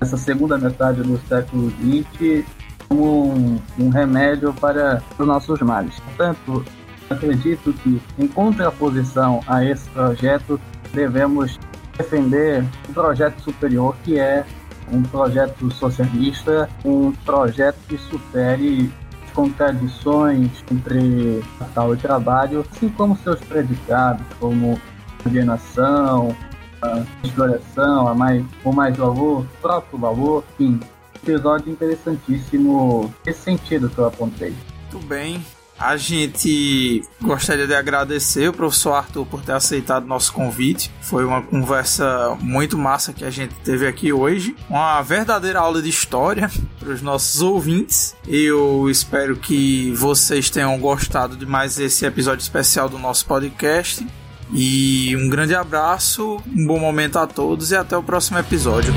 [0.00, 2.44] nessa segunda metade do século XX
[2.88, 5.98] como um, um remédio para os nossos males.
[6.00, 6.64] Portanto,
[7.10, 10.60] acredito que, em contraposição a esse projeto,
[10.92, 11.58] devemos
[11.96, 14.44] defender um projeto superior que é
[14.92, 18.92] um projeto socialista, um projeto que supere
[19.32, 24.80] contradições entre capital e trabalho, assim como seus predicados, como
[25.26, 26.36] alienação,
[26.80, 30.80] a exploração, a mais, o mais valor, próprio valor, enfim.
[31.16, 34.54] Episódio interessantíssimo nesse sentido que eu apontei.
[34.92, 35.42] Muito bem.
[35.78, 40.90] A gente gostaria de agradecer o professor Arthur por ter aceitado nosso convite.
[41.00, 44.54] Foi uma conversa muito massa que a gente teve aqui hoje.
[44.70, 48.14] Uma verdadeira aula de história para os nossos ouvintes.
[48.26, 54.06] Eu espero que vocês tenham gostado de mais esse episódio especial do nosso podcast.
[54.52, 58.92] E um grande abraço, um bom momento a todos e até o próximo episódio.